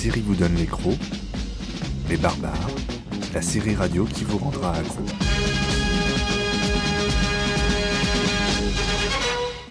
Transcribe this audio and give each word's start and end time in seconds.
série 0.00 0.22
vous 0.22 0.34
donne 0.34 0.54
les 0.54 0.64
crocs. 0.64 0.98
Les 2.08 2.16
barbares, 2.16 2.70
la 3.34 3.42
série 3.42 3.74
radio 3.74 4.06
qui 4.06 4.24
vous 4.24 4.38
rendra 4.38 4.72
accro. 4.72 5.04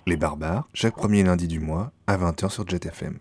Les 0.05 0.17
barbares, 0.17 0.69
chaque 0.75 0.95
premier 0.95 1.23
lundi 1.23 1.47
du 1.47 1.59
mois 1.59 1.91
à 2.05 2.15
20h 2.15 2.51
sur 2.51 2.67
JetFM. 2.67 3.17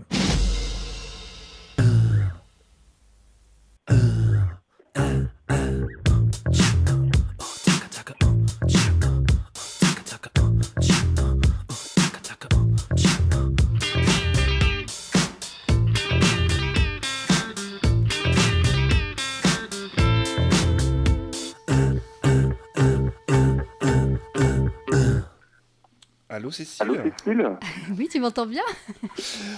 Cécile 26.64 26.82
Allô 26.82 26.94
Cécile 27.24 27.56
Oui, 27.96 28.08
tu 28.10 28.20
m'entends 28.20 28.46
bien 28.46 28.62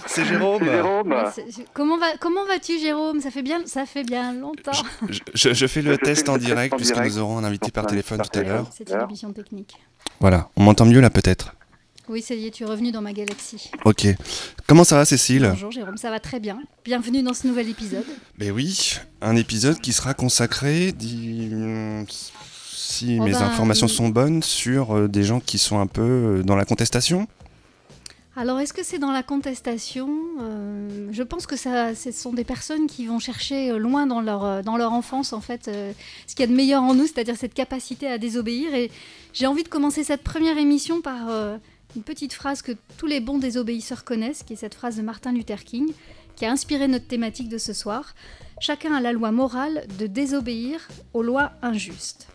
C'est 0.05 0.25
Jérôme. 0.25 0.63
Jérôme. 0.63 1.15
Comment 1.73 1.97
va 1.97 2.17
comment 2.19 2.45
vas-tu 2.45 2.79
Jérôme? 2.79 3.19
Ça 3.21 3.31
fait 3.31 3.41
bien 3.41 3.61
ça 3.65 3.85
fait 3.85 4.03
bien 4.03 4.33
longtemps. 4.33 4.71
Je, 5.09 5.19
je- 5.33 5.53
je 5.53 5.67
fais 5.67 5.81
le 5.81 5.93
Je 5.93 5.97
test 5.97 6.29
en 6.29 6.37
direct 6.37 6.75
puisque 6.75 6.93
direct. 6.93 7.13
nous 7.15 7.19
aurons 7.21 7.37
un 7.39 7.43
invité 7.43 7.71
par 7.71 7.83
Par 7.83 7.89
téléphone 7.89 8.21
tout 8.21 8.39
à 8.39 8.43
l'heure. 8.43 8.67
C'est 8.75 8.89
une 8.89 9.01
émission 9.01 9.31
technique. 9.33 9.75
Voilà, 10.19 10.49
on 10.55 10.63
m'entend 10.63 10.85
mieux 10.85 11.01
là 11.01 11.09
peut-être. 11.09 11.55
Oui, 12.09 12.21
ça 12.21 12.33
y 12.35 12.47
est, 12.47 12.51
tu 12.51 12.63
es 12.63 12.65
revenu 12.65 12.91
dans 12.91 13.01
ma 13.01 13.13
galaxie. 13.13 13.71
Ok. 13.85 14.05
Comment 14.67 14.83
ça 14.83 14.97
va 14.97 15.05
Cécile? 15.05 15.47
Bonjour 15.49 15.71
Jérôme, 15.71 15.97
ça 15.97 16.09
va 16.09 16.19
très 16.19 16.39
bien. 16.39 16.59
Bienvenue 16.83 17.23
dans 17.23 17.33
ce 17.33 17.47
nouvel 17.47 17.69
épisode. 17.69 18.05
Ben 18.37 18.51
oui, 18.51 18.97
un 19.21 19.35
épisode 19.35 19.79
qui 19.79 19.93
sera 19.93 20.13
consacré, 20.13 20.91
dis- 20.91 21.49
si 22.91 23.17
Oh 23.19 23.23
mes 23.23 23.31
ben, 23.31 23.41
informations 23.43 23.87
sont 23.87 24.09
bonnes, 24.09 24.43
sur 24.43 24.95
euh, 24.95 25.07
des 25.07 25.23
gens 25.23 25.39
qui 25.39 25.57
sont 25.57 25.79
un 25.79 25.87
peu 25.87 26.01
euh, 26.01 26.43
dans 26.43 26.55
la 26.55 26.65
contestation. 26.65 27.27
Alors, 28.35 28.59
est-ce 28.61 28.73
que 28.73 28.83
c'est 28.83 28.97
dans 28.97 29.11
la 29.11 29.23
contestation? 29.23 30.09
Euh, 30.39 31.09
Je 31.11 31.23
pense 31.23 31.45
que 31.45 31.57
ça, 31.57 31.93
ce 31.95 32.11
sont 32.11 32.31
des 32.31 32.45
personnes 32.45 32.87
qui 32.87 33.05
vont 33.05 33.19
chercher 33.19 33.77
loin 33.77 34.07
dans 34.07 34.21
leur, 34.21 34.63
dans 34.63 34.77
leur 34.77 34.93
enfance, 34.93 35.33
en 35.33 35.41
fait, 35.41 35.67
euh, 35.67 35.91
ce 36.27 36.35
qu'il 36.35 36.43
y 36.43 36.47
a 36.47 36.51
de 36.51 36.55
meilleur 36.55 36.81
en 36.81 36.93
nous, 36.93 37.07
c'est-à-dire 37.07 37.35
cette 37.35 37.53
capacité 37.53 38.07
à 38.07 38.17
désobéir. 38.17 38.73
Et 38.73 38.89
j'ai 39.33 39.47
envie 39.47 39.63
de 39.63 39.67
commencer 39.67 40.05
cette 40.05 40.23
première 40.23 40.57
émission 40.57 41.01
par 41.01 41.29
euh, 41.29 41.57
une 41.97 42.03
petite 42.03 42.33
phrase 42.33 42.61
que 42.61 42.71
tous 42.97 43.05
les 43.05 43.19
bons 43.19 43.37
désobéisseurs 43.37 44.05
connaissent, 44.05 44.43
qui 44.43 44.53
est 44.53 44.57
cette 44.57 44.75
phrase 44.75 44.95
de 44.95 45.01
Martin 45.01 45.33
Luther 45.33 45.63
King, 45.65 45.91
qui 46.37 46.45
a 46.45 46.51
inspiré 46.51 46.87
notre 46.87 47.07
thématique 47.07 47.49
de 47.49 47.57
ce 47.57 47.73
soir. 47.73 48.15
Chacun 48.61 48.93
a 48.93 49.01
la 49.01 49.11
loi 49.11 49.31
morale 49.31 49.85
de 49.99 50.07
désobéir 50.07 50.87
aux 51.13 51.21
lois 51.21 51.51
injustes. 51.61 52.27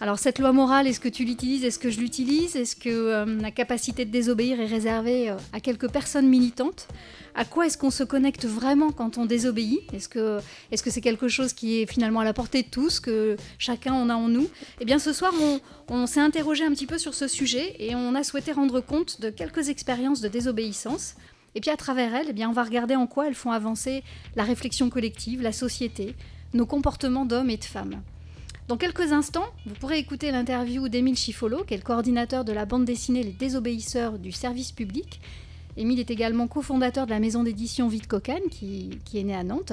Alors 0.00 0.18
cette 0.18 0.38
loi 0.38 0.52
morale, 0.52 0.86
est-ce 0.86 1.00
que 1.00 1.08
tu 1.08 1.24
l'utilises 1.24 1.64
Est-ce 1.64 1.78
que 1.78 1.90
je 1.90 2.00
l'utilise 2.00 2.56
Est-ce 2.56 2.76
que 2.76 2.88
euh, 2.88 3.24
la 3.40 3.50
capacité 3.50 4.04
de 4.04 4.10
désobéir 4.10 4.60
est 4.60 4.66
réservée 4.66 5.30
euh, 5.30 5.36
à 5.52 5.60
quelques 5.60 5.90
personnes 5.90 6.28
militantes? 6.28 6.88
À 7.34 7.44
quoi 7.44 7.66
est-ce 7.66 7.78
qu'on 7.78 7.90
se 7.90 8.04
connecte 8.04 8.44
vraiment 8.44 8.90
quand 8.90 9.18
on 9.18 9.26
désobéit? 9.26 9.80
Est-ce 9.92 10.08
que 10.08 10.40
est-ce 10.70 10.82
que 10.82 10.90
c'est 10.90 11.00
quelque 11.00 11.28
chose 11.28 11.52
qui 11.52 11.80
est 11.80 11.86
finalement 11.86 12.20
à 12.20 12.24
la 12.24 12.32
portée 12.32 12.62
de 12.62 12.68
tous, 12.68 13.00
que 13.00 13.36
chacun 13.58 13.92
en 13.92 14.08
a 14.08 14.14
en 14.14 14.28
nous? 14.28 14.48
Eh 14.80 14.84
bien 14.84 14.98
ce 14.98 15.12
soir, 15.12 15.32
on, 15.40 15.60
on 15.88 16.06
s'est 16.06 16.20
interrogé 16.20 16.64
un 16.64 16.70
petit 16.70 16.86
peu 16.86 16.98
sur 16.98 17.14
ce 17.14 17.28
sujet 17.28 17.76
et 17.78 17.94
on 17.94 18.14
a 18.14 18.24
souhaité 18.24 18.52
rendre 18.52 18.80
compte 18.80 19.20
de 19.20 19.30
quelques 19.30 19.68
expériences 19.68 20.20
de 20.20 20.28
désobéissance. 20.28 21.14
Et 21.54 21.60
puis 21.60 21.70
à 21.70 21.76
travers 21.76 22.14
elles, 22.14 22.26
eh 22.30 22.32
bien, 22.32 22.48
on 22.48 22.52
va 22.52 22.62
regarder 22.62 22.96
en 22.96 23.06
quoi 23.06 23.26
elles 23.26 23.34
font 23.34 23.50
avancer 23.50 24.04
la 24.36 24.44
réflexion 24.44 24.88
collective, 24.88 25.42
la 25.42 25.52
société, 25.52 26.14
nos 26.54 26.66
comportements 26.66 27.24
d'hommes 27.24 27.50
et 27.50 27.56
de 27.56 27.64
femmes. 27.64 28.02
Dans 28.70 28.76
quelques 28.76 29.10
instants, 29.12 29.46
vous 29.66 29.74
pourrez 29.74 29.98
écouter 29.98 30.30
l'interview 30.30 30.88
d'Émile 30.88 31.16
Chifolo, 31.16 31.64
qui 31.64 31.74
est 31.74 31.76
le 31.76 31.82
coordinateur 31.82 32.44
de 32.44 32.52
la 32.52 32.66
bande 32.66 32.84
dessinée 32.84 33.24
Les 33.24 33.32
Désobéisseurs 33.32 34.16
du 34.16 34.30
service 34.30 34.70
public. 34.70 35.20
Émile 35.76 35.98
est 35.98 36.08
également 36.12 36.46
cofondateur 36.46 37.06
de 37.06 37.10
la 37.10 37.18
maison 37.18 37.42
d'édition 37.42 37.88
Vite 37.88 38.06
Cocagne, 38.06 38.44
qui, 38.48 38.90
qui 39.04 39.18
est 39.18 39.24
née 39.24 39.34
à 39.34 39.42
Nantes. 39.42 39.72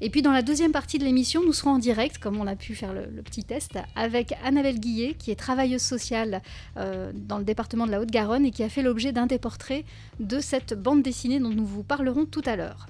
Et 0.00 0.10
puis 0.10 0.22
dans 0.22 0.30
la 0.30 0.42
deuxième 0.42 0.70
partie 0.70 0.98
de 0.98 1.04
l'émission, 1.04 1.42
nous 1.44 1.52
serons 1.52 1.70
en 1.72 1.78
direct, 1.80 2.18
comme 2.18 2.36
on 2.40 2.46
a 2.46 2.54
pu 2.54 2.76
faire 2.76 2.92
le, 2.92 3.06
le 3.12 3.22
petit 3.22 3.42
test, 3.42 3.80
avec 3.96 4.32
Annabelle 4.44 4.78
Guillet, 4.78 5.14
qui 5.18 5.32
est 5.32 5.36
travailleuse 5.36 5.82
sociale 5.82 6.40
euh, 6.76 7.10
dans 7.12 7.38
le 7.38 7.44
département 7.44 7.84
de 7.84 7.90
la 7.90 8.00
Haute-Garonne 8.00 8.46
et 8.46 8.52
qui 8.52 8.62
a 8.62 8.68
fait 8.68 8.82
l'objet 8.82 9.10
d'un 9.10 9.26
des 9.26 9.38
portraits 9.40 9.84
de 10.20 10.38
cette 10.38 10.72
bande 10.80 11.02
dessinée 11.02 11.40
dont 11.40 11.50
nous 11.50 11.66
vous 11.66 11.82
parlerons 11.82 12.26
tout 12.26 12.42
à 12.46 12.54
l'heure. 12.54 12.86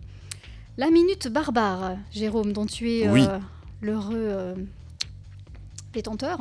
La 0.77 0.91
minute 0.91 1.29
barbare, 1.29 1.97
Jérôme, 2.13 2.53
dont 2.53 2.67
tu 2.67 2.91
es 2.93 3.09
Oui. 3.09 3.25
euh, 3.27 3.39
l'heureux 3.81 4.13
euh, 4.17 4.55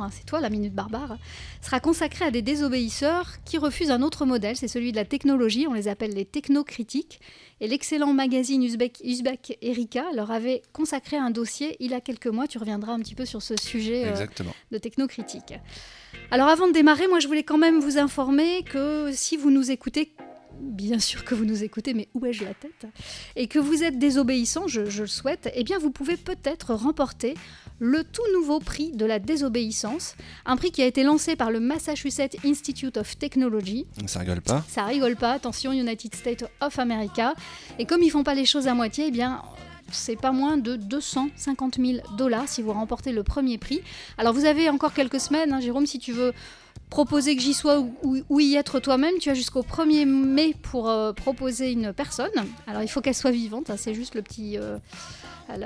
hein, 0.00 0.08
c'est 0.10 0.24
toi 0.24 0.40
la 0.40 0.50
minute 0.50 0.74
barbare, 0.74 1.16
sera 1.62 1.80
consacrée 1.80 2.24
à 2.24 2.30
des 2.30 2.42
désobéisseurs 2.42 3.42
qui 3.44 3.58
refusent 3.58 3.90
un 3.90 4.02
autre 4.02 4.26
modèle, 4.26 4.56
c'est 4.56 4.68
celui 4.68 4.92
de 4.92 4.96
la 4.96 5.04
technologie, 5.04 5.66
on 5.68 5.72
les 5.72 5.88
appelle 5.88 6.12
les 6.12 6.24
technocritiques. 6.24 7.20
Et 7.60 7.68
l'excellent 7.68 8.12
magazine 8.12 8.62
Uzbek, 8.62 9.00
Uzbek 9.02 9.58
Erika 9.62 10.04
leur 10.14 10.30
avait 10.30 10.62
consacré 10.72 11.16
un 11.16 11.30
dossier 11.30 11.76
il 11.80 11.92
y 11.92 11.94
a 11.94 12.00
quelques 12.00 12.26
mois, 12.26 12.46
tu 12.46 12.58
reviendras 12.58 12.92
un 12.92 12.98
petit 12.98 13.14
peu 13.14 13.24
sur 13.24 13.40
ce 13.40 13.54
sujet 13.56 14.04
euh, 14.04 14.10
Exactement. 14.10 14.52
de 14.70 14.78
technocritique. 14.78 15.54
Alors 16.30 16.48
avant 16.48 16.68
de 16.68 16.72
démarrer, 16.72 17.08
moi 17.08 17.18
je 17.18 17.26
voulais 17.26 17.44
quand 17.44 17.58
même 17.58 17.80
vous 17.80 17.98
informer 17.98 18.62
que 18.62 19.10
si 19.12 19.36
vous 19.36 19.50
nous 19.50 19.70
écoutez, 19.70 20.12
bien 20.60 20.98
sûr 20.98 21.24
que 21.24 21.34
vous 21.34 21.44
nous 21.44 21.62
écoutez, 21.64 21.94
mais 21.94 22.08
où 22.14 22.24
ai-je 22.26 22.44
la 22.44 22.54
tête? 22.54 22.86
Et 23.36 23.46
que 23.46 23.58
vous 23.58 23.82
êtes 23.82 23.98
désobéissant, 23.98 24.66
je, 24.66 24.86
je 24.86 25.02
le 25.02 25.08
souhaite, 25.08 25.50
eh 25.54 25.64
bien 25.64 25.78
vous 25.78 25.90
pouvez 25.90 26.16
peut-être 26.16 26.74
remporter 26.74 27.34
le 27.78 28.04
tout 28.04 28.22
nouveau 28.34 28.58
prix 28.58 28.92
de 28.92 29.04
la 29.04 29.18
désobéissance, 29.18 30.16
un 30.44 30.56
prix 30.56 30.70
qui 30.70 30.82
a 30.82 30.86
été 30.86 31.02
lancé 31.02 31.36
par 31.36 31.50
le 31.50 31.60
Massachusetts 31.60 32.36
Institute 32.44 32.96
of 32.96 33.18
Technology. 33.18 33.86
Ça 34.06 34.20
rigole 34.20 34.40
pas. 34.40 34.64
Ça 34.68 34.84
rigole 34.84 35.16
pas, 35.16 35.32
attention 35.32 35.72
United 35.72 36.14
States 36.14 36.44
of 36.60 36.78
America. 36.78 37.34
Et 37.78 37.84
comme 37.84 38.02
ils 38.02 38.10
font 38.10 38.24
pas 38.24 38.34
les 38.34 38.46
choses 38.46 38.66
à 38.66 38.74
moitié, 38.74 39.06
eh 39.08 39.10
bien 39.10 39.42
c'est 39.92 40.16
pas 40.16 40.32
moins 40.32 40.56
de 40.56 40.76
250 40.76 41.76
000 41.78 41.98
dollars 42.16 42.48
si 42.48 42.62
vous 42.62 42.72
remportez 42.72 43.12
le 43.12 43.22
premier 43.22 43.58
prix. 43.58 43.82
Alors 44.18 44.32
vous 44.32 44.44
avez 44.44 44.68
encore 44.68 44.92
quelques 44.92 45.20
semaines, 45.20 45.52
hein, 45.52 45.60
Jérôme, 45.60 45.86
si 45.86 45.98
tu 45.98 46.12
veux 46.12 46.32
proposer 46.90 47.34
que 47.36 47.42
j'y 47.42 47.54
sois 47.54 47.80
ou, 47.80 47.94
ou- 48.02 48.22
ou 48.28 48.40
y 48.40 48.54
être 48.56 48.80
toi-même, 48.80 49.14
tu 49.20 49.28
as 49.30 49.34
jusqu'au 49.34 49.62
1er 49.62 50.04
mai 50.06 50.54
pour 50.62 50.88
euh, 50.88 51.12
proposer 51.12 51.72
une 51.72 51.92
personne. 51.92 52.30
Alors 52.66 52.82
il 52.82 52.88
faut 52.88 53.00
qu'elle 53.00 53.14
soit 53.14 53.30
vivante, 53.32 53.70
hein, 53.70 53.76
c'est 53.76 53.94
juste 53.94 54.14
le 54.14 54.22
petit... 54.22 54.56
euh, 54.58 54.78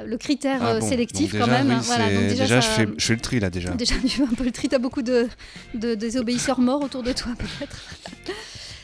le 0.04 0.16
critère 0.18 0.60
Ah 0.62 0.72
euh, 0.72 0.80
bon, 0.80 0.88
sélectif 0.88 1.32
quand 1.38 1.46
même. 1.46 1.68
oui, 1.68 1.74
hein, 1.74 1.80
voilà, 1.84 2.08
c'est- 2.08 2.14
donc 2.14 2.22
déjà, 2.28 2.42
déjà, 2.44 2.60
ça- 2.60 2.68
je, 2.70 2.74
fais, 2.74 2.88
je 2.98 3.04
fais 3.06 3.14
le 3.14 3.20
tri 3.20 3.40
là 3.40 3.48
déjà. 3.50 3.70
Déjà, 3.70 3.94
tu 4.00 4.08
fais 4.08 4.22
un 4.24 4.26
peu 4.26 4.44
le 4.44 4.50
tri, 4.52 4.68
t'as 4.68 4.78
beaucoup 4.78 5.02
de, 5.02 5.28
de 5.74 5.94
désobéisseurs 5.94 6.60
morts 6.60 6.82
autour 6.82 7.02
de 7.02 7.12
toi, 7.12 7.32
peut-être. 7.38 7.76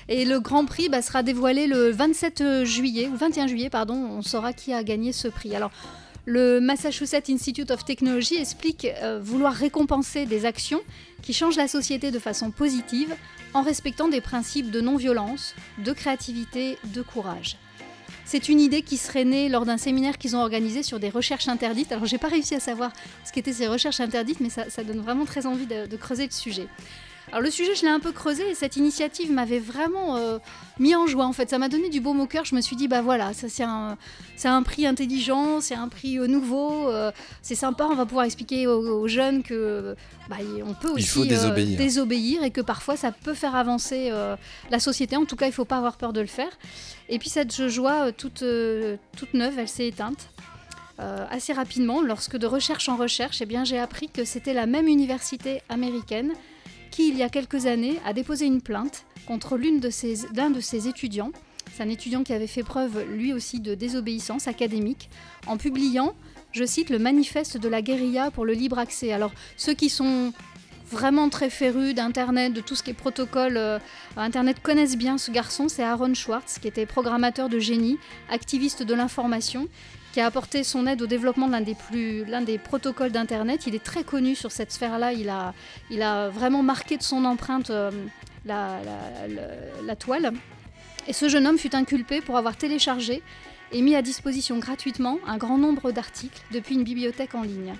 Et 0.09 0.25
le 0.25 0.39
Grand 0.41 0.65
Prix 0.67 0.89
bah, 0.89 1.03
sera 1.03 1.23
dévoilé 1.25 1.67
le 1.67 1.91
27 1.91 2.65
juillet, 2.65 3.09
ou 3.13 3.17
21 3.17 3.47
juillet, 3.49 3.71
pardon, 3.71 3.95
on 3.95 4.23
saura 4.23 4.53
qui 4.53 4.73
a 4.73 4.85
gagné 4.85 5.13
ce 5.13 5.27
prix. 5.29 5.55
Alors, 5.57 5.71
le 6.27 6.61
Massachusetts 6.61 7.31
Institute 7.31 7.71
of 7.71 7.85
Technology 7.85 8.37
explique 8.37 8.85
euh, 8.85 9.21
vouloir 9.23 9.55
récompenser 9.55 10.27
des 10.27 10.45
actions 10.45 10.81
qui 11.23 11.33
changent 11.33 11.57
la 11.57 11.69
société 11.69 12.11
de 12.11 12.19
façon 12.19 12.51
positive 12.51 13.15
en 13.55 13.63
respectant 13.63 14.09
des 14.09 14.21
principes 14.21 14.73
de 14.73 14.81
non-violence, 14.81 15.55
de 15.79 15.93
créativité, 15.93 16.79
de 16.93 17.01
courage. 17.01 17.57
C'est 18.25 18.49
une 18.49 18.61
idée 18.61 18.83
qui 18.83 18.97
serait 18.97 19.25
née 19.25 19.49
lors 19.49 19.65
d'un 19.65 19.77
séminaire 19.77 20.19
qu'ils 20.19 20.35
ont 20.35 20.41
organisé 20.41 20.83
sur 20.83 20.99
des 20.99 21.11
recherches 21.11 21.47
interdites. 21.47 21.93
Alors, 21.93 22.07
j'ai 22.07 22.19
pas 22.19 22.27
réussi 22.27 22.57
à 22.57 22.61
savoir 22.61 22.91
ce 23.25 23.33
qu'étaient 23.33 23.53
ces 23.53 23.69
recherches 23.69 24.01
interdites, 24.01 24.41
mais 24.41 24.51
ça, 24.51 24.83
donne 24.83 25.01
vraiment 25.01 25.27
très 25.27 25.47
envie 25.47 25.67
de 25.67 25.97
creuser 25.97 26.27
le 26.27 26.33
sujet. 26.33 26.67
Alors, 27.29 27.41
le 27.41 27.51
sujet, 27.51 27.75
je 27.75 27.83
l'ai 27.83 27.89
un 27.91 27.99
peu 27.99 28.13
creusé 28.13 28.49
et 28.49 28.55
cette 28.55 28.77
initiative 28.77 29.33
m'avait 29.33 29.59
vraiment 29.59 30.17
euh, 30.17 30.39
mis 30.79 30.95
en 30.95 31.07
joie. 31.09 31.27
En 31.27 31.33
fait, 31.33 31.51
ça 31.51 31.59
m'a 31.59 31.69
donné 31.69 31.89
du 31.89 32.01
baume 32.01 32.21
au 32.21 32.27
cœur. 32.27 32.45
Je 32.45 32.55
me 32.55 32.61
suis 32.61 32.77
dit, 32.77 32.87
bah 32.87 33.03
voilà, 33.03 33.33
ça 33.35 33.49
c'est 33.49 33.65
un, 33.65 33.99
c'est 34.37 34.47
un 34.47 34.63
prix 34.63 34.87
intelligent, 34.87 35.61
c'est 35.61 35.75
un 35.75 35.89
prix 35.89 36.19
euh, 36.21 36.29
nouveau, 36.29 36.89
euh, 36.89 37.11
c'est 37.43 37.57
sympa. 37.57 37.89
On 37.91 37.97
va 37.97 38.07
pouvoir 38.07 38.27
expliquer 38.27 38.69
aux, 38.69 39.01
aux 39.01 39.09
jeunes 39.09 39.43
que 39.43 39.97
bah, 40.31 40.37
on 40.65 40.75
peut 40.75 40.91
Il 40.97 41.03
aussi 41.03 41.09
faut 41.09 41.25
désobéir. 41.25 41.77
désobéir 41.77 42.45
et 42.45 42.53
que 42.53 42.61
parfois 42.61 42.97
ça 42.97 43.11
peut 43.11 43.35
faire 43.35 43.57
avancer 43.57 44.11
la 44.71 44.79
société. 44.79 45.17
En 45.17 45.25
tout 45.25 45.37
cas, 45.37 45.47
il 45.47 45.53
faut 45.53 45.65
pas 45.65 45.79
avoir 45.79 45.97
peur 45.97 46.13
de 46.13 46.21
le 46.21 46.27
faire. 46.29 46.51
Et 47.09 47.19
puis 47.19 47.29
cette 47.29 47.67
joie 47.69 48.13
toute, 48.13 48.45
toute 49.17 49.35
neuve, 49.35 49.59
elle 49.59 49.69
s'est 49.69 49.89
éteinte. 49.89 50.29
euh, 50.99 51.27
assez 51.31 51.53
rapidement, 51.53 52.01
lorsque 52.03 52.37
de 52.37 52.47
recherche 52.47 52.89
en 52.89 52.97
recherche, 52.97 53.43
eh 53.43 53.47
bien, 53.47 53.65
j'ai 53.65 53.79
appris 53.79 54.09
que 54.09 54.25
c'était 54.25 54.55
la 54.55 54.67
même 54.67 54.89
université 54.89 55.61
américaine 55.69 56.33
il 57.05 57.17
y 57.17 57.23
a 57.23 57.29
quelques 57.29 57.67
années, 57.67 57.99
a 58.05 58.13
déposé 58.13 58.47
une 58.47 58.61
plainte 58.61 59.07
contre 59.27 59.57
l'une 59.57 59.81
de 59.81 59.91
ses, 59.91 60.27
l'un 60.35 60.51
de 60.51 60.61
ses 60.61 60.89
étudiants. 60.89 61.33
C'est 61.75 61.83
un 61.83 61.89
étudiant 61.89 62.23
qui 62.23 62.33
avait 62.33 62.47
fait 62.47 62.63
preuve, 62.63 63.05
lui 63.11 63.33
aussi, 63.33 63.61
de 63.61 63.75
désobéissance 63.75 64.49
académique, 64.49 65.11
en 65.47 65.57
publiant, 65.57 66.15
je 66.53 66.65
cite, 66.65 66.91
le 66.91 66.99
manifeste 66.99 67.59
de 67.59 67.69
la 67.69 67.83
guérilla 67.83 68.31
pour 68.31 68.45
le 68.45 68.53
libre 68.53 68.79
accès. 68.79 69.13
Alors, 69.13 69.33
ceux 69.57 69.75
qui 69.75 69.89
sont 69.89 70.33
vraiment 70.91 71.29
très 71.29 71.51
férus 71.51 71.95
d'Internet, 71.95 72.53
de 72.53 72.61
tout 72.61 72.75
ce 72.75 72.83
qui 72.83 72.91
est 72.91 72.95
protocole 72.95 73.57
euh, 73.57 73.79
Internet 74.17 74.63
connaissent 74.63 74.97
bien 74.97 75.19
ce 75.19 75.31
garçon, 75.31 75.69
c'est 75.69 75.83
Aaron 75.83 76.15
Schwartz, 76.15 76.59
qui 76.61 76.69
était 76.69 76.87
programmateur 76.87 77.49
de 77.49 77.59
génie, 77.59 77.99
activiste 78.31 78.83
de 78.83 78.95
l'information, 78.95 79.69
qui 80.17 80.23
a 80.23 80.25
apporté 80.25 80.65
son 80.65 80.87
aide 80.87 81.03
au 81.03 81.07
développement 81.07 81.47
de 81.47 81.53
l'un 81.53 81.61
des, 81.61 81.75
plus, 81.75 82.25
l'un 82.25 82.41
des 82.41 82.57
protocoles 82.57 83.13
d'Internet. 83.13 83.67
Il 83.67 83.75
est 83.75 83.85
très 83.85 84.03
connu 84.03 84.35
sur 84.35 84.51
cette 84.51 84.73
sphère-là. 84.73 85.13
Il 85.13 85.29
a, 85.29 85.53
il 85.91 86.01
a 86.01 86.31
vraiment 86.31 86.63
marqué 86.63 86.97
de 86.97 87.03
son 87.03 87.27
empreinte 87.27 87.69
euh, 87.69 87.91
la, 88.47 88.81
la, 89.85 89.95
toile. 89.95 90.33
Et 91.07 91.13
ce 91.13 91.29
jeune 91.29 91.47
homme 91.47 91.59
fut 91.59 91.77
inculpé 91.77 92.23
pour 92.23 92.39
avoir 92.39 92.57
téléchargé 92.57 93.23
et 93.73 93.83
mis 93.83 93.95
à 93.95 94.01
disposition 94.01 94.59
gratuitement 94.59 95.19
un 95.27 95.37
grand 95.37 95.59
nombre 95.59 95.93
d'articles 95.93 96.41
depuis 96.51 96.77
une 96.77 96.85
bibliothèque 96.85 97.35
en 97.35 97.43
ligne. 97.43 97.75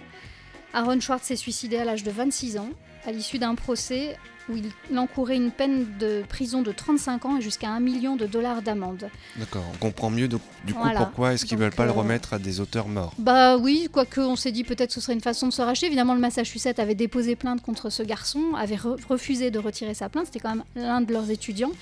Aaron 0.75 1.01
Schwartz 1.01 1.25
s'est 1.25 1.37
suicidé 1.37 1.79
à 1.79 1.87
l'âge 1.87 2.03
de 2.03 2.11
26 2.11 2.59
ans, 2.59 2.69
à 3.07 3.13
l'issue 3.13 3.39
d'un 3.39 3.55
procès 3.55 4.17
où 4.49 4.57
il 4.57 4.97
encourait 4.97 5.37
une 5.37 5.51
peine 5.51 5.87
de 5.99 6.23
prison 6.29 6.63
de 6.63 6.71
35 6.71 7.25
ans 7.25 7.37
et 7.39 7.41
jusqu'à 7.41 7.69
1 7.71 7.81
million 7.81 8.17
de 8.17 8.27
dollars 8.27 8.63
d'amende. 8.63 9.09
D'accord, 9.37 9.65
on 9.75 9.77
comprend 9.79 10.11
mieux 10.11 10.29
du 10.29 10.39
coup 10.39 10.89
pourquoi 10.97 11.35
est-ce 11.35 11.45
qu'ils 11.45 11.59
ne 11.59 11.65
veulent 11.65 11.73
pas 11.73 11.85
le 11.85 11.91
euh, 11.91 11.95
remettre 11.95 12.33
à 12.33 12.39
des 12.39 12.61
auteurs 12.61 12.87
morts? 12.87 13.13
Bah 13.19 13.57
oui, 13.57 13.89
quoique 13.91 14.21
on 14.21 14.37
s'est 14.37 14.53
dit 14.53 14.63
peut-être 14.63 14.91
que 14.91 14.95
ce 14.95 15.01
serait 15.01 15.15
une 15.15 15.21
façon 15.21 15.49
de 15.49 15.53
se 15.53 15.63
racheter. 15.63 15.87
Évidemment, 15.87 16.15
le 16.15 16.21
Massachusetts 16.21 16.79
avait 16.79 16.95
déposé 16.95 17.35
plainte 17.35 17.63
contre 17.63 17.91
ce 17.91 18.03
garçon, 18.03 18.55
avait 18.57 18.79
refusé 19.09 19.51
de 19.51 19.59
retirer 19.59 19.95
sa 19.95 20.09
plainte, 20.09 20.27
c'était 20.27 20.41
quand 20.41 20.55
même 20.55 20.65
l'un 20.77 21.01
de 21.01 21.13
leurs 21.13 21.31
étudiants. 21.31 21.73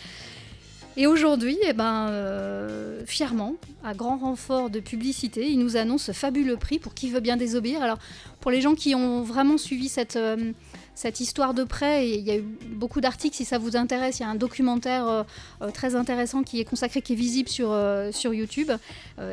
Et 0.97 1.09
aujourd'hui, 1.09 1.59
eh 1.67 1.73
ben, 1.73 2.09
euh, 2.09 3.00
fièrement, 3.05 3.56
à 3.82 3.94
grand 3.94 4.17
renfort 4.17 4.70
de 4.70 4.79
publicité, 4.79 5.50
il 5.50 5.59
nous 5.59 5.77
annonce 5.77 6.05
ce 6.05 6.12
fabuleux 6.12 6.56
prix 6.56 6.79
pour 6.79 6.94
qui 6.94 7.11
veut 7.11 7.20
bien 7.20 7.37
désobéir? 7.37 7.82
Alors, 7.82 7.99
pour 8.41 8.53
les 8.53 8.61
gens 8.61 8.77
qui 8.77 8.94
ont 8.94 9.23
vraiment 9.23 9.59
suivi 9.59 9.88
cette, 9.88 10.15
euh, 10.15 10.53
cette 10.94 11.20
histoire 11.20 11.55
de 11.55 11.64
près. 11.64 12.08
il 12.08 12.25
y 12.25 12.31
a 12.31 12.37
eu 12.37 12.44
beaucoup 12.69 13.00
d'articles, 13.00 13.37
si 13.37 13.44
ça 13.44 13.58
vous 13.58 13.76
intéresse. 13.76 14.20
Il 14.20 14.23
y 14.23 14.26
a 14.26 14.29
un 14.29 14.35
documentaire 14.35 15.06
euh, 15.08 15.23
euh, 15.62 15.70
très 15.70 15.94
intéressant 15.96 16.43
qui 16.43 16.61
est 16.61 16.64
consacré, 16.64 17.02
qui 17.02 17.14
est 17.14 17.17
visible 17.17 17.49
sur, 17.49 17.73
euh, 17.73 18.12
sur 18.12 18.32
YouTube, 18.32 18.70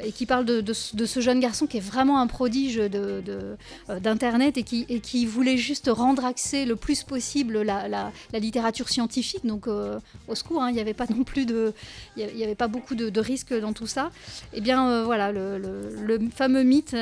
et 0.03 0.11
qui 0.11 0.25
parle 0.25 0.45
de, 0.45 0.73
ce 0.73 1.19
jeune 1.19 1.39
garçon 1.39 1.65
qui 1.65 1.77
est 1.77 1.81
vraiment 1.81 2.19
un 2.19 2.27
prodige 2.27 2.77
d'Internet 2.77 4.57
et, 4.57 4.63
qui, 4.63 5.25
voulait 5.25 5.57
juste 5.57 5.89
rendre 5.91 6.25
accès 6.25 6.65
le 6.65 6.75
plus 6.75 7.03
possible 7.03 7.61
la, 7.61 7.87
la, 7.87 8.11
littérature 8.39 8.89
scientifique. 8.89 9.45
Donc, 9.45 9.67
au 9.67 10.35
secours, 10.35 10.61
hein, 10.61 10.69
il 10.69 10.75
n'y 10.75 10.81
avait 10.81 10.93
pas 10.93 11.05
non 11.09 11.23
plus 11.23 11.45
de. 11.45 11.73
Il 12.15 12.27
n'y 12.35 12.43
avait 12.43 12.55
pas 12.55 12.67
beaucoup 12.67 12.95
de, 12.95 13.19
risques 13.19 13.53
dans 13.59 13.73
tout 13.73 13.87
ça. 13.87 14.11
Et 14.53 14.57
eh 14.57 14.61
bien, 14.61 15.03
voilà, 15.03 15.31
le, 15.31 16.19
fameux 16.35 16.63
mythe, 16.63 16.95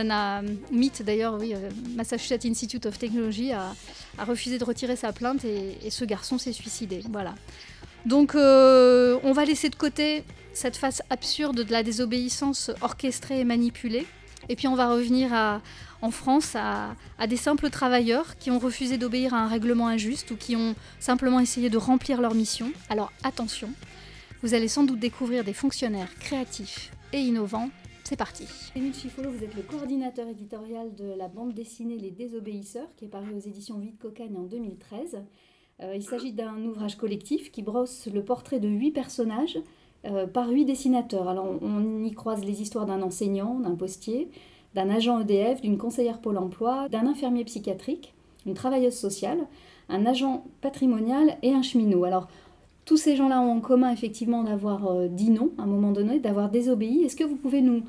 mythe 0.71 1.03
d'ailleurs, 1.03 1.37
oui, 1.39 1.53
Massachusetts 1.95 2.45
Institute 2.45 2.85
of 2.85 2.97
Technology 2.97 3.51
a 3.51 3.75
refusé 4.25 4.48
de 4.57 4.63
retirer 4.63 4.95
sa 4.95 5.13
plainte 5.13 5.45
et, 5.45 5.89
ce 5.89 6.05
garçon 6.05 6.37
s'est 6.37 6.53
suicidé. 6.53 7.01
Voilà. 7.11 7.35
Donc 8.05 8.35
euh, 8.35 9.19
on 9.23 9.33
va 9.33 9.45
laisser 9.45 9.69
de 9.69 9.75
côté 9.75 10.23
cette 10.53 10.77
face 10.77 11.01
absurde 11.09 11.63
de 11.63 11.71
la 11.71 11.83
désobéissance 11.83 12.71
orchestrée 12.81 13.39
et 13.39 13.43
manipulée. 13.43 14.05
Et 14.47 14.55
puis 14.55 14.67
on 14.67 14.75
va 14.75 14.89
revenir 14.89 15.31
en 16.01 16.11
France 16.11 16.55
à, 16.55 16.95
des 17.27 17.37
simples 17.37 17.69
travailleurs 17.69 18.37
qui 18.37 18.51
ont 18.51 18.59
refusé 18.59 18.97
d'obéir 18.97 19.33
à 19.33 19.39
un 19.39 19.47
règlement 19.47 19.87
injuste 19.87 20.31
ou 20.31 20.35
qui 20.35 20.55
ont 20.55 20.75
simplement 20.99 21.39
essayé 21.39 21.69
de 21.69 21.77
remplir 21.77 22.21
leur 22.21 22.33
mission. 22.33 22.71
Alors 22.89 23.11
attention, 23.23 23.69
vous 24.41 24.53
allez 24.53 24.67
sans 24.67 24.83
doute 24.83 24.99
découvrir 24.99 25.43
des 25.43 25.53
fonctionnaires 25.53 26.13
créatifs 26.19 26.91
et 27.11 27.19
innovants 27.19 27.69
c'est 28.09 28.15
parti. 28.15 28.47
Émile 28.75 28.95
Chifolo, 28.95 29.29
vous 29.29 29.43
êtes 29.43 29.53
le 29.53 29.61
coordinateur 29.61 30.27
éditorial 30.27 30.95
de 30.95 31.13
la 31.13 31.27
bande 31.27 31.53
dessinée 31.53 31.95
Les 31.95 32.09
Désobéisseurs, 32.09 32.87
qui 32.97 33.05
est 33.05 33.09
paru 33.09 33.27
aux 33.35 33.39
éditions 33.39 33.77
Vide 33.77 33.99
Cocagne 33.99 34.35
en 34.35 34.41
2013. 34.41 35.19
Euh, 35.81 35.93
il 35.95 36.01
s'agit 36.01 36.33
d'un 36.33 36.57
ouvrage 36.65 36.97
collectif 36.97 37.51
qui 37.51 37.61
brosse 37.61 38.07
le 38.11 38.25
portrait 38.25 38.59
de 38.59 38.67
huit 38.67 38.89
personnages 38.89 39.59
euh, 40.05 40.25
par 40.25 40.49
huit 40.49 40.65
dessinateurs. 40.65 41.27
On, 41.61 42.03
y 42.03 42.11
croise 42.13 42.43
les 42.43 42.63
histoires 42.63 42.87
d'un 42.87 43.03
enseignant, 43.03 43.59
d'un 43.59 43.75
postier, 43.75 44.31
d'un 44.73 44.89
agent 44.89 45.19
EDF, 45.19 45.61
d'une 45.61 45.77
conseillère 45.77 46.19
Pôle 46.19 46.39
Emploi, 46.39 46.89
d'un 46.89 47.05
infirmier 47.05 47.43
psychiatrique, 47.43 48.15
une 48.47 48.55
travailleuse 48.55 48.97
sociale, 48.97 49.45
un 49.87 50.07
agent 50.07 50.45
patrimonial 50.61 51.37
et 51.43 51.53
un 51.53 51.61
cheminot. 51.61 52.05
Tous 52.89 52.97
ces 52.97 53.15
gens-là 53.15 53.39
ont 53.39 53.57
en 53.57 53.59
commun 53.59 53.91
effectivement 53.91 54.43
d'avoir 54.43 54.87
euh, 54.87 55.05
dit 55.07 55.29
non 55.29 55.51
à 55.59 55.61
un 55.61 55.67
moment 55.67 55.91
donné, 55.91 56.17
d'avoir 56.17 56.49
désobéi. 56.49 57.03
Est-ce 57.05 57.15
que 57.15 57.23
vous 57.23 57.35
pouvez 57.35 57.61
nous, 57.61 57.83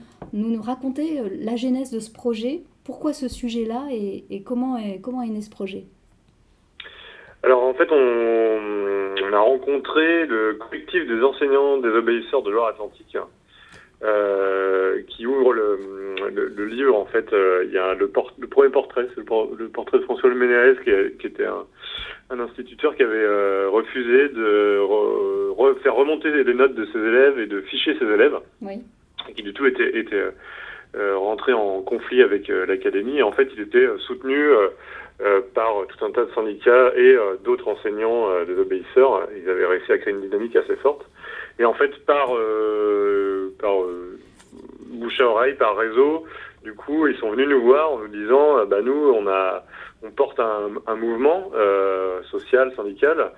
raconter 0.60 1.20
euh, 1.20 1.28
la 1.40 1.56
genèse 1.56 1.90
de 1.90 2.00
ce 2.00 2.12
projet? 2.12 2.60
Pourquoi 2.84 3.14
ce 3.14 3.26
sujet-là 3.26 3.86
et, 3.90 4.42
comment, 4.44 4.76
est, 4.76 5.00
né 5.30 5.40
ce 5.40 5.48
projet? 5.48 5.84
Alors 7.42 7.62
en 7.62 7.72
fait, 7.72 7.90
on, 7.90 9.32
a 9.32 9.38
rencontré 9.38 10.26
le 10.26 10.58
collectif 10.60 11.06
des 11.06 11.22
enseignants 11.22 11.78
des 11.78 11.88
obéisseurs 11.88 12.42
de 12.42 12.50
Loire-Atlantique, 12.50 13.16
euh, 14.02 15.02
qui 15.08 15.26
ouvre 15.26 15.52
le, 15.52 16.64
livre. 16.66 16.96
En 16.96 17.06
fait, 17.06 17.26
il 17.64 17.72
y 17.72 17.78
a 17.78 17.94
le, 17.94 18.10
le 18.38 18.46
premier 18.46 18.70
portrait, 18.70 19.06
c'est 19.14 19.20
le, 19.20 19.68
portrait 19.68 19.98
de 19.98 20.04
François 20.04 20.32
Ménérez, 20.32 20.76
qui, 20.84 21.18
qui, 21.18 21.26
était 21.26 21.46
un, 21.46 21.64
un 22.30 22.38
instituteur 22.40 22.94
qui 22.94 23.02
avait 23.02 23.16
euh, 23.16 23.68
refusé 23.70 24.28
de 24.28 24.80
faire 25.82 25.94
remonter 25.94 26.30
les 26.30 26.54
notes 26.54 26.74
de 26.74 26.86
ses 26.86 26.98
élèves 26.98 27.38
et 27.38 27.46
de 27.46 27.60
ficher 27.62 27.96
ses 27.98 28.04
élèves, 28.04 28.36
oui. 28.62 28.82
et 29.28 29.32
qui 29.32 29.42
du 29.42 29.52
tout 29.52 29.66
était, 29.66 29.98
était 29.98 30.24
euh, 30.94 31.16
rentré 31.16 31.52
en 31.52 31.80
conflit 31.82 32.22
avec 32.22 32.50
euh, 32.50 32.66
l'académie. 32.66 33.18
Et 33.18 33.22
en 33.22 33.32
fait, 33.32 33.48
il 33.54 33.62
était 33.62 33.86
soutenu 33.98 34.48
par 35.54 35.86
tout 35.88 36.04
un 36.04 36.10
tas 36.12 36.24
de 36.24 36.30
syndicats 36.34 36.92
et 36.96 37.14
d'autres 37.44 37.68
enseignants 37.68 38.28
des 38.46 38.58
obéisseurs. 38.58 39.28
Ils 39.36 39.48
avaient 39.50 39.66
réussi 39.66 39.92
à 39.92 39.98
créer 39.98 40.14
une 40.14 40.22
dynamique 40.22 40.56
assez 40.56 40.76
forte. 40.76 41.06
Et 41.60 41.64
en 41.64 41.74
fait, 41.74 42.04
par, 42.06 42.30
par 43.60 43.74
bouche 44.86 45.20
à 45.20 45.26
oreille, 45.26 45.54
par 45.54 45.76
réseau, 45.76 46.24
du 46.64 46.74
coup, 46.74 47.06
ils 47.06 47.16
sont 47.18 47.30
venus 47.30 47.48
nous 47.48 47.62
voir 47.62 47.92
en 47.92 47.98
nous 47.98 48.08
disant, 48.08 48.66
bah 48.66 48.80
nous, 48.82 49.12
on 49.14 49.28
a 49.28 49.64
on 50.02 50.10
porte 50.10 50.40
un, 50.40 50.70
un 50.86 50.94
mouvement 50.94 51.50
euh, 51.54 52.22
social, 52.30 52.72
syndical, 52.74 53.32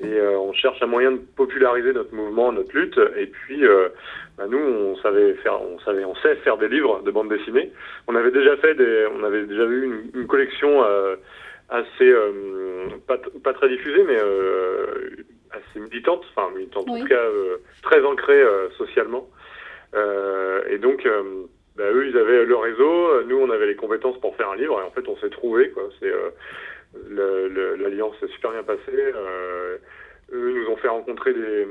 et 0.00 0.06
euh, 0.06 0.38
on 0.38 0.52
cherche 0.52 0.82
un 0.82 0.86
moyen 0.86 1.12
de 1.12 1.20
populariser 1.36 1.92
notre 1.92 2.14
mouvement, 2.14 2.52
notre 2.52 2.76
lutte. 2.76 2.98
Et 3.16 3.26
puis, 3.26 3.64
euh, 3.64 3.88
bah, 4.36 4.46
nous, 4.48 4.58
on 4.58 4.96
savait 4.96 5.34
faire, 5.34 5.60
on 5.62 5.78
savait, 5.80 6.04
on 6.04 6.14
sait 6.16 6.34
faire 6.36 6.56
des 6.56 6.68
livres 6.68 7.02
de 7.02 7.10
bande 7.10 7.28
dessinée. 7.28 7.72
On 8.08 8.16
avait 8.16 8.32
déjà 8.32 8.56
fait 8.56 8.74
des, 8.74 9.06
on 9.16 9.22
avait 9.22 9.44
déjà 9.44 9.64
eu 9.64 9.84
une, 9.84 10.20
une 10.20 10.26
collection 10.26 10.82
euh, 10.82 11.16
assez 11.68 12.10
euh, 12.10 12.88
pas, 13.06 13.18
pas, 13.44 13.52
très 13.52 13.68
diffusée, 13.68 14.04
mais 14.04 14.18
assez 15.52 15.80
militante, 15.80 16.24
enfin 16.34 16.50
militante 16.54 16.88
en 16.88 16.98
tout 16.98 17.06
cas 17.06 17.24
très 17.82 18.04
ancrée 18.04 18.42
socialement. 18.76 19.28
et 19.94 20.78
donc 20.78 21.06
bah, 21.76 21.84
eux, 21.90 22.08
ils 22.08 22.16
avaient 22.18 22.44
le 22.44 22.56
réseau, 22.56 23.24
nous, 23.24 23.38
on 23.38 23.50
avait 23.50 23.66
les 23.66 23.76
compétences 23.76 24.18
pour 24.20 24.36
faire 24.36 24.50
un 24.50 24.56
livre, 24.56 24.78
et 24.80 24.84
en 24.84 24.90
fait, 24.90 25.08
on 25.08 25.16
s'est 25.16 25.30
trouvé 25.30 25.70
quoi. 25.70 25.84
C'est 26.00 26.12
euh, 26.12 27.76
l'alliance 27.76 28.14
s'est 28.20 28.28
super 28.28 28.52
bien 28.52 28.62
passée. 28.62 28.80
Euh, 28.92 29.78
eux 30.32 30.52
nous 30.52 30.72
ont 30.72 30.76
fait 30.76 30.88
rencontrer 30.88 31.32
des, 31.32 31.66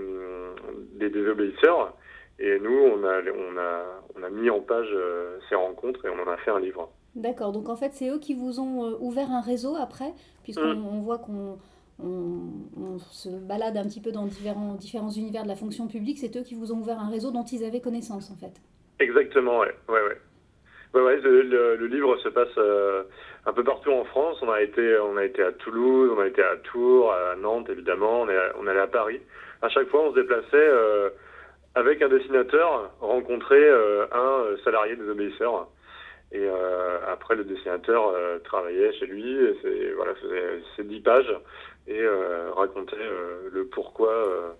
des 0.96 1.10
désobéisseurs, 1.10 1.96
et 2.39 2.60
nous, 2.60 2.75
on 2.75 3.03
a, 3.03 3.22
on 3.22 3.58
a, 3.58 3.84
on 4.15 4.24
a 4.24 4.29
mis 4.29 4.50
en 4.50 4.62
page 4.62 4.89
euh, 4.91 5.38
ces 5.50 5.55
rencontres 5.55 6.03
et 6.05 6.10
on 6.10 6.20
en 6.20 6.32
a 6.32 6.38
fait 6.38 6.50
un 6.50 6.60
livre. 6.60 6.89
D'accord, 7.13 7.51
donc 7.51 7.70
en 7.70 7.75
fait, 7.75 7.91
c'est 7.94 8.10
eux 8.10 8.20
qui 8.20 8.34
vous 8.34 8.60
ont 8.60 8.86
euh, 8.86 8.98
ouvert 9.00 9.29
un 9.29 9.41
réseau 9.41 9.75
après, 9.75 10.13
puisqu'on 10.44 10.74
mmh. 10.74 11.03
voit 11.03 11.20
qu'on 11.20 11.60
on, 12.03 12.98
se 13.00 13.29
balade 13.29 13.77
un 13.77 13.84
petit 13.84 14.01
peu 14.01 14.12
dans 14.12 14.25
différents, 14.25 15.10
univers 15.10 15.43
de 15.43 15.48
la 15.48 15.55
fonction 15.55 15.88
publique, 15.88 16.17
c'est 16.20 16.36
eux 16.38 16.43
qui 16.43 16.55
vous 16.55 16.72
ont 16.72 16.77
ouvert 16.77 17.00
un 17.00 17.10
réseau 17.10 17.31
dont 17.31 17.43
ils 17.43 17.63
avaient 17.63 17.81
connaissance 17.81 18.31
en 18.31 18.36
fait. 18.36 18.62
Exactement, 19.00 19.60
ouais. 19.60 19.74
ouais, 19.89 20.01
ouais. 20.01 20.17
Le, 20.93 21.88
livre 21.88 22.17
se 22.17 22.29
passe 22.29 22.50
euh, 22.58 23.03
un 23.46 23.53
peu 23.53 23.63
partout 23.63 23.91
en 23.91 24.03
France. 24.05 24.38
On 24.41 24.51
a 24.51 24.62
été, 24.62 24.98
on 25.00 25.17
a 25.17 25.25
été 25.25 25.41
à 25.41 25.51
Toulouse, 25.51 26.12
on 26.15 26.20
a 26.20 26.27
été 26.27 26.43
à 26.43 26.58
Tours, 26.58 27.13
à 27.13 27.36
Nantes 27.36 27.70
évidemment. 27.70 28.22
On 28.22 28.29
est, 28.29 28.38
on 28.60 28.67
allé 28.67 28.79
à 28.79 28.88
Paris. 28.88 29.22
À 29.62 29.70
chaque 29.70 29.88
fois, 29.89 30.01
on 30.01 30.12
se 30.12 30.20
déplaçait 30.20 30.48
euh, 30.53 31.10
avec 31.75 32.01
un 32.01 32.10
dessinateur, 32.10 32.91
rencontrer 33.00 33.63
euh, 33.63 34.05
un 34.12 34.58
salarié 34.63 34.96
des 34.96 35.10
obéisseurs. 35.10 35.67
Et 36.34 36.48
après, 37.12 37.36
le 37.36 37.43
dessinateur 37.43 38.13
travaillait 38.46 38.93
chez 38.93 39.05
lui. 39.05 39.36
Et 39.65 39.91
voilà, 39.98 40.15
faisait 40.15 40.88
dix 40.88 41.01
pages 41.01 41.36
et 41.88 42.05
racontait 42.55 42.95
le 43.51 43.67
pourquoi 43.67 44.55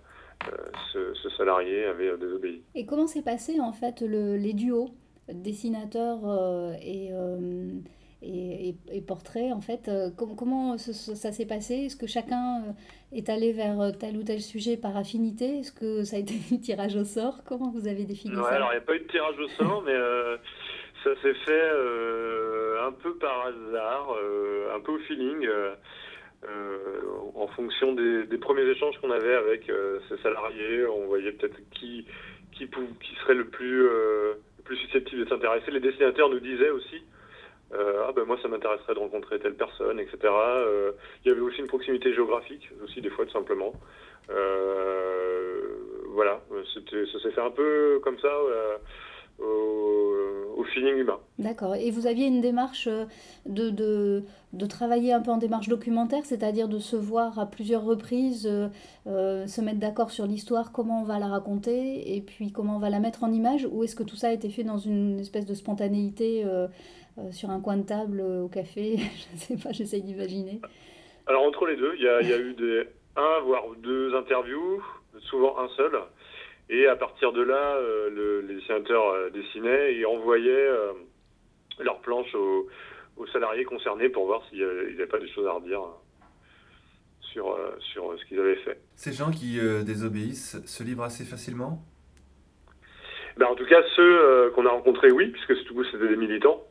ce, 0.92 1.14
ce, 1.14 1.28
salarié 1.30 1.84
avait 1.84 2.16
désobéi. 2.16 2.62
Et 2.74 2.84
comment 2.86 3.06
s'est 3.06 3.22
passé 3.22 3.60
en 3.60 3.72
fait 3.72 4.00
le, 4.00 4.36
les 4.36 4.52
duos 4.52 4.90
dessinateur 5.28 6.18
euh, 6.24 6.72
euh, 6.74 7.70
et, 8.24 8.74
et, 8.90 9.00
portrait 9.00 9.50
en 9.50 9.60
fait 9.60 9.88
euh, 9.88 10.10
comment 10.16 10.78
ça, 10.78 11.32
s'est 11.32 11.46
passé? 11.46 11.86
Est-ce 11.86 11.96
que 11.96 12.06
chacun 12.06 12.74
est 13.12 13.28
allé 13.28 13.52
vers 13.52 13.92
tel 13.98 14.16
ou 14.16 14.22
tel 14.22 14.40
sujet 14.40 14.76
par 14.76 14.96
affinité? 14.96 15.58
Est-ce 15.58 15.72
que 15.72 16.04
ça 16.04 16.16
a 16.16 16.18
été 16.20 16.34
un 16.52 16.56
tirage 16.58 16.96
au 16.96 17.04
sort? 17.04 17.42
Comment 17.44 17.70
vous 17.70 17.88
avez 17.88 18.04
défini 18.04 18.36
ouais, 18.36 18.42
ça? 18.42 18.54
Alors 18.54 18.68
il 18.72 18.76
n'y 18.76 18.82
a 18.82 18.86
pas 18.86 18.94
eu 18.94 19.00
de 19.00 19.08
tirage 19.08 19.38
au 19.38 19.48
sort, 19.48 19.82
mais 19.84 19.96
ça 21.04 21.10
s'est 21.22 21.34
fait 21.34 21.70
un 22.84 22.92
peu 22.92 23.16
par 23.16 23.46
hasard, 23.46 24.16
un 24.74 24.80
peu 24.80 24.92
au 24.92 24.98
feeling. 25.00 25.48
En 27.34 27.46
fonction 27.48 27.92
des, 27.94 28.38
premiers 28.38 28.68
échanges 28.68 28.98
qu'on 29.00 29.10
avait 29.10 29.34
avec 29.34 29.70
ces 30.08 30.16
salariés, 30.18 30.86
on 30.86 31.06
voyait 31.06 31.32
peut-être 31.32 31.56
qui, 31.72 32.06
qui, 32.52 32.68
qui 32.68 33.14
serait 33.22 33.34
le 33.34 33.46
plus, 33.46 33.86
plus 34.64 34.76
susceptibles 34.76 35.24
de 35.24 35.28
s'intéresser. 35.28 35.70
Les 35.70 35.80
dessinateurs 35.80 36.28
nous 36.28 36.40
disaient 36.40 36.70
aussi 36.70 37.02
ah 37.74 38.12
ben 38.14 38.24
moi 38.24 38.38
ça 38.42 38.48
m'intéresserait 38.48 38.94
de 38.94 38.98
rencontrer 38.98 39.38
telle 39.38 39.54
personne, 39.54 39.98
etc. 39.98 40.18
il 41.24 41.28
y 41.28 41.30
avait 41.30 41.40
aussi 41.40 41.60
une 41.60 41.68
proximité 41.68 42.12
géographique, 42.12 42.68
aussi 42.84 43.00
des 43.00 43.08
fois 43.08 43.24
tout 43.24 43.32
simplement. 43.32 43.72
voilà, 46.08 46.40
ça 46.74 47.18
s'est 47.22 47.30
fait 47.30 47.40
un 47.40 47.50
peu 47.50 47.98
comme 48.02 48.18
ça 48.18 48.30
au, 49.38 49.81
feeling 50.64 50.96
humain. 50.96 51.18
D'accord. 51.38 51.74
Et 51.74 51.90
vous 51.90 52.06
aviez 52.06 52.26
une 52.26 52.40
démarche 52.40 52.86
euh, 52.86 53.04
de, 53.46 53.70
de, 53.70 54.24
de, 54.52 54.66
travailler 54.66 55.12
un 55.12 55.20
peu 55.20 55.30
en 55.30 55.36
démarche 55.36 55.68
documentaire, 55.68 56.24
c'est-à-dire 56.24 56.68
de 56.68 56.78
se 56.78 56.96
voir 56.96 57.38
à 57.38 57.46
plusieurs 57.46 57.84
reprises, 57.84 58.46
euh, 58.46 58.68
euh, 59.06 59.46
se 59.46 59.60
mettre 59.60 59.78
d'accord 59.78 60.10
sur 60.10 60.26
l'histoire, 60.26 60.72
comment 60.72 61.02
on 61.02 61.04
va 61.04 61.18
la 61.18 61.26
raconter, 61.26 62.16
et 62.16 62.20
puis 62.20 62.52
comment 62.52 62.76
on 62.76 62.80
va 62.80 62.90
la 62.90 63.00
mettre 63.00 63.24
en 63.24 63.32
image, 63.32 63.66
ou 63.70 63.84
est-ce 63.84 63.96
que 63.96 64.02
tout 64.02 64.16
ça 64.16 64.28
a 64.28 64.32
été 64.32 64.48
fait 64.48 64.64
dans 64.64 64.78
une 64.78 65.20
espèce 65.20 65.46
de 65.46 65.54
spontanéité 65.54 66.44
sur 67.30 67.50
un 67.50 67.60
coin 67.60 67.76
de 67.76 67.82
table 67.82 68.20
au 68.20 68.48
café? 68.48 68.96
Je 68.98 69.34
ne 69.34 69.38
sais 69.38 69.56
pas, 69.56 69.72
j'essaye 69.72 70.02
d'imaginer. 70.02 70.60
Alors 71.26 71.44
entre 71.44 71.66
les 71.66 71.76
deux, 71.76 71.94
il 71.96 72.02
y 72.02 72.08
a, 72.08 72.22
y 72.22 72.32
a 72.32 72.38
eu 72.38 72.54
des 72.54 72.86
un 73.16 73.40
voire 73.40 73.64
deux 73.82 74.14
interviews, 74.14 74.82
souvent 75.20 75.58
un 75.58 75.68
seul. 75.76 75.92
Et 76.72 76.86
à 76.86 76.96
partir 76.96 77.32
de 77.32 77.42
là, 77.42 77.76
euh, 77.76 78.42
les 78.48 78.54
dessinateurs 78.54 79.06
euh, 79.10 79.28
dessinaient 79.28 79.94
et 79.94 80.06
envoyaient 80.06 80.50
euh, 80.50 80.92
leurs 81.78 82.00
planches 82.00 82.34
aux, 82.34 82.66
salariés 83.30 83.64
concernés 83.64 84.08
pour 84.08 84.24
voir 84.24 84.42
s'il 84.48 84.58
n'y 84.58 84.64
avait 84.64 85.06
pas 85.06 85.18
des 85.18 85.28
choses 85.28 85.46
à 85.46 85.52
redire 85.52 85.82
sur, 87.20 87.56
sur 87.92 88.18
ce 88.18 88.24
qu'ils 88.24 88.40
avaient 88.40 88.56
fait. 88.56 88.80
Ces 88.96 89.12
gens 89.12 89.30
qui 89.30 89.60
désobéissent 89.84 90.60
se 90.66 90.82
livrent 90.82 91.04
assez 91.04 91.24
facilement? 91.24 91.84
Ben, 93.36 93.46
En 93.46 93.54
tout 93.54 93.66
cas, 93.66 93.80
ceux 93.94 94.50
qu'on 94.54 94.66
a 94.66 94.70
rencontrés, 94.70 95.12
oui, 95.12 95.28
puisque 95.28 95.64
tout 95.66 95.84
c'était 95.84 96.08
des 96.08 96.16
militants. 96.16 96.66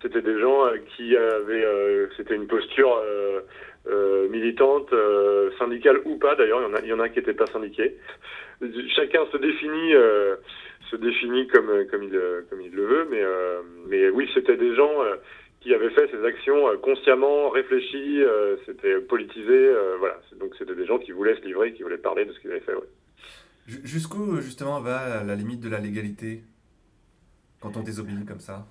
C'était 0.00 0.22
des 0.22 0.40
gens 0.40 0.62
qui 0.96 1.14
avaient, 1.14 2.08
c'était 2.16 2.36
une 2.36 2.46
posture 2.46 2.98
militante, 4.30 4.94
syndicale 5.58 6.00
ou 6.04 6.16
pas. 6.16 6.34
D'ailleurs, 6.36 6.60
il 6.60 6.70
y 6.70 6.72
en 6.72 6.74
a, 6.74 6.80
il 6.80 6.88
y 6.88 6.92
en 6.92 7.00
a 7.00 7.08
qui 7.08 7.18
n'étaient 7.18 7.34
pas 7.34 7.46
syndiqués 7.46 7.96
chacun 8.94 9.26
se 9.30 9.36
définit 9.36 9.94
euh, 9.94 10.36
se 10.90 10.96
définit 10.96 11.46
comme 11.48 11.68
euh, 11.68 11.84
comme 11.90 12.02
il 12.02 12.14
euh, 12.14 12.42
comme 12.48 12.60
il 12.60 12.72
le 12.72 12.86
veut, 12.86 13.08
mais 13.10 13.22
mais 13.88 14.08
oui, 14.10 14.28
c'était 14.34 14.56
des 14.56 14.74
gens 14.74 14.90
qui 15.60 15.72
avaient 15.74 15.90
fait 15.90 16.10
ces 16.10 16.24
actions 16.24 16.76
consciemment, 16.82 17.48
réfléchies, 17.50 18.22
c'était 18.66 18.98
politisé, 19.00 19.72
voilà. 19.98 20.18
Donc 20.38 20.54
c'était 20.58 20.74
des 20.74 20.86
gens 20.86 20.98
qui 20.98 21.12
voulaient 21.12 21.36
se 21.36 21.42
livrer, 21.42 21.72
qui 21.72 21.82
voulaient 21.82 21.98
parler 21.98 22.24
de 22.24 22.32
ce 22.32 22.40
qu'ils 22.40 22.50
avaient 22.50 22.60
fait. 22.60 22.74
Jusqu'où 23.66 24.40
justement 24.40 24.80
va 24.80 25.22
la 25.22 25.36
limite 25.36 25.60
de 25.60 25.68
la 25.68 25.78
légalité 25.78 26.42
quand 27.60 27.76
on 27.76 27.82
désobéit 27.82 28.26
comme 28.26 28.40
ça? 28.40 28.66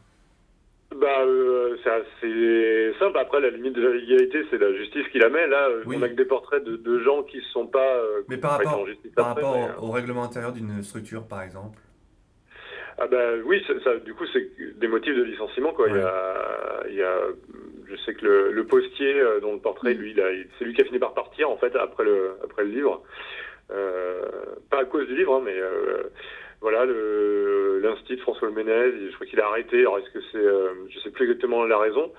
Bah, 0.95 1.21
euh, 1.21 1.77
c'est 1.83 1.89
assez 1.89 2.99
simple. 2.99 3.17
Après, 3.17 3.39
la 3.39 3.49
limite 3.49 3.73
de 3.73 3.81
la 3.81 3.95
légalité, 3.95 4.45
c'est 4.49 4.57
la 4.57 4.73
justice 4.73 5.07
qui 5.11 5.19
la 5.19 5.29
met. 5.29 5.47
Là, 5.47 5.69
euh, 5.69 5.83
on 5.87 6.01
a 6.01 6.09
que 6.09 6.15
des 6.15 6.25
portraits 6.25 6.63
de, 6.63 6.75
de 6.75 6.99
gens 6.99 7.23
qui 7.23 7.37
ne 7.37 7.43
sont 7.43 7.67
pas. 7.67 7.95
Euh, 7.95 8.23
mais 8.27 8.37
par 8.37 8.57
rapport, 8.57 8.85
par 9.15 9.27
rapport 9.27 9.57
au, 9.81 9.91
règlement 9.91 10.23
intérieur 10.23 10.51
d'une 10.51 10.83
structure, 10.83 11.27
par 11.27 11.43
exemple 11.43 11.79
ah 12.97 13.07
bah 13.07 13.31
oui, 13.45 13.65
ça, 13.83 13.95
du 13.95 14.13
coup, 14.13 14.25
c'est 14.31 14.51
des 14.77 14.87
motifs 14.87 15.15
de 15.15 15.23
licenciement. 15.23 15.71
Quoi. 15.73 15.87
Il, 15.89 15.95
y 15.95 16.01
a, 16.01 16.83
il 16.87 16.95
y 16.95 17.01
a, 17.01 17.17
je 17.89 17.95
sais 18.05 18.13
que 18.13 18.23
le, 18.23 18.51
le 18.51 18.63
postier 18.67 19.15
dont 19.41 19.53
le 19.53 19.59
portrait, 19.59 19.95
lui, 19.95 20.15
c'est 20.59 20.65
lui 20.65 20.75
qui 20.75 20.81
a 20.81 20.85
fini 20.85 20.99
par 20.99 21.15
partir, 21.15 21.49
en 21.49 21.57
fait, 21.57 21.75
après 21.75 22.03
le, 22.03 22.33
après 22.43 22.63
le 22.63 22.69
livre. 22.69 23.01
pas 24.69 24.81
à 24.81 24.85
cause 24.85 25.07
du 25.07 25.15
livre, 25.15 25.35
hein, 25.35 25.41
mais 25.43 25.55
voilà, 26.59 26.85
l'institut 27.81 28.15
de 28.15 28.21
François 28.21 28.49
Ménez, 28.51 29.09
je 29.09 29.15
crois 29.15 29.27
qu'il 29.27 29.39
a 29.39 29.47
arrêté. 29.47 29.79
Alors 29.79 29.97
est-ce 29.99 30.09
que 30.11 30.23
c'est, 30.31 30.37
euh, 30.37 30.87
je 30.89 30.99
sais 30.99 31.11
plus 31.11 31.25
exactement 31.25 31.63
la 31.65 31.77
raison, 31.77 32.11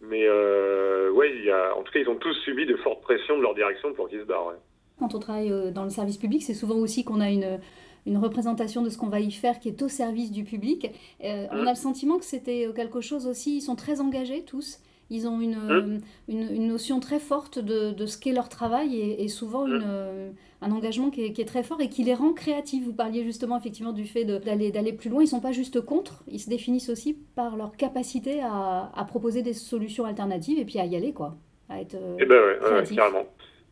mais 0.00 0.24
euh, 0.26 1.10
ouais, 1.10 1.32
il 1.34 1.44
y 1.44 1.50
a, 1.50 1.76
en 1.76 1.82
tout 1.82 1.92
cas, 1.92 2.00
ils 2.00 2.08
ont 2.08 2.16
tous 2.16 2.34
subi 2.44 2.66
de 2.66 2.76
fortes 2.76 3.02
pressions 3.02 3.36
de 3.36 3.42
leur 3.42 3.54
direction 3.54 3.92
pour 3.94 4.08
qu'ils 4.08 4.20
se 4.20 4.24
barrent. 4.24 4.54
Quand 4.98 5.14
on 5.14 5.18
travaille 5.18 5.52
euh, 5.52 5.70
dans 5.70 5.84
le 5.84 5.90
service 5.90 6.16
public, 6.16 6.42
c'est 6.42 6.54
souvent 6.54 6.76
aussi 6.76 7.04
qu'on 7.04 7.20
a 7.20 7.30
une 7.30 7.58
une 8.06 8.18
représentation 8.18 8.82
de 8.82 8.88
ce 8.88 8.96
qu'on 8.96 9.08
va 9.08 9.20
y 9.20 9.32
faire 9.32 9.58
qui 9.58 9.68
est 9.68 9.82
au 9.82 9.88
service 9.88 10.30
du 10.30 10.44
public. 10.44 10.92
Euh, 11.24 11.46
on 11.50 11.64
mmh. 11.64 11.66
a 11.66 11.70
le 11.70 11.76
sentiment 11.76 12.18
que 12.18 12.24
c'était 12.24 12.68
quelque 12.74 13.00
chose 13.00 13.26
aussi, 13.26 13.56
ils 13.56 13.62
sont 13.62 13.74
très 13.74 14.00
engagés 14.00 14.44
tous. 14.44 14.78
Ils 15.10 15.28
ont 15.28 15.40
une, 15.40 15.56
mmh. 15.56 16.00
une, 16.28 16.54
une, 16.54 16.66
notion 16.66 16.98
très 16.98 17.20
forte 17.20 17.58
de, 17.58 17.92
de 17.92 18.06
ce 18.06 18.18
qu'est 18.18 18.32
leur 18.32 18.48
travail 18.48 18.98
et, 18.98 19.22
et 19.22 19.28
souvent 19.28 19.66
mmh. 19.66 19.74
une, 19.74 20.32
un 20.62 20.72
engagement 20.72 21.10
qui 21.10 21.24
est, 21.24 21.48
très 21.48 21.62
fort 21.62 21.80
et 21.80 21.88
qui 21.88 22.02
les 22.02 22.14
rend 22.14 22.32
créatifs. 22.32 22.84
Vous 22.84 22.94
parliez 22.94 23.22
justement 23.24 23.58
effectivement 23.58 23.92
du 23.92 24.04
fait 24.04 24.24
d'aller 24.24 24.92
plus 24.92 25.10
loin. 25.10 25.22
Ils 25.22 25.28
sont 25.28 25.40
pas 25.40 25.52
juste 25.52 25.80
contre, 25.80 26.24
ils 26.28 26.40
se 26.40 26.48
définissent 26.48 26.88
aussi 26.88 27.16
par 27.34 27.56
leur 27.56 27.76
capacité 27.76 28.40
à, 28.42 28.90
à 28.94 29.04
proposer 29.04 29.42
des 29.42 29.52
solutions 29.52 30.04
alternatives 30.04 30.58
et 30.58 30.64
puis 30.64 30.78
à 30.78 30.86
y 30.86 30.96
aller 30.96 31.12
quoi, 31.12 31.36
à 31.68 31.80
être 31.80 31.94
euh, 31.94 32.16
eh 32.18 32.24
ben 32.24 32.36
ouais, 32.36 32.94
carrément. 32.94 33.26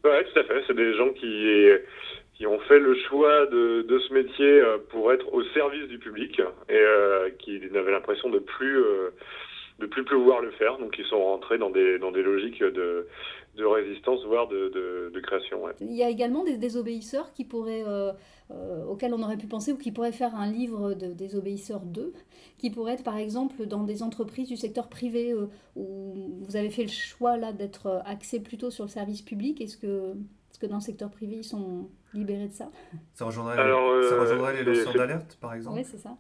Ouais, 0.05 0.25
tout 0.25 0.39
à 0.39 0.45
fait. 0.45 0.63
C'est 0.67 0.77
des 0.77 0.95
gens 0.95 1.11
qui 1.11 1.69
qui 2.35 2.47
ont 2.49 2.59
fait 2.61 2.81
le 2.81 2.97
choix 3.09 3.47
de, 3.47 3.83
de, 3.83 3.99
ce 4.01 4.13
métier 4.13 4.61
euh, 4.61 4.79
pour 4.91 5.13
être 5.13 5.33
au 5.33 5.45
service 5.55 5.87
du 5.87 6.01
public 6.01 6.41
et 6.69 6.73
euh, 6.73 7.31
qui 7.39 7.61
n'avaient 7.71 7.93
l'impression 7.93 8.29
de 8.29 8.41
plus 8.41 8.83
de 9.79 9.87
plus 9.87 10.05
pouvoir 10.05 10.41
le 10.41 10.51
faire. 10.53 10.79
Donc 10.79 10.97
ils 10.99 11.05
sont 11.07 11.23
rentrés 11.23 11.59
dans 11.59 11.71
des 11.71 11.99
dans 11.99 12.13
des 12.13 12.23
logiques 12.23 12.63
de 12.63 13.07
de 13.57 13.65
résistance, 13.65 14.25
voire 14.25 14.49
de, 14.49 15.11
de, 15.13 15.21
création. 15.21 15.63
Il 15.81 15.95
y 15.95 16.03
a 16.03 16.09
également 16.11 16.45
des 16.45 16.59
désobéisseurs 16.59 17.33
qui 17.33 17.45
pourraient, 17.45 17.85
euh, 17.87 18.13
euh, 18.51 18.85
auxquels 18.85 19.15
on 19.15 19.23
aurait 19.23 19.37
pu 19.37 19.47
penser 19.47 19.73
ou 19.73 19.77
qui 19.77 19.93
pourraient 19.93 20.13
faire 20.13 20.35
un 20.35 20.51
livre 20.51 20.95
de 20.95 21.13
désobéisseurs 21.13 21.81
2, 21.81 22.13
qui 22.59 22.71
pourraient 22.71 22.95
être 22.95 23.05
par 23.05 23.17
exemple 23.17 23.67
dans 23.67 23.85
des 23.85 24.03
entreprises 24.03 24.49
du 24.49 24.57
secteur 24.57 24.89
privé 24.89 25.33
euh, 25.33 25.47
où 25.77 26.41
vous 26.43 26.57
avez 26.57 26.71
fait 26.71 26.83
le 26.83 26.91
choix 26.91 27.37
là 27.37 27.53
d'être 27.53 28.03
axé 28.05 28.41
plutôt 28.41 28.71
sur 28.71 28.85
le 28.85 28.91
service 28.91 29.23
public. 29.23 29.61
Est-ce 29.61 29.77
que, 29.77 30.15
est 30.53 30.61
que 30.61 30.67
dans 30.67 30.77
le 30.77 30.83
secteur 30.83 31.11
privé 31.11 31.37
ils 31.37 31.45
sont 31.45 31.89
libérés 32.13 32.49
de 32.49 32.55
ça? 32.55 32.71
Ça 33.15 33.25
rejoindrait, 33.25 33.57
ça 33.57 34.21
rejoindrait 34.21 34.63
les 34.63 34.75
lanceurs 34.75 34.95
d'alerte 34.95 35.39
par 35.41 35.55
exemple? 35.55 35.79
Oui, 35.79 35.85
c'est 35.85 35.99
ça. 35.99 36.17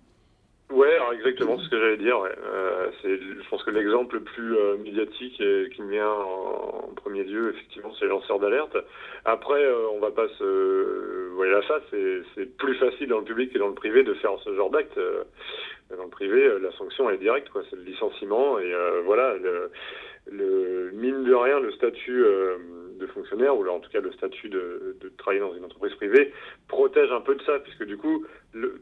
Ouais, 0.71 0.95
alors 0.95 1.13
exactement 1.13 1.59
ce 1.59 1.69
que 1.69 1.79
j'allais 1.79 1.99
dire. 1.99 2.19
Ouais. 2.19 2.35
Euh, 2.43 2.91
c'est, 3.03 3.19
je 3.19 3.49
pense 3.51 3.63
que 3.63 3.71
l'exemple 3.71 4.17
le 4.17 4.23
plus 4.23 4.57
euh, 4.57 4.77
médiatique 4.79 5.39
et 5.41 5.69
qui 5.75 5.83
me 5.83 5.91
vient 5.91 6.11
en, 6.11 6.91
premier 6.97 7.23
lieu, 7.23 7.51
effectivement, 7.51 7.93
c'est 7.99 8.07
les 8.07 8.11
lanceurs 8.11 8.39
d'alerte. 8.39 8.77
Après, 9.27 9.63
euh, 9.63 9.89
on 9.93 10.01
va 10.01 10.11
pas 10.11 10.27
se 10.39 11.29
voilà 11.35 11.61
ça. 11.69 11.81
C'est, 11.91 12.23
c'est 12.35 12.57
plus 12.57 12.75
facile 12.77 13.09
dans 13.09 13.19
le 13.19 13.25
public 13.25 13.53
que 13.53 13.59
dans 13.59 13.69
le 13.69 13.75
privé 13.75 14.05
de 14.05 14.15
faire 14.15 14.33
ce 14.43 14.55
genre 14.55 14.71
d'acte. 14.71 14.97
Euh, 14.97 15.25
dans 15.95 16.05
le 16.05 16.11
privé, 16.11 16.49
la 16.61 16.73
sanction 16.73 17.11
est 17.11 17.19
directe, 17.19 17.51
quoi. 17.51 17.63
C'est 17.69 17.77
le 17.77 17.83
licenciement 17.83 18.59
et 18.59 18.73
voilà. 19.05 19.35
Le, 19.37 19.71
le 20.33 20.91
mine 20.95 21.25
de 21.25 21.35
rien, 21.35 21.61
le 21.61 21.71
statut 21.73 22.25
de 22.99 23.07
fonctionnaire, 23.07 23.57
ou 23.57 23.67
en 23.67 23.81
tout 23.81 23.91
cas 23.91 24.01
le 24.01 24.13
statut 24.13 24.49
de, 24.49 24.97
de, 25.01 25.09
travailler 25.19 25.41
dans 25.41 25.55
une 25.55 25.65
entreprise 25.65 25.95
privée, 25.95 26.33
protège 26.69 27.11
un 27.11 27.21
peu 27.21 27.35
de 27.35 27.43
ça, 27.43 27.59
puisque 27.61 27.85
du 27.85 27.97
coup, 27.97 28.25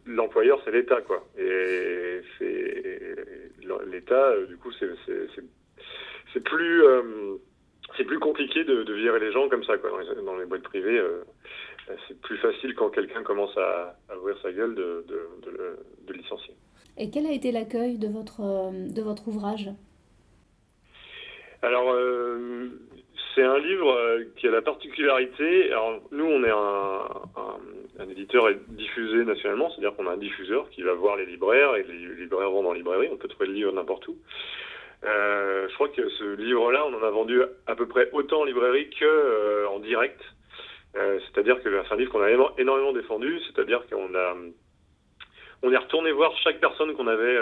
l'employeur, 0.06 0.60
c'est 0.64 0.70
l'État, 0.70 1.00
quoi. 1.00 1.26
Et 1.38 2.20
c'est 2.38 3.16
l'État, 3.90 4.28
euh, 4.30 4.46
du 4.46 4.56
coup, 4.56 4.70
c'est 4.72 6.44
plus, 6.44 6.84
euh, 6.84 7.36
c'est 7.96 8.04
plus 8.04 8.18
compliqué 8.18 8.64
de, 8.64 8.82
de, 8.82 8.92
virer 8.92 9.20
les 9.20 9.32
gens 9.32 9.48
comme 9.48 9.64
ça, 9.64 9.78
quoi. 9.78 9.90
Dans 9.90 9.98
les, 9.98 10.22
dans 10.22 10.36
les 10.36 10.46
boîtes 10.46 10.62
privées, 10.62 10.98
euh, 10.98 11.24
c'est 12.08 12.20
plus 12.20 12.38
facile 12.38 12.74
quand 12.74 12.90
quelqu'un 12.90 13.22
commence 13.22 13.56
à, 13.56 13.96
à, 14.08 14.16
ouvrir 14.18 14.36
sa 14.42 14.52
gueule 14.52 14.74
de, 14.74 15.04
de, 15.08 15.78
de 16.06 16.12
licencier. 16.12 16.54
Et 16.98 17.10
quel 17.10 17.26
a 17.26 17.32
été 17.32 17.52
l'accueil 17.52 17.98
de 17.98 18.08
votre, 18.08 18.70
de 18.72 19.02
votre 19.02 19.28
ouvrage? 19.28 19.70
Alors, 21.62 21.94
c'est 23.34 23.42
un 23.42 23.58
livre 23.58 23.90
euh, 23.90 24.24
qui 24.36 24.46
a 24.46 24.50
la 24.50 24.62
particularité. 24.62 25.70
Alors, 25.72 26.00
nous, 26.10 26.24
on 26.24 26.44
est 26.44 26.50
un, 26.50 28.08
éditeur 28.10 28.48
diffusé 28.68 29.24
nationalement, 29.24 29.70
c'est-à-dire 29.70 29.94
qu'on 29.96 30.06
a 30.06 30.12
un 30.12 30.18
diffuseur 30.18 30.68
qui 30.70 30.82
va 30.82 30.92
voir 30.92 31.16
les 31.16 31.26
libraires 31.26 31.76
et 31.76 31.84
les 31.84 32.14
libraires 32.16 32.50
vont 32.50 32.62
dans 32.62 32.72
les 32.72 32.78
librairies. 32.78 33.08
On 33.12 33.16
peut 33.16 33.28
trouver 33.28 33.46
le 33.46 33.54
livre 33.54 33.72
n'importe 33.72 34.06
où. 34.08 34.16
Euh, 35.04 35.68
je 35.68 35.74
crois 35.74 35.88
que 35.88 36.08
ce 36.08 36.36
livre-là, 36.36 36.84
on 36.86 36.94
en 36.94 37.02
a 37.02 37.10
vendu 37.10 37.40
à 37.66 37.74
peu 37.74 37.86
près 37.86 38.10
autant 38.12 38.40
en 38.40 38.44
librairie 38.44 38.90
qu'en 38.90 39.06
euh, 39.06 39.66
en 39.66 39.78
direct. 39.78 40.20
C'est-à-dire 40.94 41.62
que 41.62 41.70
c'est 41.70 41.94
un 41.94 41.96
livre 41.96 42.12
qu'on 42.12 42.22
a 42.22 42.30
énormément 42.58 42.92
défendu. 42.92 43.40
C'est-à-dire 43.46 43.82
qu'on 43.88 44.14
a, 44.14 44.36
on 45.62 45.72
est 45.72 45.76
retourné 45.76 46.12
voir 46.12 46.36
chaque 46.44 46.60
personne 46.60 46.92
qu'on 46.94 47.06
avait 47.06 47.38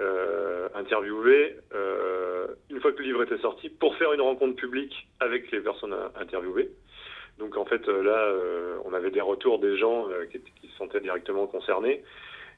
euh, 0.00 0.68
interviewé 0.74 1.56
euh, 1.74 2.46
une 2.70 2.80
fois 2.80 2.92
que 2.92 2.98
le 2.98 3.04
livre 3.04 3.22
était 3.24 3.38
sorti 3.38 3.68
pour 3.68 3.96
faire 3.96 4.12
une 4.12 4.20
rencontre 4.20 4.54
publique 4.54 5.08
avec 5.18 5.50
les 5.50 5.60
personnes 5.60 5.94
interviewées. 6.20 6.70
Donc 7.38 7.56
en 7.56 7.64
fait 7.64 7.88
euh, 7.88 8.02
là, 8.02 8.18
euh, 8.18 8.76
on 8.84 8.92
avait 8.94 9.10
des 9.10 9.20
retours 9.20 9.58
des 9.58 9.76
gens 9.76 10.06
qui, 10.30 10.38
qui, 10.38 10.68
se 10.68 10.76
sentaient 10.76 11.00
directement 11.00 11.46
concernés. 11.46 12.04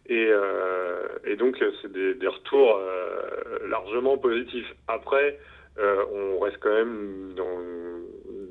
Et, 0.07 0.31
et 1.25 1.37
donc 1.37 1.63
c'est 1.83 1.93
des, 1.93 2.15
des, 2.15 2.27
retours 2.27 2.81
largement 3.69 4.17
positifs. 4.17 4.75
Après, 4.89 5.39
on 5.79 6.39
reste 6.41 6.57
quand 6.59 6.73
même 6.73 7.35
dans, 7.37 7.59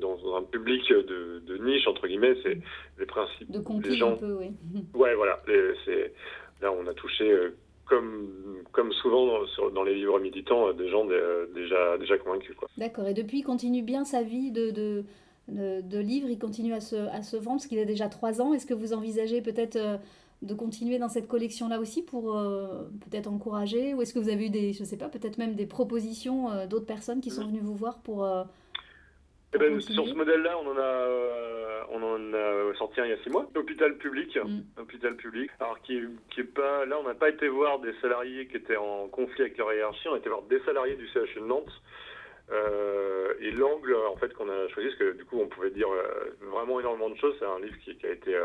dans 0.00 0.36
un 0.36 0.42
public 0.44 0.88
de, 0.88 1.40
de, 1.40 1.56
niche 1.58 1.86
entre 1.86 2.06
guillemets. 2.06 2.36
C'est 2.44 2.58
les 2.98 3.06
principes. 3.06 3.50
De 3.50 3.60
des 3.82 3.96
gens. 3.96 4.12
un 4.12 4.16
peu, 4.16 4.32
oui. 4.32 4.52
Ouais, 4.94 5.14
voilà. 5.14 5.42
C'est 5.84 6.12
là 6.62 6.72
on 6.72 6.86
a 6.86 6.94
touché 6.94 7.50
comme, 7.90 8.62
comme 8.72 8.90
souvent 8.92 9.26
dans, 9.26 9.46
sur- 9.48 9.70
dans 9.72 9.82
les 9.82 9.94
livres 9.94 10.18
militants, 10.18 10.72
des 10.72 10.88
gens 10.88 11.04
dé- 11.04 11.20
déjà, 11.54 11.98
déjà 11.98 12.16
convaincus. 12.16 12.56
D'accord. 12.78 13.06
Et 13.06 13.14
depuis, 13.14 13.40
il 13.40 13.42
continue 13.42 13.82
bien 13.82 14.04
sa 14.06 14.22
vie 14.22 14.50
de, 14.50 14.70
de, 14.70 15.04
de, 15.48 15.80
de 15.82 15.98
livre. 15.98 16.28
Il 16.30 16.38
continue 16.38 16.72
à 16.72 16.80
se, 16.80 16.96
à 16.96 17.22
se 17.22 17.36
vendre 17.36 17.56
parce 17.58 17.66
qu'il 17.66 17.78
a 17.80 17.84
déjà 17.84 18.08
trois 18.08 18.40
ans. 18.40 18.54
Est-ce 18.54 18.64
que 18.66 18.74
vous 18.74 18.92
envisagez 18.94 19.42
peut-être 19.42 19.76
euh, 19.76 19.96
de 20.42 20.54
continuer 20.54 20.98
dans 20.98 21.10
cette 21.10 21.28
collection-là 21.28 21.78
aussi 21.80 22.00
pour 22.02 22.34
euh, 22.38 22.84
peut-être 23.10 23.26
encourager 23.28 23.92
Ou 23.92 24.00
est-ce 24.02 24.14
que 24.14 24.18
vous 24.18 24.30
avez 24.30 24.46
eu 24.46 24.50
des, 24.50 24.72
je 24.72 24.84
sais 24.84 24.96
pas, 24.96 25.08
peut-être 25.10 25.36
même 25.36 25.54
des 25.54 25.66
propositions 25.66 26.50
euh, 26.50 26.66
d'autres 26.66 26.86
personnes 26.86 27.20
qui 27.20 27.30
sont 27.30 27.46
venues 27.46 27.60
vous 27.60 27.74
voir 27.76 27.98
pour. 27.98 28.24
euh, 28.24 28.44
Eh 29.52 29.58
ben, 29.58 29.80
sur 29.80 30.06
ce 30.06 30.14
modèle-là, 30.14 30.56
on 30.62 30.68
en 30.70 30.76
a, 30.76 30.80
euh, 30.80 31.82
on 31.90 32.02
en 32.02 32.34
a 32.34 32.74
sorti 32.78 33.00
un 33.00 33.06
il 33.06 33.10
y 33.10 33.12
a 33.12 33.22
six 33.22 33.30
mois. 33.30 33.48
Hôpital 33.56 33.96
public, 33.96 34.36
Mm. 34.36 34.60
hôpital 34.80 35.16
public. 35.16 35.50
Alors 35.58 35.80
qui, 35.82 36.00
qui 36.30 36.40
est 36.40 36.44
pas, 36.44 36.84
là, 36.86 36.98
on 37.00 37.02
n'a 37.02 37.14
pas 37.14 37.28
été 37.30 37.48
voir 37.48 37.80
des 37.80 37.92
salariés 38.00 38.46
qui 38.46 38.56
étaient 38.56 38.76
en 38.76 39.08
conflit 39.08 39.42
avec 39.42 39.58
leur 39.58 39.72
hiérarchie. 39.72 40.08
On 40.08 40.14
a 40.14 40.18
été 40.18 40.28
voir 40.28 40.42
des 40.42 40.60
salariés 40.60 40.94
du 40.94 41.08
CHU 41.08 41.40
de 41.40 41.46
Nantes. 41.46 41.72
Euh, 42.52 43.34
et 43.40 43.50
l'angle, 43.50 43.94
en 43.94 44.16
fait, 44.16 44.32
qu'on 44.34 44.48
a 44.48 44.68
choisi, 44.68 44.88
parce 44.88 44.98
que 45.00 45.12
du 45.16 45.24
coup, 45.24 45.40
on 45.40 45.46
pouvait 45.48 45.70
dire 45.70 45.88
euh, 45.90 46.30
vraiment 46.52 46.78
énormément 46.80 47.10
de 47.10 47.16
choses. 47.16 47.34
C'est 47.38 47.44
un 47.46 47.58
livre 47.60 47.76
qui, 47.84 47.96
qui 47.96 48.06
a 48.06 48.10
été, 48.10 48.36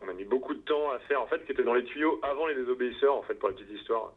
qu'on 0.00 0.08
a 0.08 0.12
mis 0.12 0.24
beaucoup 0.24 0.54
de 0.54 0.60
temps 0.60 0.90
à 0.90 0.98
faire, 1.00 1.20
en 1.22 1.26
fait, 1.26 1.44
qui 1.44 1.52
était 1.52 1.64
dans 1.64 1.74
les 1.74 1.84
tuyaux 1.84 2.20
avant 2.22 2.46
les 2.46 2.54
désobéisseurs, 2.54 3.14
en 3.14 3.22
fait, 3.22 3.34
pour 3.34 3.48
la 3.48 3.54
petite 3.54 3.70
histoire. 3.70 4.12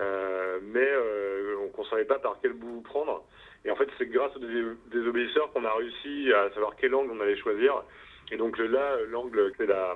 Euh, 0.00 0.58
mais 0.62 0.86
euh, 0.88 1.56
on 1.76 1.82
ne 1.82 1.86
savait 1.88 2.04
pas 2.04 2.18
par 2.18 2.38
quel 2.40 2.52
bout 2.54 2.80
prendre. 2.82 3.24
Et 3.64 3.70
en 3.70 3.76
fait, 3.76 3.88
c'est 3.98 4.06
grâce 4.06 4.34
aux 4.36 4.40
dés- 4.40 4.76
désobéisseurs 4.90 5.52
qu'on 5.52 5.64
a 5.64 5.74
réussi 5.74 6.32
à 6.32 6.50
savoir 6.50 6.74
quel 6.76 6.94
angle 6.94 7.12
on 7.12 7.20
allait 7.20 7.36
choisir. 7.36 7.82
Et 8.30 8.36
donc 8.36 8.58
là, 8.58 8.96
l'angle, 9.08 9.52
c'est 9.56 9.66
la, 9.66 9.94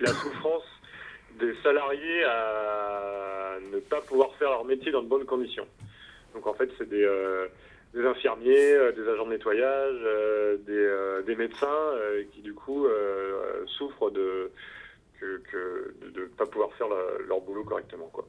la 0.00 0.08
souffrance 0.08 0.64
des 1.38 1.54
salariés 1.62 2.24
à 2.24 3.56
ne 3.72 3.78
pas 3.78 4.00
pouvoir 4.00 4.34
faire 4.36 4.50
leur 4.50 4.64
métier 4.64 4.90
dans 4.90 5.02
de 5.02 5.08
bonnes 5.08 5.26
conditions. 5.26 5.66
Donc 6.34 6.46
en 6.46 6.54
fait, 6.54 6.70
c'est 6.76 6.88
des, 6.88 7.04
euh, 7.04 7.46
infirmiers, 7.94 8.92
des 8.94 9.08
agents 9.08 9.24
de 9.24 9.30
nettoyage, 9.30 10.00
des, 10.66 11.36
médecins 11.36 11.92
qui 12.32 12.42
du 12.42 12.52
coup 12.52 12.86
souffrent 13.66 14.10
de 14.10 14.50
que- 15.20 15.94
de 16.12 16.20
ne 16.22 16.26
pas 16.26 16.46
pouvoir 16.46 16.72
faire 16.74 16.88
leur 17.26 17.40
boulot 17.40 17.64
correctement. 17.64 18.08
Quoi. 18.12 18.26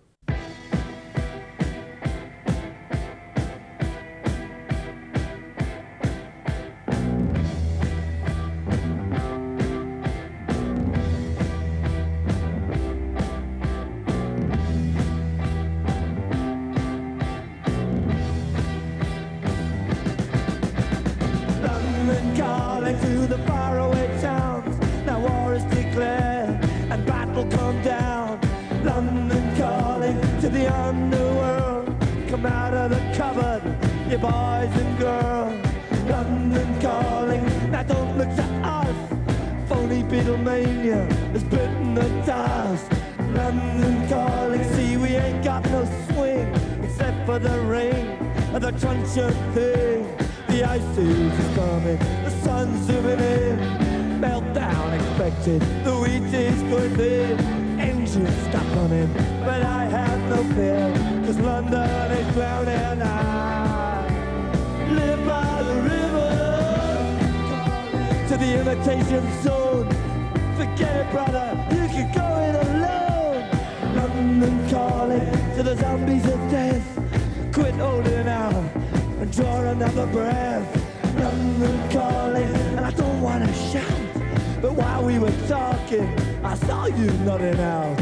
You 87.42 87.62
out. 87.62 87.98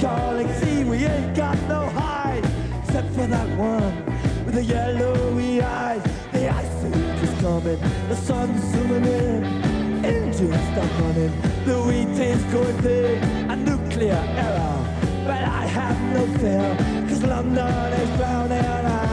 Calling, 0.00 0.48
see 0.54 0.82
we 0.84 1.04
ain't 1.04 1.36
got 1.36 1.58
no 1.68 1.86
hide 1.90 2.44
except 2.82 3.08
for 3.08 3.26
that 3.26 3.48
one 3.58 3.94
with 4.46 4.54
the 4.54 4.64
yellowy 4.64 5.60
eyes. 5.60 6.02
The 6.32 6.48
ice 6.48 6.84
age 6.84 7.22
is 7.22 7.40
coming, 7.42 7.78
the 8.08 8.16
sun's 8.16 8.62
zooming 8.72 9.04
in. 9.04 9.44
Engines 10.04 10.54
stop 10.72 10.90
running, 11.00 11.32
the 11.66 11.82
wheat 11.86 12.18
is 12.18 12.42
going 12.44 12.78
thin. 12.78 13.50
A 13.50 13.56
nuclear 13.56 14.22
error, 14.44 14.78
but 15.26 15.42
I 15.42 15.66
have 15.66 16.00
no 16.14 16.26
fear, 16.38 17.06
cause 17.08 17.22
London 17.22 17.92
is 17.92 18.16
drowning. 18.16 18.64
I, 18.64 19.09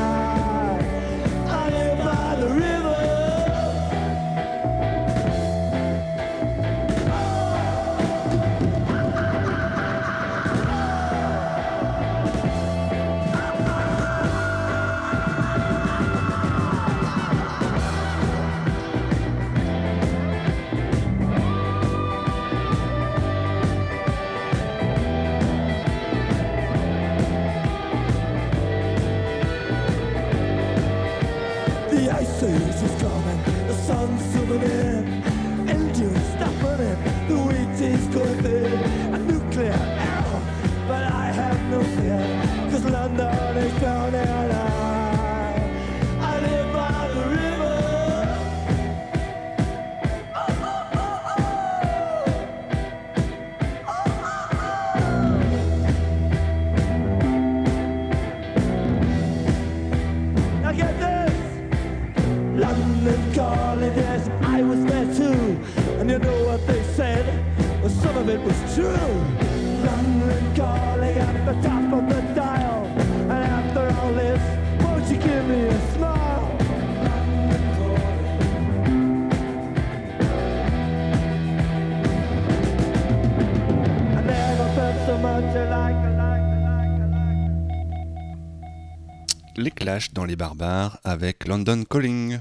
Les 89.59 89.71
Clash 89.71 90.13
dans 90.13 90.25
les 90.25 90.35
barbares 90.35 90.99
avec 91.03 91.47
London 91.47 91.83
Calling. 91.89 92.39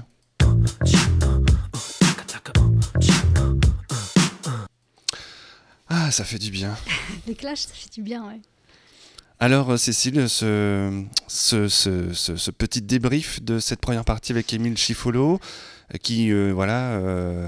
Ah, 5.89 6.11
ça 6.11 6.23
fait 6.23 6.39
du 6.39 6.51
bien. 6.51 6.75
Les 7.27 7.35
clashs, 7.35 7.67
ça 7.67 7.73
fait 7.73 7.91
du 7.93 8.01
bien, 8.01 8.25
ouais. 8.27 8.39
Alors, 9.39 9.71
euh, 9.71 9.77
Cécile, 9.77 10.27
ce, 10.27 11.03
ce, 11.27 11.67
ce- 11.69 12.11
ce- 12.13 12.51
petit 12.51 12.81
débrief 12.81 13.41
de 13.43 13.59
cette 13.59 13.79
première 13.79 14.03
partie 14.03 14.31
avec 14.31 14.51
Émile 14.51 14.77
Chifolo, 14.77 15.39
euh, 15.93 15.97
qui 16.01 16.31
euh, 16.31 16.51
voilà, 16.53 16.93
euh, 16.93 17.47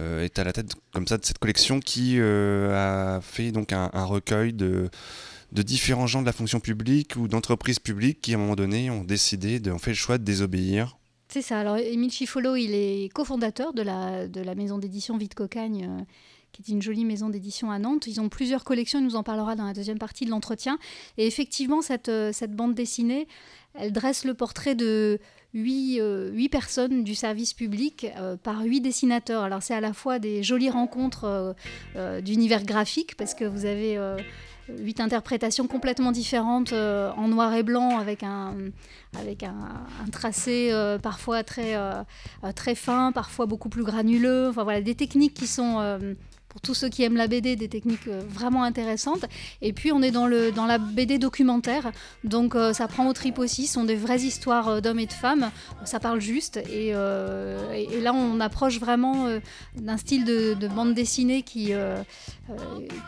euh, 0.00 0.24
est 0.24 0.38
à 0.40 0.44
la 0.44 0.52
tête 0.52 0.72
comme 0.92 1.06
ça 1.06 1.16
de 1.16 1.24
cette 1.24 1.38
collection 1.38 1.78
qui 1.80 2.20
a 2.20 3.20
fait 3.22 3.52
donc 3.52 3.72
un, 3.72 3.88
un 3.92 4.04
recueil 4.04 4.52
de, 4.52 4.90
de 5.52 5.62
différents 5.62 6.08
gens 6.08 6.20
de 6.20 6.26
la 6.26 6.32
fonction 6.32 6.58
publique 6.60 7.14
ou 7.16 7.28
d'entreprises 7.28 7.78
publiques 7.78 8.20
qui, 8.20 8.34
à 8.34 8.36
un 8.36 8.40
moment 8.40 8.56
donné, 8.56 8.90
ont 8.90 9.04
décidé, 9.04 9.60
de, 9.60 9.70
ont 9.70 9.78
fait 9.78 9.92
le 9.92 9.96
choix 9.96 10.18
de 10.18 10.24
désobéir. 10.24 10.98
C'est 11.28 11.42
ça. 11.42 11.60
Alors, 11.60 11.76
Émile 11.76 12.10
Chifolo, 12.10 12.56
il 12.56 12.74
est 12.74 13.12
cofondateur 13.14 13.72
de 13.74 13.82
la, 13.82 14.26
de 14.26 14.40
la 14.40 14.54
maison 14.56 14.78
d'édition 14.78 15.16
Vite 15.18 15.34
Cocagne, 15.34 16.04
qui 16.52 16.62
est 16.62 16.74
une 16.74 16.82
jolie 16.82 17.04
maison 17.04 17.28
d'édition 17.28 17.70
à 17.70 17.78
Nantes. 17.78 18.06
Ils 18.06 18.20
ont 18.20 18.28
plusieurs 18.28 18.64
collections, 18.64 18.98
il 18.98 19.04
nous 19.04 19.16
en 19.16 19.22
parlera 19.22 19.56
dans 19.56 19.64
la 19.64 19.74
deuxième 19.74 19.98
partie 19.98 20.24
de 20.24 20.30
l'entretien. 20.30 20.78
Et 21.16 21.26
effectivement, 21.26 21.82
cette, 21.82 22.08
euh, 22.08 22.32
cette 22.32 22.54
bande 22.54 22.74
dessinée, 22.74 23.28
elle 23.74 23.92
dresse 23.92 24.24
le 24.24 24.34
portrait 24.34 24.74
de 24.74 25.20
huit, 25.54 26.00
euh, 26.00 26.30
huit 26.30 26.48
personnes 26.48 27.04
du 27.04 27.14
service 27.14 27.54
public 27.54 28.06
euh, 28.16 28.36
par 28.36 28.62
huit 28.62 28.80
dessinateurs. 28.80 29.42
Alors, 29.42 29.62
c'est 29.62 29.74
à 29.74 29.80
la 29.80 29.92
fois 29.92 30.18
des 30.18 30.42
jolies 30.42 30.70
rencontres 30.70 31.54
euh, 31.96 32.20
d'univers 32.20 32.64
graphique, 32.64 33.16
parce 33.16 33.34
que 33.34 33.44
vous 33.44 33.64
avez 33.64 33.98
huit 34.68 35.00
interprétations 35.00 35.66
complètement 35.66 36.12
différentes 36.12 36.72
en 36.72 37.28
noir 37.28 37.54
et 37.54 37.62
blanc 37.62 37.98
avec 37.98 38.22
un, 38.22 38.54
avec 39.18 39.42
un, 39.42 39.56
tracé 40.12 40.70
parfois 41.02 41.42
très, 41.42 41.74
très 42.54 42.74
fin, 42.74 43.12
parfois 43.12 43.46
beaucoup 43.46 43.70
plus 43.70 43.84
granuleux. 43.84 44.48
Enfin 44.50 44.64
voilà, 44.64 44.82
des 44.82 44.94
techniques 44.94 45.34
qui 45.34 45.46
sont, 45.46 45.98
pour 46.48 46.60
tous 46.60 46.74
ceux 46.74 46.88
qui 46.88 47.02
aiment 47.02 47.16
la 47.16 47.26
BD, 47.26 47.56
des 47.56 47.68
techniques 47.68 48.08
euh, 48.08 48.22
vraiment 48.28 48.62
intéressantes. 48.64 49.26
Et 49.60 49.72
puis 49.72 49.92
on 49.92 50.00
est 50.02 50.10
dans, 50.10 50.26
le, 50.26 50.50
dans 50.50 50.66
la 50.66 50.78
BD 50.78 51.18
documentaire, 51.18 51.92
donc 52.24 52.54
euh, 52.54 52.72
ça 52.72 52.88
prend 52.88 53.06
au 53.06 53.12
trip 53.12 53.38
aussi, 53.38 53.66
ce 53.66 53.74
sont 53.74 53.84
des 53.84 53.96
vraies 53.96 54.20
histoires 54.22 54.68
euh, 54.68 54.80
d'hommes 54.80 54.98
et 54.98 55.06
de 55.06 55.12
femmes, 55.12 55.50
ça 55.84 56.00
parle 56.00 56.20
juste. 56.20 56.56
Et, 56.56 56.92
euh, 56.94 57.72
et, 57.74 57.84
et 57.94 58.00
là 58.00 58.12
on 58.14 58.40
approche 58.40 58.80
vraiment 58.80 59.26
euh, 59.26 59.40
d'un 59.76 59.96
style 59.98 60.24
de, 60.24 60.54
de 60.54 60.68
bande 60.68 60.94
dessinée 60.94 61.42
qui, 61.42 61.72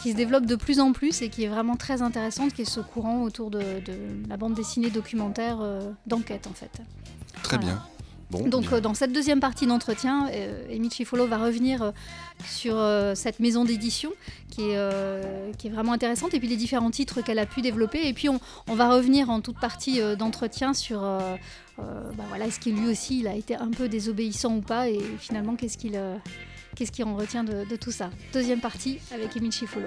qui 0.03 0.11
se 0.13 0.17
développe 0.17 0.47
de 0.47 0.57
plus 0.57 0.81
en 0.81 0.93
plus 0.93 1.23
et 1.23 1.29
qui 1.29 1.45
est 1.45 1.49
vraiment 1.49 1.77
très 1.77 2.03
intéressante, 2.03 2.53
qui 2.53 2.63
est 2.63 2.71
ce 2.71 2.81
courant 2.81 3.23
autour 3.23 3.51
de, 3.51 3.59
de 3.59 4.29
la 4.29 4.37
bande 4.37 4.55
dessinée 4.55 4.91
documentaire 4.91 5.59
d'enquête 6.07 6.47
en 6.47 6.53
fait. 6.55 6.71
Très 7.43 7.57
Voilà. 7.57 7.73
bien. 7.75 7.83
Bon, 8.31 8.47
Donc 8.49 8.73
euh, 8.73 8.81
dans 8.81 8.95
cette 8.95 9.13
deuxième 9.13 9.41
partie 9.41 9.67
d'entretien, 9.67 10.29
euh, 10.33 10.89
Chifolo 10.91 11.27
va 11.27 11.39
revenir 11.39 11.83
euh, 11.83 11.91
sur 12.45 12.79
euh, 12.79 13.15
cette 13.17 13.41
maison 13.41 13.65
d'édition 13.65 14.13
qui, 14.51 14.71
est, 14.71 15.57
qui 15.59 15.67
est 15.67 15.71
vraiment 15.71 15.93
intéressante 15.93 16.35
et 16.35 16.39
puis 16.39 16.49
les 16.49 16.57
différents 16.57 16.91
titres 16.91 17.23
qu'elle 17.23 17.39
a 17.39 17.47
pu 17.47 17.61
développer. 17.61 18.07
Et 18.07 18.13
puis 18.13 18.29
on, 18.29 18.41
on 18.69 18.75
va 18.75 18.89
revenir 18.89 19.31
en 19.31 19.41
toute 19.41 19.59
partie 19.59 20.01
d'entretien 20.17 20.75
sur 20.75 21.01
bah 21.79 22.25
voilà, 22.29 22.47
est-ce 22.47 22.61
qu'il 22.61 22.77
lui 22.77 22.89
aussi 22.89 23.21
il 23.21 23.29
a 23.29 23.35
été 23.35 23.55
un 23.57 23.71
peu 23.71 23.89
désobéissant 23.89 24.57
ou 24.57 24.61
pas 24.61 24.89
et 24.89 25.01
finalement 25.19 25.55
qu'est-ce 25.55 25.79
qu'il 25.79 25.99
qu'est-ce 26.75 26.93
qu'il 26.93 27.05
en 27.05 27.17
retient 27.17 27.45
de, 27.45 27.65
de 27.65 27.77
tout 27.77 27.93
ça. 27.93 28.11
Deuxième 28.33 28.61
partie 28.61 28.99
avec 29.13 29.37
Émile 29.37 29.53
Chifolo. 29.53 29.87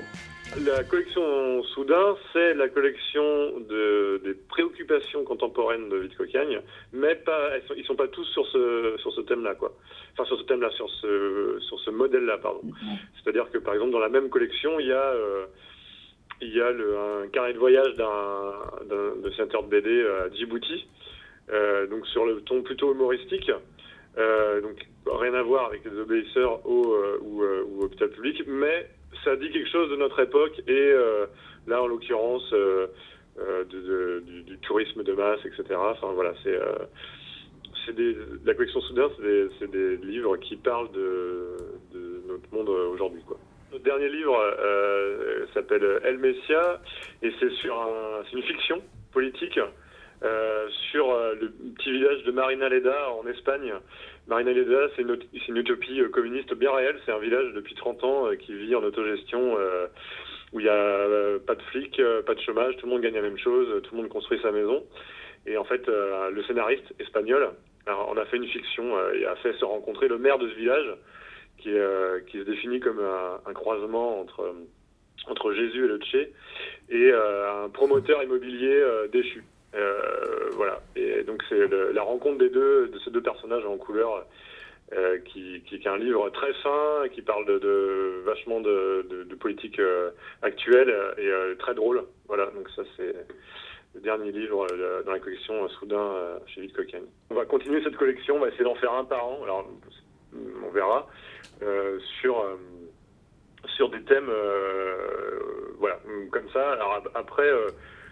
La 0.62 0.84
collection 0.84 1.64
Soudain, 1.64 2.16
c'est 2.32 2.54
la 2.54 2.70
collection 2.70 3.60
de, 3.68 4.22
des 4.24 4.36
préoccupations 4.36 5.24
contemporaines 5.24 5.90
de 5.90 5.98
Vite 5.98 6.16
Cocagne, 6.16 6.62
mais 6.92 7.16
pas, 7.16 7.50
elles 7.56 7.64
sont, 7.64 7.74
ils 7.76 7.84
sont 7.86 7.96
pas 7.96 8.08
tous 8.08 8.26
sur 8.26 8.46
ce, 8.48 8.96
sur 9.00 9.12
ce 9.14 9.22
thème-là, 9.22 9.56
quoi. 9.56 9.74
Enfin, 10.14 10.26
sur 10.26 10.38
ce 10.38 10.44
thème-là, 10.44 10.70
sur 10.72 10.88
ce, 11.02 11.58
sur 11.68 11.80
ce 11.80 11.90
modèle-là, 11.90 12.38
pardon. 12.38 12.62
C'est-à-dire 13.16 13.50
que, 13.52 13.58
par 13.58 13.74
exemple, 13.74 13.92
dans 13.92 14.00
la 14.00 14.10
même 14.10 14.30
collection, 14.30 14.80
il 14.80 14.88
y 14.88 14.92
a, 14.92 15.04
euh, 15.04 15.46
il 16.40 16.56
y 16.56 16.62
a 16.62 16.72
le, 16.72 16.98
un 16.98 17.28
carnet 17.30 17.54
de 17.54 17.60
voyage 17.60 17.94
d'un, 17.96 19.22
dessinateur 19.24 19.64
de 19.64 19.70
BD 19.70 20.06
à 20.06 20.30
Djibouti, 20.30 20.88
euh, 21.52 21.88
donc 21.88 22.06
sur 22.08 22.26
le 22.26 22.42
ton 22.42 22.62
plutôt 22.62 22.94
humoristique. 22.94 23.52
Euh, 24.20 24.62
donc 24.62 24.78
rien 25.08 25.34
à 25.34 25.42
voir 25.42 25.66
avec 25.66 25.84
les 25.84 25.98
obéisseurs 25.98 26.64
au 26.68 26.96
ou, 27.22 27.44
ou 27.44 27.84
hôpital 27.86 28.10
public, 28.10 28.44
mais 28.46 28.88
ça 29.24 29.36
dit 29.36 29.50
quelque 29.52 29.70
chose 29.70 29.90
de 29.90 29.96
notre 29.96 30.20
époque 30.22 30.60
et 30.68 30.72
euh, 30.72 31.26
là 31.68 31.82
en 31.82 31.88
l'occurrence 31.88 32.48
euh, 32.54 32.88
euh, 33.40 33.64
du, 34.46 34.58
tourisme 34.60 35.04
de 35.04 35.14
masse, 35.14 35.40
etc. 35.46 35.64
Enfin 35.78 36.12
voilà, 36.14 36.34
c'est 36.44 36.58
la 38.46 38.54
collection 38.54 38.82
Soudain, 38.82 39.10
c'est 39.60 39.72
des, 39.72 39.98
livres 39.98 40.38
qui 40.38 40.56
parlent 40.56 40.92
de, 40.92 41.58
notre 42.28 42.54
monde 42.54 42.70
aujourd'hui. 42.70 43.22
Notre 43.72 43.84
dernier 43.84 44.10
livre 44.10 44.38
s'appelle 45.54 46.00
El 46.04 46.20
Messia 46.20 46.82
et 47.22 47.32
c'est 47.40 47.52
sur 47.54 47.76
une 48.34 48.44
fiction 48.44 48.82
politique 49.12 49.60
sur 50.92 51.18
le 51.42 51.52
petit 51.76 51.92
village 51.92 52.24
de 52.24 52.32
Marinaleda 52.32 53.12
en 53.12 53.28
Espagne. 53.28 53.74
Marinaleda, 54.28 54.88
c'est 54.96 55.02
une, 55.02 55.18
c'est 55.34 55.48
une 55.50 55.58
utopie 55.58 56.00
euh, 56.00 56.10
communiste 56.10 56.54
bien 56.54 56.72
réelle. 56.72 57.00
C'est 57.06 57.12
un 57.12 57.20
village 57.20 57.54
depuis 57.54 57.76
30 57.76 58.04
ans 58.04 58.28
euh, 58.28 58.36
qui 58.36 58.54
vit 58.54 58.76
en 58.76 58.84
autogestion 58.84 59.58
euh, 59.58 59.88
où 60.54 60.60
il 60.60 60.64
n'y 60.64 60.70
a 60.70 61.40
pas 61.46 61.56
de 61.56 61.62
flics, 61.64 62.00
pas 62.28 62.36
de 62.36 62.40
chômage, 62.42 62.78
tout 62.78 62.86
le 62.86 62.92
monde 62.92 63.02
gagne 63.02 63.16
la 63.16 63.24
même 63.24 63.40
chose, 63.40 63.82
tout 63.82 63.96
le 63.96 64.02
monde 64.02 64.10
construit 64.10 64.40
sa 64.44 64.52
maison. 64.52 64.84
Et 65.48 65.58
en 65.58 65.64
fait, 65.64 65.88
le 65.88 66.44
scénariste 66.44 66.94
espagnol 67.00 67.50
on 67.88 68.16
a 68.18 68.26
fait 68.26 68.38
une 68.38 68.46
fiction 68.46 68.86
et 69.14 69.26
a 69.26 69.36
fait 69.38 69.54
se 69.54 69.66
rencontrer 69.66 70.08
le 70.08 70.20
maire 70.20 70.38
de 70.38 70.48
ce 70.48 70.54
village 70.54 70.96
qui, 71.58 71.72
se 71.72 72.44
définit 72.44 72.80
comme 72.80 73.00
un, 73.00 73.54
croisement 73.54 74.20
entre, 74.20 75.54
Jésus 75.54 75.86
et 75.86 75.88
le 75.88 75.98
Tché 75.98 76.34
et 76.92 77.12
un 77.12 77.70
promoteur 77.70 78.22
immobilier 78.22 78.86
déchu. 79.12 79.44
Euh, 79.76 80.50
voilà. 80.54 80.82
Et 80.96 81.24
donc 81.24 81.44
c'est 81.50 81.68
la 81.94 82.04
rencontre 82.04 82.38
des 82.38 82.50
deux, 82.50 82.88
de 82.88 83.00
ces 83.00 83.12
deux 83.12 83.22
personnages 83.22 83.66
en 83.66 83.78
couleur, 83.78 84.26
euh, 84.94 85.18
qui, 85.26 85.62
qui, 85.66 85.76
est 85.76 85.88
un 85.88 85.98
livre 85.98 86.30
très 86.30 86.54
fin, 86.56 87.08
qui 87.12 87.22
parle 87.22 87.46
de, 87.46 88.22
vachement 88.26 88.60
de, 88.62 89.36
politique 89.40 89.80
euh, 89.80 90.12
actuelle 90.42 90.94
et 91.18 91.58
très 91.58 91.74
drôle. 91.74 92.04
Voilà. 92.28 92.46
Donc 92.48 92.70
ça 92.76 92.84
c'est 92.96 93.16
le 93.96 94.02
dernier 94.02 94.32
livre 94.32 94.68
dans 95.06 95.12
la 95.12 95.20
collection 95.20 95.68
Soudain 95.70 96.40
chez 96.48 96.62
Vite. 96.62 96.76
On 97.30 97.36
va 97.36 97.46
continuer 97.46 97.84
cette 97.84 97.98
collection. 97.98 98.38
On 98.38 98.40
va 98.40 98.50
essayer 98.50 98.64
d'en 98.64 98.76
faire 98.76 98.94
un 98.94 99.06
par 99.06 99.26
an. 99.26 99.40
Alors 99.44 99.70
on 100.64 100.70
verra 100.70 101.08
sur 102.22 102.46
sur 103.76 103.90
des 103.90 104.02
thèmes 104.04 104.32
voilà 105.78 106.00
comme 106.32 106.50
ça. 106.54 106.74
Alors 106.74 106.94
ap- 106.94 107.12
après. 107.16 107.50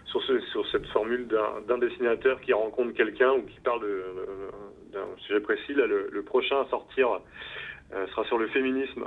Sur, 0.06 0.22
ce, 0.22 0.40
sur 0.40 0.66
cette 0.70 0.86
formule 0.86 1.26
d'un 1.26 1.78
dessinateur 1.78 2.40
qui 2.40 2.52
rencontre 2.52 2.92
quelqu'un 2.92 3.32
ou 3.32 3.42
qui 3.42 3.60
parle 3.60 3.84
euh, 3.84 4.50
d'un 4.92 5.06
sujet 5.18 5.40
précis. 5.40 5.74
Là, 5.74 5.86
le, 5.86 6.22
prochain 6.22 6.60
à 6.60 6.68
sortir 6.68 7.20
euh, 7.92 8.06
sera 8.08 8.24
sur 8.24 8.38
le 8.38 8.48
féminisme. 8.48 9.06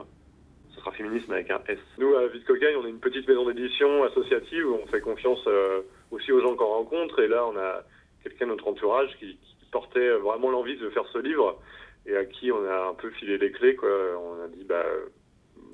Ce 0.71 0.79
sera 0.79 0.91
féminisme 0.91 1.31
avec 1.31 1.49
un 1.51 1.61
S. 1.67 1.79
Nous, 1.97 2.13
à 2.15 2.27
Vite 2.27 2.45
Cocagne, 2.45 2.75
on 2.77 2.85
est 2.85 2.89
une 2.89 2.99
petite 2.99 3.27
maison 3.27 3.45
d'édition 3.45 4.03
associative 4.03 4.67
où 4.67 4.79
on 4.83 4.87
fait 4.87 5.01
confiance 5.01 5.43
euh, 5.47 5.81
aussi 6.11 6.31
aux 6.31 6.41
gens 6.41 6.55
qu'on 6.55 6.65
rencontre. 6.65 7.19
Et 7.21 7.27
là, 7.27 7.45
on 7.45 7.57
a 7.57 7.83
quelqu'un 8.23 8.45
de 8.45 8.51
notre 8.51 8.67
entourage 8.67 9.15
qui, 9.19 9.37
qui 9.37 9.65
portait 9.71 10.09
vraiment 10.17 10.49
l'envie 10.49 10.77
de 10.77 10.89
faire 10.89 11.05
ce 11.13 11.19
livre 11.19 11.59
et 12.05 12.15
à 12.15 12.25
qui 12.25 12.51
on 12.51 12.63
a 12.65 12.89
un 12.89 12.93
peu 12.93 13.09
filé 13.11 13.37
les 13.37 13.51
clés. 13.51 13.75
Quoi. 13.75 13.89
On 14.19 14.43
a 14.43 14.47
dit, 14.47 14.63
bah, 14.63 14.85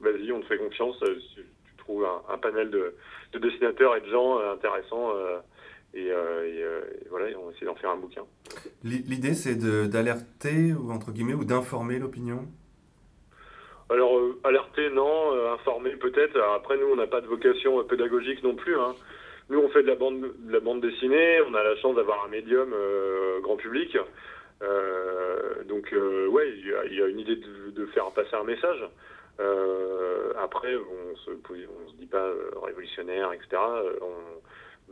vas-y, 0.02 0.32
on 0.32 0.42
te 0.42 0.46
fait 0.46 0.58
confiance. 0.58 1.02
Un, 2.00 2.34
un 2.34 2.38
panel 2.38 2.70
de, 2.72 2.96
de 3.34 3.40
dessinateurs 3.40 3.96
et 3.98 4.02
de 4.02 4.08
gens 4.10 4.40
euh, 4.40 4.54
intéressants. 4.54 5.12
euh, 5.16 5.40
et, 5.94 6.10
euh, 6.10 6.48
et, 6.48 6.64
euh, 6.64 6.82
et 7.04 7.08
voilà, 7.10 7.30
et 7.30 7.36
on 7.36 7.48
va 7.48 7.52
essayer 7.52 7.66
d'en 7.68 7.76
faire 7.76 7.90
un 7.92 7.98
bouquin. 7.98 8.24
L'i- 8.86 9.04
L'idée, 9.10 9.34
c'est 9.34 9.56
d'alerter, 9.90 10.72
ou 10.72 10.90
entre 10.92 11.12
guillemets, 11.12 11.34
ou 11.34 11.44
d'informer 11.44 12.00
l'opinion? 12.00 12.48
Alors, 13.90 14.18
euh, 14.18 14.40
alerter, 14.46 14.90
non. 14.90 15.52
informer, 15.54 15.92
peut-être. 15.98 16.40
Après, 16.56 16.78
nous, 16.78 16.88
on 16.94 16.96
n'a 16.96 17.08
pas 17.08 17.20
de 17.20 17.28
vocation 17.28 17.84
pédagogique 17.84 18.42
non 18.42 18.56
plus. 18.56 18.80
hein. 18.80 18.96
Nous, 19.50 19.60
on 19.60 19.68
fait 19.68 19.84
de 19.84 19.88
la 19.90 19.96
bande, 19.96 20.22
de 20.22 20.54
la 20.54 20.62
bande 20.62 20.80
dessinée. 20.80 21.42
On 21.50 21.54
a 21.56 21.62
la 21.64 21.76
chance 21.76 21.96
d'avoir 21.98 22.24
un 22.24 22.30
médium 22.30 22.74
grand 23.42 23.58
public. 23.58 23.98
Donc, 25.68 25.94
ouais, 25.94 26.54
il 26.58 26.68
y, 26.70 26.74
a, 26.74 26.86
il 26.86 26.94
y 26.94 27.02
a 27.02 27.08
une 27.08 27.20
idée 27.20 27.36
de, 27.36 27.72
de 27.72 27.86
faire 27.88 28.10
passer 28.12 28.34
un 28.36 28.46
message. 28.46 28.82
Euh, 29.42 30.34
après, 30.42 30.76
on 30.76 31.16
se, 31.18 31.32
se 31.32 31.96
dit 31.98 32.06
pas 32.06 32.18
euh, 32.18 32.52
révolutionnaire, 32.64 33.34
etc. 33.34 33.48
Euh, 33.54 33.94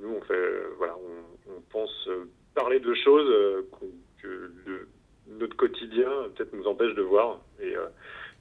nous, 0.01 0.15
on 0.15 0.21
fait, 0.21 0.63
voilà, 0.77 0.95
on, 0.97 1.61
pense 1.69 2.09
parler 2.55 2.79
de 2.79 2.93
choses 2.95 3.65
que 4.21 4.87
notre 5.27 5.55
quotidien 5.55 6.09
peut-être 6.35 6.53
nous 6.53 6.65
empêche 6.65 6.95
de 6.95 7.01
voir. 7.03 7.39
Et, 7.61 7.75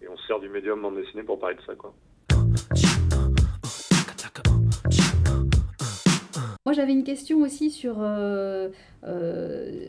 on 0.09 0.17
se 0.17 0.27
sert 0.27 0.41
du 0.41 0.49
médium 0.49 0.81
bande 0.81 0.97
dessinée 0.97 1.25
pour 1.25 1.39
parler 1.39 1.57
de 1.57 1.63
ça, 1.63 1.75
quoi. 1.75 1.93
Moi, 6.65 6.73
j'avais 6.73 6.93
une 6.93 7.05
question 7.05 7.43
aussi 7.43 7.71
sur, 7.71 7.97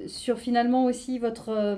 sur 0.07 0.37
finalement 0.37 0.85
aussi 0.85 1.19
votre, 1.19 1.77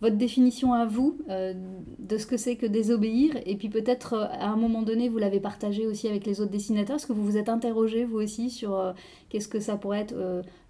votre 0.00 0.16
définition 0.16 0.72
à 0.72 0.86
vous 0.86 1.18
euh, 1.28 1.54
de 1.98 2.18
ce 2.18 2.26
que 2.26 2.36
c'est 2.36 2.56
que 2.56 2.66
désobéir. 2.66 3.34
Et 3.46 3.56
puis 3.56 3.68
peut-être 3.68 4.14
euh, 4.14 4.26
à 4.30 4.48
un 4.48 4.56
moment 4.56 4.82
donné, 4.82 5.08
vous 5.08 5.18
l'avez 5.18 5.40
partagé 5.40 5.86
aussi 5.86 6.08
avec 6.08 6.24
les 6.24 6.40
autres 6.40 6.52
dessinateurs. 6.52 6.96
Est-ce 6.96 7.06
que 7.06 7.12
vous 7.12 7.24
vous 7.24 7.36
êtes 7.36 7.48
interrogé 7.48 8.04
vous 8.04 8.18
aussi 8.18 8.50
sur 8.50 8.78
euh, 8.78 8.92
qu'est-ce 9.28 9.48
que 9.48 9.60
ça 9.60 9.76
pourrait 9.76 10.00
être 10.00 10.14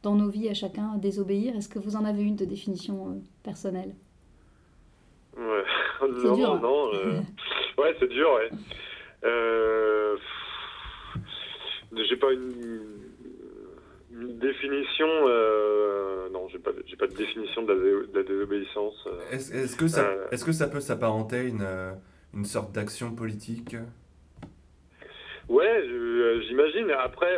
dans 0.03 0.15
nos 0.15 0.29
vies 0.29 0.49
à 0.49 0.55
chacun, 0.55 0.97
désobéir? 0.97 1.57
Est-ce 1.57 1.69
que 1.69 1.79
vous 1.79 1.97
en 1.97 2.05
avez 2.05 2.23
une 2.23 2.37
de 2.37 2.45
définition 2.45 3.23
personnelle? 3.43 3.95
Ouais. 5.37 5.65
C'est 6.01 6.29
non, 6.29 6.35
dur, 6.37 6.53
hein. 6.53 6.61
non. 6.63 6.95
euh, 6.95 7.21
ouais, 7.79 7.95
c'est 7.99 8.09
dur, 8.09 8.29
ouais. 8.35 8.51
J'ai 12.09 12.17
pas 12.17 12.33
une 12.33 13.08
définition. 14.39 15.07
euh, 15.29 16.29
non, 16.31 16.49
j'ai 16.49 16.59
pas, 16.59 16.71
j'ai 16.87 16.97
pas 16.97 17.07
de 17.07 17.15
définition 17.15 17.63
de 17.63 17.73
la, 17.73 17.79
dé- 17.79 18.13
de 18.13 18.19
la 18.19 18.23
désobéissance. 18.25 19.07
euh. 19.07 19.19
Est-ce 19.33 19.55
est-ce 19.55 19.77
que, 19.77 19.89
ça- 19.89 20.07
Euh. 20.09 20.27
est-ce 20.31 20.45
que 20.45 20.53
ça 20.53 20.67
peut 20.69 20.81
s'apparenter 20.81 21.37
à 21.37 21.43
une, 21.43 21.67
une 22.35 22.45
sorte 22.45 22.73
d'action 22.73 23.15
politique? 23.15 23.77
Ouais, 25.49 25.83
j'imagine. 26.47 26.91
Après, 26.91 27.35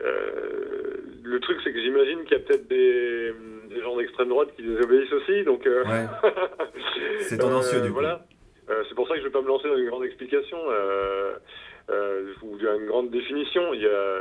le 0.00 1.40
truc, 1.40 1.58
c'est 1.64 1.72
que 1.72 1.80
j'imagine 1.80 2.24
qu'il 2.24 2.32
y 2.38 2.40
a 2.40 2.44
peut-être 2.44 2.68
des, 2.68 3.32
des 3.68 3.80
gens 3.82 3.96
d'extrême 3.96 4.28
droite 4.28 4.48
qui 4.56 4.62
désobéissent 4.62 5.12
aussi. 5.12 5.44
Donc, 5.44 5.64
Ouais. 5.66 6.06
C'est 7.20 7.38
tendancieux, 7.38 7.80
du 7.82 7.88
coup. 7.88 7.94
Voilà. 7.94 8.24
C'est 8.88 8.94
pour 8.94 9.08
ça 9.08 9.14
que 9.14 9.20
je 9.20 9.24
vais 9.24 9.30
pas 9.32 9.40
me 9.42 9.48
lancer 9.48 9.68
dans 9.68 9.76
une 9.76 9.88
grande 9.88 10.04
explication 10.04 10.58
ou 12.42 12.56
une 12.58 12.86
grande 12.86 13.10
définition. 13.10 13.72
Il 13.74 13.82
y 13.82 13.86
a, 13.86 14.20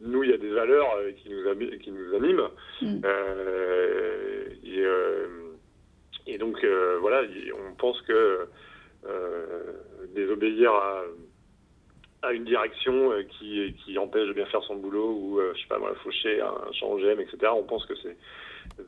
nous, 0.00 0.22
il 0.24 0.30
y 0.30 0.34
a 0.34 0.38
des 0.38 0.50
valeurs 0.50 0.94
euh, 0.98 1.12
qui 1.12 1.28
nous, 1.30 1.78
qui 1.78 1.90
nous 1.92 2.14
animent. 2.14 2.48
Mm. 2.82 3.00
Euh, 3.04 4.44
et, 4.64 4.78
euh, 4.80 5.26
et 6.26 6.38
donc, 6.38 6.62
euh, 6.64 6.98
voilà, 7.00 7.22
il- 7.22 7.52
on 7.52 7.74
pense 7.74 8.00
que 8.02 8.46
euh, 9.06 9.72
désobéir 10.14 10.72
à, 10.72 11.02
à 12.22 12.32
une 12.32 12.44
direction 12.44 13.10
qui, 13.38 13.74
qui 13.84 13.98
empêche 13.98 14.26
de 14.28 14.32
bien 14.32 14.46
faire 14.46 14.62
son 14.64 14.76
boulot 14.76 15.10
ou, 15.10 15.40
je 15.54 15.60
sais 15.60 15.68
pas 15.68 15.78
moi, 15.78 15.94
faucher 16.02 16.40
un 16.40 16.72
champ 16.72 16.90
OGM, 16.92 17.20
etc., 17.20 17.36
on 17.54 17.64
pense 17.64 17.84
que 17.86 17.94
c'est 18.02 18.16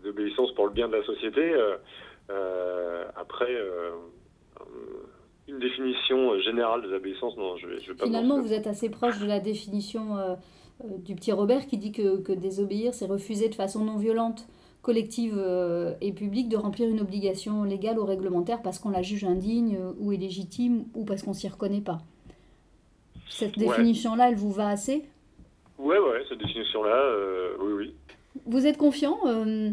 désobéissance 0.02 0.54
pour 0.54 0.66
le 0.66 0.72
bien 0.72 0.88
de 0.88 0.96
la 0.96 1.04
société. 1.04 1.54
Euh, 2.30 3.04
après, 3.14 3.54
une 5.48 5.58
définition 5.58 6.38
générale 6.40 6.80
de 6.82 6.86
désobéissance, 6.88 7.36
non, 7.36 7.56
je 7.58 7.66
vais, 7.66 7.78
je 7.80 7.92
vais 7.92 7.96
pas 7.98 8.06
me 8.06 8.10
Finalement, 8.10 8.40
vous 8.40 8.52
êtes 8.54 8.66
assez 8.66 8.88
proche 8.88 9.18
de 9.20 9.26
la 9.26 9.38
définition 9.38 10.16
du 10.84 11.14
petit 11.14 11.32
Robert 11.32 11.66
qui 11.66 11.78
dit 11.78 11.92
que, 11.92 12.18
que 12.18 12.32
désobéir, 12.32 12.94
c'est 12.94 13.06
refuser 13.06 13.48
de 13.48 13.54
façon 13.54 13.84
non 13.84 13.96
violente, 13.96 14.46
collective 14.82 15.34
euh, 15.36 15.94
et 16.00 16.12
publique 16.12 16.48
de 16.48 16.56
remplir 16.56 16.88
une 16.88 17.00
obligation 17.00 17.64
légale 17.64 17.98
ou 17.98 18.04
réglementaire 18.04 18.62
parce 18.62 18.78
qu'on 18.78 18.90
la 18.90 19.02
juge 19.02 19.24
indigne 19.24 19.76
euh, 19.80 19.92
ou 19.98 20.12
illégitime 20.12 20.84
ou 20.94 21.04
parce 21.04 21.22
qu'on 21.22 21.32
s'y 21.32 21.48
reconnaît 21.48 21.80
pas. 21.80 21.98
Cette 23.28 23.56
Ouais. 23.56 23.66
définition-là, 23.66 24.28
elle 24.28 24.36
vous 24.36 24.52
va 24.52 24.68
assez? 24.68 25.04
Ouais, 25.78 25.98
ouais, 25.98 26.22
cette 26.28 26.38
définition-là, 26.38 26.94
euh, 26.94 27.56
oui, 27.60 27.72
oui. 27.72 27.94
Vous 28.46 28.66
êtes 28.66 28.76
confiant 28.76 29.18
euh, 29.26 29.70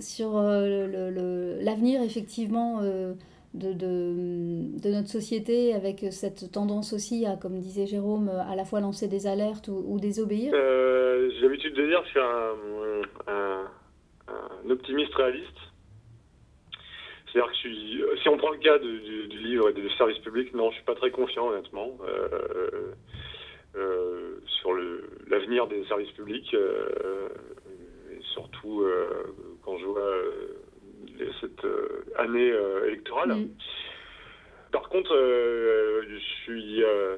sur 0.00 0.36
euh, 0.36 1.58
l'avenir, 1.62 2.02
effectivement, 2.02 2.80
euh, 2.82 3.14
de, 3.54 3.72
de- 3.72 4.78
de 4.80 4.90
notre 4.90 5.08
société, 5.08 5.72
avec 5.74 6.04
cette 6.10 6.52
tendance 6.52 6.92
aussi 6.92 7.24
à, 7.26 7.36
comme 7.36 7.58
disait 7.58 7.86
Jérôme, 7.86 8.28
à 8.28 8.54
la 8.56 8.64
fois 8.64 8.80
lancer 8.80 9.08
des 9.08 9.26
alertes 9.26 9.68
ou, 9.68 9.98
désobéir 9.98 10.52
Euh, 10.54 11.30
J'ai 11.34 11.42
l'habitude 11.42 11.74
de 11.74 11.86
dire 11.86 12.00
que 12.00 12.06
je 12.06 12.10
suis 12.10 12.20
un, 12.20 13.32
un- 13.32 14.70
optimiste 14.70 15.14
réaliste. 15.14 15.56
C'est-à-dire 17.32 17.50
que 17.50 17.54
je 17.56 17.60
suis, 17.60 18.02
si 18.22 18.28
on 18.28 18.36
prend 18.36 18.50
le 18.50 18.58
cas 18.58 18.78
du, 18.78 19.28
du 19.28 19.38
livre 19.38 19.70
et 19.70 19.72
des 19.72 19.88
services 19.96 20.18
publics, 20.18 20.54
non, 20.54 20.70
je 20.70 20.76
suis 20.76 20.84
pas 20.84 20.94
très 20.94 21.10
confiant 21.10 21.48
honnêtement 21.48 21.96
euh, 22.06 22.92
euh, 23.76 24.40
sur 24.60 24.70
l'avenir 25.28 25.66
des 25.68 25.84
services 25.86 26.10
publics, 26.12 26.52
euh, 26.54 27.28
et 28.12 28.18
surtout 28.34 28.82
euh, 28.82 29.06
quand 29.62 29.76
je 29.78 29.84
vois 29.86 30.12
cette 31.40 31.64
euh, 31.64 32.04
année 32.16 32.50
euh, 32.50 32.86
électorale. 32.88 33.30
Mm. 33.30 33.48
Par 34.72 34.88
contre, 34.90 35.14
euh, 35.14 36.02
je 36.08 36.16
suis 36.18 36.84
euh, 36.84 37.16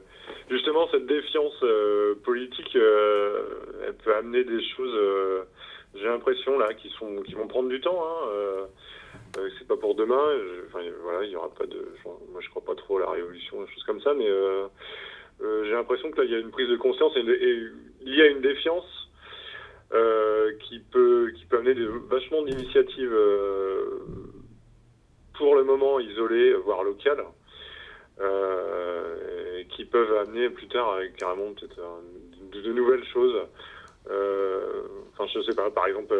justement 0.50 0.88
cette 0.90 1.06
défiance 1.06 1.58
euh, 1.64 2.14
politique, 2.22 2.76
euh, 2.76 3.42
elle 3.86 3.94
peut 3.94 4.14
amener 4.14 4.44
des 4.44 4.62
choses. 4.76 4.94
euh, 4.94 5.42
J'ai 5.96 6.04
l'impression 6.04 6.58
là 6.58 6.72
qui 6.74 6.88
sont 6.90 7.22
qui 7.22 7.34
vont 7.34 7.48
prendre 7.48 7.68
du 7.68 7.80
temps. 7.80 8.00
Hein, 8.06 8.28
euh, 8.28 8.64
euh, 9.38 9.48
c'est 9.58 9.66
pas 9.66 9.76
pour 9.76 9.96
demain. 9.96 10.22
je- 10.38 10.66
Enfin 10.68 10.80
voilà, 11.02 11.24
il 11.24 11.30
y 11.32 11.36
aura 11.36 11.52
pas 11.52 11.66
de. 11.66 11.88
je- 11.98 12.08
moi, 12.30 12.40
je 12.40 12.48
crois 12.50 12.64
pas 12.64 12.76
trop 12.76 12.98
à 12.98 13.00
la 13.00 13.10
révolution, 13.10 13.60
des 13.64 13.70
choses 13.72 13.82
comme 13.84 14.00
ça, 14.00 14.14
mais 14.14 14.28
euh, 14.28 14.68
euh, 15.42 15.64
j'ai 15.64 15.72
l'impression 15.72 16.10
que 16.12 16.18
là, 16.20 16.24
il 16.24 16.30
y 16.30 16.36
a 16.36 16.38
une 16.38 16.52
prise 16.52 16.68
de 16.68 16.76
conscience 16.76 17.16
et 17.16 17.20
il 18.02 18.14
y 18.14 18.22
a 18.22 18.26
une 18.28 18.40
défiance. 18.42 18.99
Euh, 19.92 20.52
qui 20.60 20.78
peut 20.78 21.32
qui 21.34 21.46
peut 21.46 21.58
amener 21.58 21.74
des, 21.74 21.84
vachement 22.08 22.42
d'initiatives 22.44 23.12
euh, 23.12 23.98
pour 25.36 25.56
le 25.56 25.64
moment 25.64 25.98
isolées, 25.98 26.52
voire 26.64 26.84
locales, 26.84 27.24
euh, 28.20 29.58
et 29.58 29.64
qui 29.66 29.84
peuvent 29.84 30.16
amener 30.18 30.48
plus 30.48 30.68
tard 30.68 30.96
carrément 31.18 31.52
peut-être 31.54 31.80
de, 32.52 32.72
nouvelles 32.72 33.04
choses. 33.06 33.34
Enfin, 34.06 35.26
je 35.34 35.42
sais 35.42 35.56
pas, 35.56 35.68
par 35.72 35.88
exemple, 35.88 36.14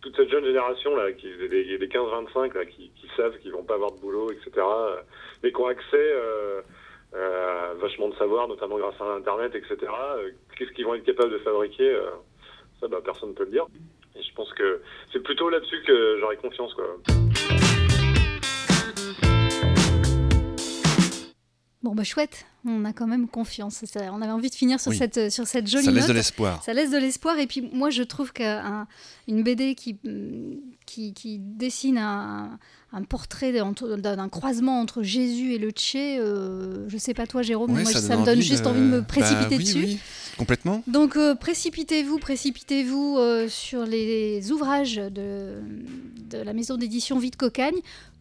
toute 0.00 0.16
cette 0.16 0.30
jeune 0.30 0.46
génération 0.46 0.96
là, 0.96 1.12
qui 1.12 1.26
des 1.26 1.76
15-25 1.86 2.54
là, 2.54 2.64
qui, 2.64 2.90
qui 2.96 3.10
savent 3.18 3.36
qu'ils 3.40 3.52
vont 3.52 3.64
pas 3.64 3.74
avoir 3.74 3.92
de 3.92 4.00
boulot, 4.00 4.30
etc., 4.30 4.66
mais 5.42 5.52
qui 5.52 5.60
ont 5.60 5.66
accès 5.66 6.12
à 7.12 7.74
vachement 7.74 8.08
de 8.08 8.16
savoir, 8.16 8.48
notamment 8.48 8.78
grâce 8.78 8.98
à 8.98 9.04
Internet, 9.04 9.54
etc. 9.54 9.76
Qu'est-ce 10.56 10.70
qu'ils 10.72 10.86
vont 10.86 10.94
être 10.94 11.04
capables 11.04 11.32
de 11.32 11.38
fabriquer 11.38 12.00
Ça, 12.84 12.88
bah, 12.88 12.98
personne 13.02 13.30
ne 13.30 13.34
peut 13.34 13.44
le 13.46 13.50
dire. 13.50 13.64
Et 14.14 14.22
je 14.22 14.34
pense 14.34 14.52
que 14.52 14.82
c'est 15.10 15.22
plutôt 15.22 15.48
là-dessus 15.48 15.82
que 15.86 16.18
j'aurais 16.20 16.36
confiance, 16.36 16.74
quoi. 16.74 16.84
Bon, 21.82 21.94
bah 21.94 22.04
chouette, 22.04 22.46
on 22.66 22.84
a 22.86 22.92
quand 22.94 23.06
même 23.06 23.26
confiance. 23.28 23.76
c'est 23.76 23.86
ça. 23.86 24.10
On 24.12 24.20
avait 24.20 24.32
envie 24.32 24.48
de 24.50 24.54
finir 24.54 24.80
sur, 24.80 24.90
Oui. 24.90 24.96
cette, 24.98 25.16
euh, 25.18 25.30
sur 25.30 25.46
cette 25.46 25.66
jolie 25.66 25.84
Ça 25.84 25.90
laisse 25.92 26.00
note. 26.04 26.08
de 26.10 26.14
l'espoir. 26.14 26.62
Ça 26.62 26.72
laisse 26.74 26.90
de 26.90 26.96
l'espoir. 26.98 27.38
Et 27.38 27.46
puis, 27.46 27.68
moi, 27.72 27.88
je 27.90 28.02
trouve 28.02 28.32
qu'une 28.32 29.42
BD 29.42 29.74
qui, 29.74 29.98
mm, 30.04 30.56
qui, 30.86 31.12
qui 31.14 31.38
dessine 31.38 31.98
un, 31.98 32.58
un 32.92 33.02
portrait 33.02 33.52
d'un 33.52 34.28
croisement 34.28 34.80
entre 34.80 35.02
Jésus 35.02 35.54
et 35.54 35.58
le 35.58 35.70
Tché, 35.70 36.18
euh, 36.18 36.88
je 36.88 36.98
sais 36.98 37.14
pas 37.14 37.26
toi, 37.26 37.42
Jérôme, 37.42 37.72
mais 37.72 37.82
moi, 37.82 37.92
ça, 37.92 38.16
me 38.16 38.24
donne 38.24 38.38
envie 38.38 38.42
juste 38.42 38.62
de- 38.64 38.68
envie 38.68 38.80
de 38.80 38.84
me 38.86 39.00
Bah 39.00 39.06
précipiter 39.08 39.56
oui, 39.56 39.64
dessus. 39.64 39.78
oui, 39.84 39.98
complètement. 40.36 40.82
Donc 40.86 41.16
euh, 41.16 41.34
précipitez-vous, 41.34 42.18
précipitez-vous 42.18 43.16
euh, 43.18 43.48
sur 43.48 43.84
les 43.86 44.52
ouvrages 44.52 44.96
de, 44.96 45.54
de 46.30 46.38
la 46.38 46.52
maison 46.52 46.76
d'édition 46.76 47.18
Vite 47.18 47.36
Cocagne. 47.36 47.74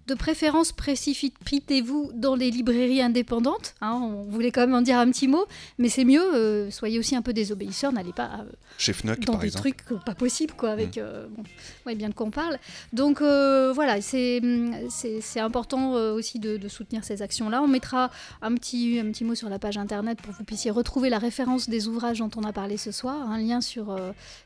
De 0.05 0.15
préférence, 0.15 0.73
précipitez-vous 0.73 2.11
dans 2.13 2.35
les 2.35 2.51
librairies 2.51 3.01
indépendantes. 3.01 3.73
hein, 3.81 3.93
on 3.93 4.23
voulait 4.23 4.51
quand 4.51 4.61
même 4.61 4.73
en 4.75 4.81
dire 4.81 4.97
un 4.97 5.09
petit 5.09 5.29
mot, 5.29 5.45
mais 5.77 5.87
c'est 5.87 6.03
mieux. 6.03 6.21
euh, 6.35 6.69
soyez 6.71 6.99
aussi 6.99 7.15
un 7.15 7.21
peu 7.21 7.31
désobéisseurs, 7.31 7.93
n'allez 7.93 8.11
pas 8.11 8.41
euh, 8.41 8.51
Chez 8.77 8.91
Fnuck, 8.91 9.21
dans 9.21 9.33
par 9.33 9.41
des 9.41 9.47
exemple. 9.47 9.71
trucs 9.85 10.03
pas 10.03 10.13
possibles, 10.13 10.53
quoi. 10.57 10.71
Avec, 10.71 10.97
euh, 10.97 11.25
bon, 11.29 11.43
ouais, 11.85 11.95
bien 11.95 12.11
qu'on 12.11 12.31
parle. 12.31 12.57
Donc 12.91 13.21
euh, 13.21 13.71
voilà, 13.73 14.01
c'est 14.01 14.41
hum, 14.43 14.73
c'est 14.89 15.21
c'est 15.21 15.39
important 15.39 15.93
aussi 15.93 16.39
de, 16.39 16.57
de 16.57 16.67
soutenir 16.67 17.05
ces 17.05 17.21
actions-là. 17.21 17.61
On 17.61 17.67
mettra 17.69 18.11
un 18.41 18.53
petit, 18.55 18.99
un 18.99 19.09
petit 19.09 19.23
mot 19.23 19.35
sur 19.35 19.47
la 19.49 19.57
page 19.59 19.77
internet 19.77 20.21
pour 20.21 20.33
que 20.33 20.37
vous 20.37 20.43
puissiez 20.43 20.69
retrouver 20.71 21.09
la 21.09 21.17
référence 21.19 21.69
des 21.69 21.87
ouvrages 21.87 22.19
dont 22.19 22.31
on 22.35 22.43
a 22.43 22.51
parlé 22.51 22.75
ce 22.75 22.91
soir, 22.91 23.29
un 23.31 23.37
lien 23.37 23.61
sur, 23.61 23.97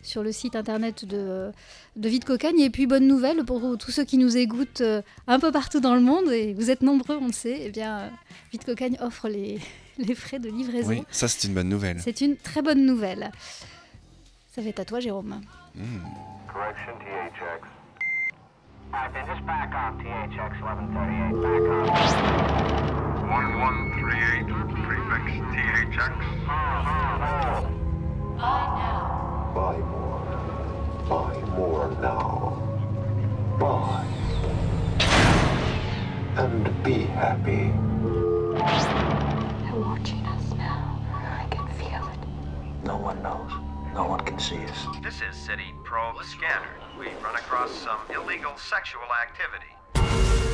sur 0.04 0.22
le 0.22 0.32
site 0.32 0.56
internet 0.56 1.06
de, 1.06 1.50
de 1.96 2.10
Vite 2.10 2.26
Cocagne. 2.26 2.60
Et 2.60 2.70
puis, 2.70 2.86
bonne 2.86 3.08
nouvelle 3.08 3.44
pour 3.44 3.76
tous 3.78 3.90
ceux 3.92 4.04
qui 4.04 4.18
nous 4.18 4.38
écoutent 4.38 4.84
un 5.28 5.40
peu 5.40 5.47
partout 5.52 5.80
dans 5.80 5.96
le 5.96 6.02
monde, 6.02 6.30
et 6.32 6.54
vous 6.54 6.70
êtes 6.72 6.82
nombreux, 6.82 7.18
on 7.22 7.28
le 7.28 7.34
sait, 7.34 7.62
eh 7.66 7.70
bien, 7.70 8.00
euh, 8.00 8.10
Vite 8.52 8.66
Cocagne 8.66 8.98
offre 9.02 9.28
les, 9.30 9.60
les 9.98 10.16
frais 10.16 10.40
de 10.40 10.50
livraison. 10.50 10.90
Oui, 10.90 11.04
ça 11.12 11.28
c'est 11.28 11.48
une 11.48 11.54
bonne 11.54 11.70
nouvelle. 11.70 12.00
C'est 12.02 12.22
une 12.22 12.36
très 12.38 12.62
bonne 12.62 12.86
nouvelle. 12.86 13.32
Ça 14.54 14.62
va 14.62 14.70
être 14.70 14.80
à 14.80 14.86
toi, 14.86 15.00
Jérôme. 15.00 15.42
Correction, 16.52 16.94
THX. 17.00 17.68
Alright, 18.94 19.14
then 19.14 19.26
just 19.28 19.46
back 19.46 19.70
off, 19.76 19.94
THX 20.00 20.62
1138. 20.62 21.42
Back 21.44 21.62
off. 21.92 22.48
1138, 23.28 24.48
prefix 24.86 25.44
THX. 25.54 26.14
Buy 29.54 29.78
more. 29.78 30.22
Buy 31.10 31.34
more 31.58 31.88
now. 32.02 32.58
Buy. 33.60 34.06
And 36.38 36.84
be 36.84 36.94
happy. 36.94 37.74
They're 39.64 39.82
watching 39.82 40.24
us 40.28 40.54
now. 40.54 41.02
I 41.12 41.48
can 41.50 41.68
feel 41.80 42.08
it. 42.14 42.86
No 42.86 42.96
one 42.96 43.24
knows. 43.24 43.50
No 43.96 44.06
one 44.06 44.20
can 44.20 44.38
see 44.38 44.64
us. 44.66 44.86
This 45.02 45.22
is 45.28 45.36
City 45.36 45.74
Probe 45.84 46.24
Scanner. 46.24 46.76
We've 47.00 47.24
run 47.24 47.36
across 47.36 47.72
some 47.72 48.00
illegal 48.14 48.56
sexual 48.56 49.02
activity. 49.20 50.47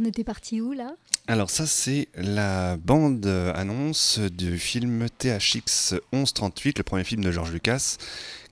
On 0.00 0.04
était 0.04 0.22
parti 0.22 0.60
où 0.60 0.72
là? 0.72 0.94
Alors 1.26 1.50
ça 1.50 1.66
c'est 1.66 2.06
la 2.14 2.76
bande 2.76 3.26
annonce 3.26 4.20
du 4.20 4.56
film 4.56 5.08
THX 5.18 5.94
1138, 6.12 6.78
le 6.78 6.84
premier 6.84 7.02
film 7.02 7.24
de 7.24 7.32
George 7.32 7.50
Lucas, 7.50 7.96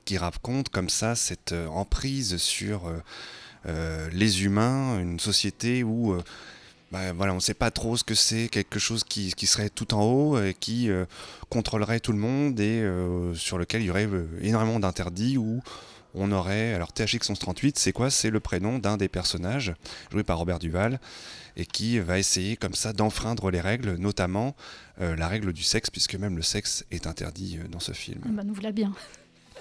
qui 0.04 0.18
raconte 0.18 0.70
comme 0.70 0.88
ça 0.88 1.14
cette 1.14 1.52
euh, 1.52 1.68
emprise 1.68 2.36
sur 2.38 2.88
euh, 2.88 2.98
euh, 3.66 4.08
les 4.12 4.44
humains, 4.44 4.98
une 4.98 5.20
société 5.20 5.84
où 5.84 6.16
bah, 6.90 7.12
voilà, 7.12 7.32
on 7.32 7.36
ne 7.36 7.40
sait 7.40 7.54
pas 7.54 7.70
trop 7.70 7.96
ce 7.96 8.02
que 8.02 8.16
c'est, 8.16 8.48
quelque 8.48 8.80
chose 8.80 9.04
qui, 9.04 9.30
serait 9.46 9.70
tout 9.70 9.94
en 9.94 10.02
haut 10.02 10.38
qui 10.58 10.88
contrôlerait 11.48 12.00
tout 12.00 12.12
le 12.12 12.18
monde 12.18 12.58
et 12.60 12.84
sur 13.34 13.58
lequel 13.58 13.82
il 13.82 13.86
y 13.86 13.90
aurait 13.90 14.08
énormément 14.40 14.78
d'interdits 14.78 15.36
où 15.36 15.60
on 16.16 16.32
aurait... 16.32 16.74
Alors 16.74 16.92
THX 16.92 17.28
1138, 17.28 17.78
c'est 17.78 17.92
quoi? 17.92 18.10
C'est 18.10 18.30
le 18.30 18.40
prénom 18.40 18.78
d'un 18.78 18.96
des 18.96 19.08
personnages, 19.08 19.74
joué 20.10 20.24
par 20.24 20.38
Robert 20.38 20.58
Duval, 20.58 20.98
et 21.56 21.66
qui 21.66 21.98
va 21.98 22.18
essayer 22.18 22.56
comme 22.56 22.74
ça 22.74 22.92
d'enfreindre 22.92 23.50
les 23.50 23.60
règles, 23.60 23.94
notamment 23.96 24.56
euh, 25.00 25.14
la 25.16 25.28
règle 25.28 25.52
du 25.52 25.62
sexe, 25.62 25.90
puisque 25.90 26.14
même 26.14 26.36
le 26.36 26.42
sexe 26.42 26.84
est 26.90 27.06
interdit 27.06 27.58
euh, 27.58 27.68
dans 27.68 27.80
ce 27.80 27.92
film. 27.92 28.20
Ah 28.24 28.28
bah, 28.30 28.42
Nous 28.44 28.54
voilà 28.54 28.72
bien. 28.72 28.92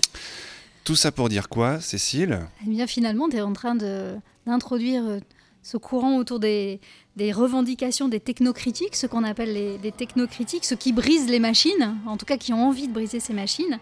Tout 0.84 0.96
ça 0.96 1.12
pour 1.12 1.30
dire 1.30 1.50
quoi, 1.50 1.80
Cécile? 1.82 2.42
Eh 2.66 2.70
bien, 2.70 2.86
finalement, 2.88 3.28
tu 3.28 3.38
es 3.38 3.42
en 3.42 3.54
train 3.54 3.76
d'introduire 3.76 5.04
euh, 5.06 5.20
ce 5.64 5.78
courant 5.78 6.18
autour 6.18 6.40
des, 6.40 6.80
des 7.16 7.32
revendications 7.32 8.08
des 8.08 8.20
technocritiques, 8.20 8.96
ce 8.96 9.08
qu'on 9.08 9.24
appelle 9.24 9.54
les, 9.54 9.78
les 9.80 9.92
technocritiques, 9.92 10.64
ceux 10.64 10.76
qui 10.76 10.94
brisent 10.94 11.28
les 11.28 11.40
machines, 11.40 11.98
en 12.06 12.18
tout 12.18 12.26
cas 12.26 12.38
qui 12.38 12.54
ont 12.54 12.68
envie 12.68 12.88
de 12.88 12.94
briser 12.94 13.20
ces 13.20 13.34
machines. 13.34 13.80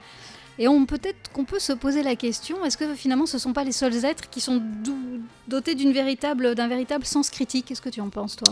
Et 0.59 0.67
on 0.67 0.85
peut-être 0.85 1.31
qu'on 1.31 1.45
peut 1.45 1.59
se 1.59 1.73
poser 1.73 2.03
la 2.03 2.15
question 2.15 2.63
est-ce 2.63 2.77
que 2.77 2.93
finalement 2.93 3.25
ce 3.25 3.37
ne 3.37 3.41
sont 3.41 3.53
pas 3.53 3.63
les 3.63 3.71
seuls 3.71 4.05
êtres 4.05 4.29
qui 4.29 4.41
sont 4.41 4.61
dotés 5.47 5.75
d'une 5.75 5.93
véritable, 5.93 6.55
d'un 6.55 6.67
véritable 6.67 7.05
sens 7.05 7.29
critique? 7.29 7.65
Qu'est-ce 7.65 7.81
que 7.81 7.89
tu 7.89 8.01
en 8.01 8.09
penses, 8.09 8.35
toi? 8.35 8.51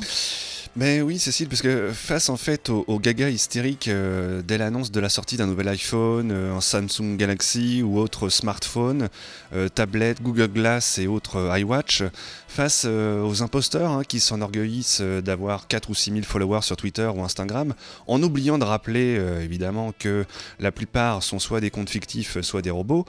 Mais 0.78 1.02
oui, 1.02 1.20
Cécile, 1.20 1.50
parce 1.50 1.62
que 1.62 1.92
face 1.92 2.30
en 2.30 2.38
fait 2.38 2.70
au, 2.70 2.98
gaga 2.98 3.30
hystérique 3.30 3.90
euh, 3.90 4.42
dès 4.42 4.58
l'annonce 4.58 4.90
de 4.90 5.02
la 5.02 5.10
sortie 5.10 5.36
d'un 5.36 5.48
nouvel 5.48 5.68
iPhone, 5.68 6.32
euh, 6.32 6.56
un 6.56 6.62
Samsung 6.62 7.18
Galaxy 7.18 7.84
ou 7.84 8.00
autre 8.00 8.30
smartphone, 8.30 9.10
euh, 9.54 9.68
tablette, 9.68 10.22
Google 10.22 10.48
Glass 10.48 10.98
et 10.98 11.08
autres 11.08 11.36
euh, 11.36 11.60
iWatch, 11.60 12.04
face 12.48 12.86
aux 12.86 13.44
imposteurs 13.44 13.92
hein, 13.92 14.04
qui 14.06 14.20
s'enorgueillissent 14.20 15.02
d'avoir 15.02 15.68
4 15.68 15.90
ou 15.90 15.94
6 15.94 16.12
000 16.12 16.24
followers 16.24 16.62
sur 16.62 16.78
Twitter 16.78 17.10
ou 17.14 17.24
Instagram, 17.24 17.74
en 18.08 18.22
oubliant 18.24 18.58
de 18.58 18.66
rappeler 18.66 19.16
évidemment 19.42 19.94
que 19.98 20.26
la 20.60 20.74
plupart 20.74 21.24
sont 21.24 21.40
soit 21.40 21.62
des 21.62 21.70
comptes 21.70 21.90
fictifs, 21.90 22.42
soit 22.42 22.62
des 22.62 22.70
robots, 22.70 23.06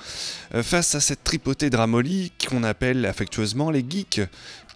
face 0.62 0.94
à 0.94 1.00
cette 1.00 1.24
tripotée 1.24 1.70
de 1.70 1.76
qu'on 2.48 2.62
appelle 2.62 3.04
affectueusement 3.04 3.72
les 3.72 3.84
geeks, 3.88 4.20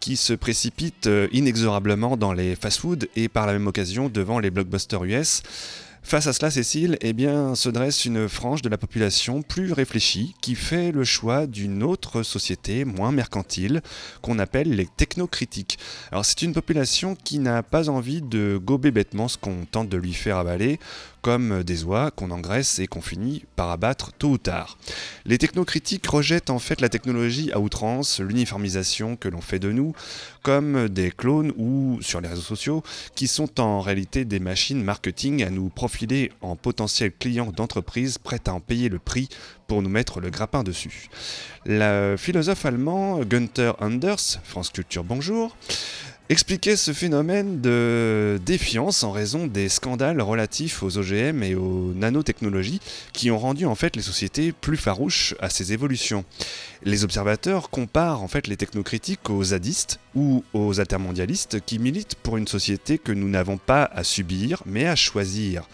qui 0.01 0.17
se 0.17 0.33
précipitent 0.33 1.07
euh, 1.07 1.29
inexorablement 1.33 2.17
dans 2.17 2.33
les 2.33 2.57
fast-foods 2.57 3.07
et 3.17 3.29
par 3.29 3.47
la 3.47 3.53
même 3.53 3.67
occasion 3.67 4.09
devant 4.09 4.39
les 4.39 4.51
blockbusters 4.51 5.05
US. 5.05 5.43
Face 6.07 6.29
à 6.29 6.33
cela, 6.33 6.53
Cécile, 6.53 6.99
eh 7.01 7.13
bien, 7.13 7.57
se 7.57 7.69
dresse 7.69 8.05
une 8.05 8.29
frange 8.29 8.63
de 8.63 8.69
la 8.69 8.79
population 8.79 9.43
plus 9.43 9.73
réfléchie 9.73 10.37
qui 10.41 10.55
fait 10.55 10.93
le 10.93 11.03
choix 11.03 11.49
d'une 11.49 11.83
autre 11.83 12.23
société 12.23 12.85
moins 12.85 13.11
mercantile 13.11 13.83
qu'on 14.23 14.39
appelle 14.39 14.71
les 14.71 14.87
technocritiques. 14.87 15.81
Alors 16.13 16.25
c'est 16.25 16.43
une 16.43 16.53
population 16.53 17.17
qui 17.17 17.41
n'a 17.41 17.65
pas 17.65 17.89
envie 17.89 18.23
de 18.23 18.57
gober 18.57 18.93
bêtement 18.93 19.27
ce 19.27 19.37
qu'on 19.37 19.65
tente 19.69 19.89
de 19.89 19.97
lui 19.97 20.15
faire 20.15 20.37
avaler, 20.37 20.79
comme 21.27 21.65
des 21.65 21.83
oies 21.83 22.13
qu'on 22.13 22.31
engraisse 22.31 22.79
et 22.79 22.87
qu'on 22.87 23.01
finit 23.01 23.43
par 23.57 23.71
abattre 23.71 24.13
tôt 24.13 24.29
ou 24.29 24.39
tard. 24.39 24.79
Les 25.25 25.39
technocritiques 25.39 26.07
rejettent 26.07 26.51
en 26.51 26.61
fait 26.61 26.81
la 26.81 26.89
technologie 26.89 27.51
à 27.51 27.59
outrance, 27.59 28.21
l'uniformisation 28.21 29.17
que 29.17 29.29
l'on 29.29 29.41
fait 29.41 29.59
de 29.59 29.73
nous, 29.73 29.93
comme 30.45 30.89
des 30.89 31.11
clones 31.11 31.53
ou 31.57 31.99
sur 32.01 32.21
les 32.21 32.29
réseaux 32.29 32.43
sociaux, 32.43 32.85
qui 33.17 33.27
sont 33.27 33.61
en 33.61 33.81
réalité 33.81 34.25
des 34.25 34.39
machines 34.39 34.85
marketing 34.85 35.43
à 35.43 35.51
nous 35.51 35.69
profiler 35.69 36.31
en 36.43 36.55
potentiels 36.55 37.11
clients 37.11 37.51
d'entreprises 37.51 38.19
prêtes 38.19 38.47
à 38.47 38.55
en 38.55 38.61
payer 38.61 38.89
le 38.89 39.01
prix 39.01 39.29
pour 39.67 39.83
nous 39.83 39.91
mettre 39.91 40.21
le 40.21 40.31
grappin 40.31 40.63
dessus. 40.63 41.09
Le 41.65 42.15
philosophe 42.17 42.65
allemand 42.67 43.19
Günther 43.25 43.73
Anders, 43.81 44.39
France 44.45 44.71
Culture 44.71 45.03
bonjour, 45.03 45.57
expliquait 46.29 46.77
ce 46.77 46.93
phénomène 46.93 47.61
de 47.61 48.41
défiance 48.45 49.05
en 49.05 49.13
raison 49.13 49.47
des 49.47 49.69
scandales 49.69 50.21
relatifs 50.21 50.83
aux 50.83 50.99
OGM 50.99 51.43
et 51.45 51.55
aux 51.55 51.93
nanotechnologies 51.95 52.81
qui 53.13 53.31
ont 53.31 53.39
rendu 53.39 53.65
en 53.65 53.77
fait 53.77 53.95
les 53.95 54.03
sociétés 54.03 54.53
plus 54.53 54.77
farouches 54.77 55.35
à 55.39 55.51
ces 55.51 55.73
évolutions. 55.73 56.25
Les 56.83 57.05
observateurs 57.05 57.71
comparent 57.71 58.23
en 58.23 58.29
fait 58.29 58.49
les 58.49 58.57
technocritiques 58.57 59.31
aux 59.31 59.45
zadistes 59.45 60.01
ou 60.17 60.43
aux 60.53 60.81
altermondialistes 60.81 61.61
qui 61.65 61.79
militent 61.79 62.17
pour 62.17 62.37
une 62.37 62.49
société 62.49 62.99
que 62.99 63.13
nous 63.13 63.29
n'avons 63.29 63.57
pas 63.59 63.85
à 63.85 64.03
subir 64.03 64.63
mais 64.67 64.87
à 64.87 64.97
choisir. 64.97 65.69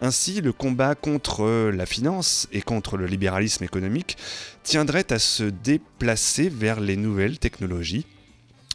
Ainsi, 0.00 0.40
le 0.40 0.52
combat 0.52 0.94
contre 0.94 1.70
la 1.70 1.84
finance 1.84 2.48
et 2.52 2.62
contre 2.62 2.96
le 2.96 3.06
libéralisme 3.06 3.64
économique 3.64 4.16
tiendrait 4.62 5.12
à 5.12 5.18
se 5.18 5.42
déplacer 5.42 6.48
vers 6.48 6.80
les 6.80 6.96
nouvelles 6.96 7.38
technologies 7.38 8.06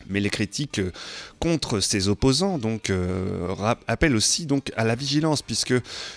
mais 0.10 0.20
les 0.20 0.30
critiques 0.30 0.80
euh, 0.80 0.92
contre 1.40 1.80
ses 1.80 2.08
opposants 2.08 2.60
euh, 2.90 3.74
appellent 3.88 4.16
aussi 4.16 4.48
à 4.76 4.84
la 4.84 4.96
vigilance 4.96 5.42
puisque 5.42 5.74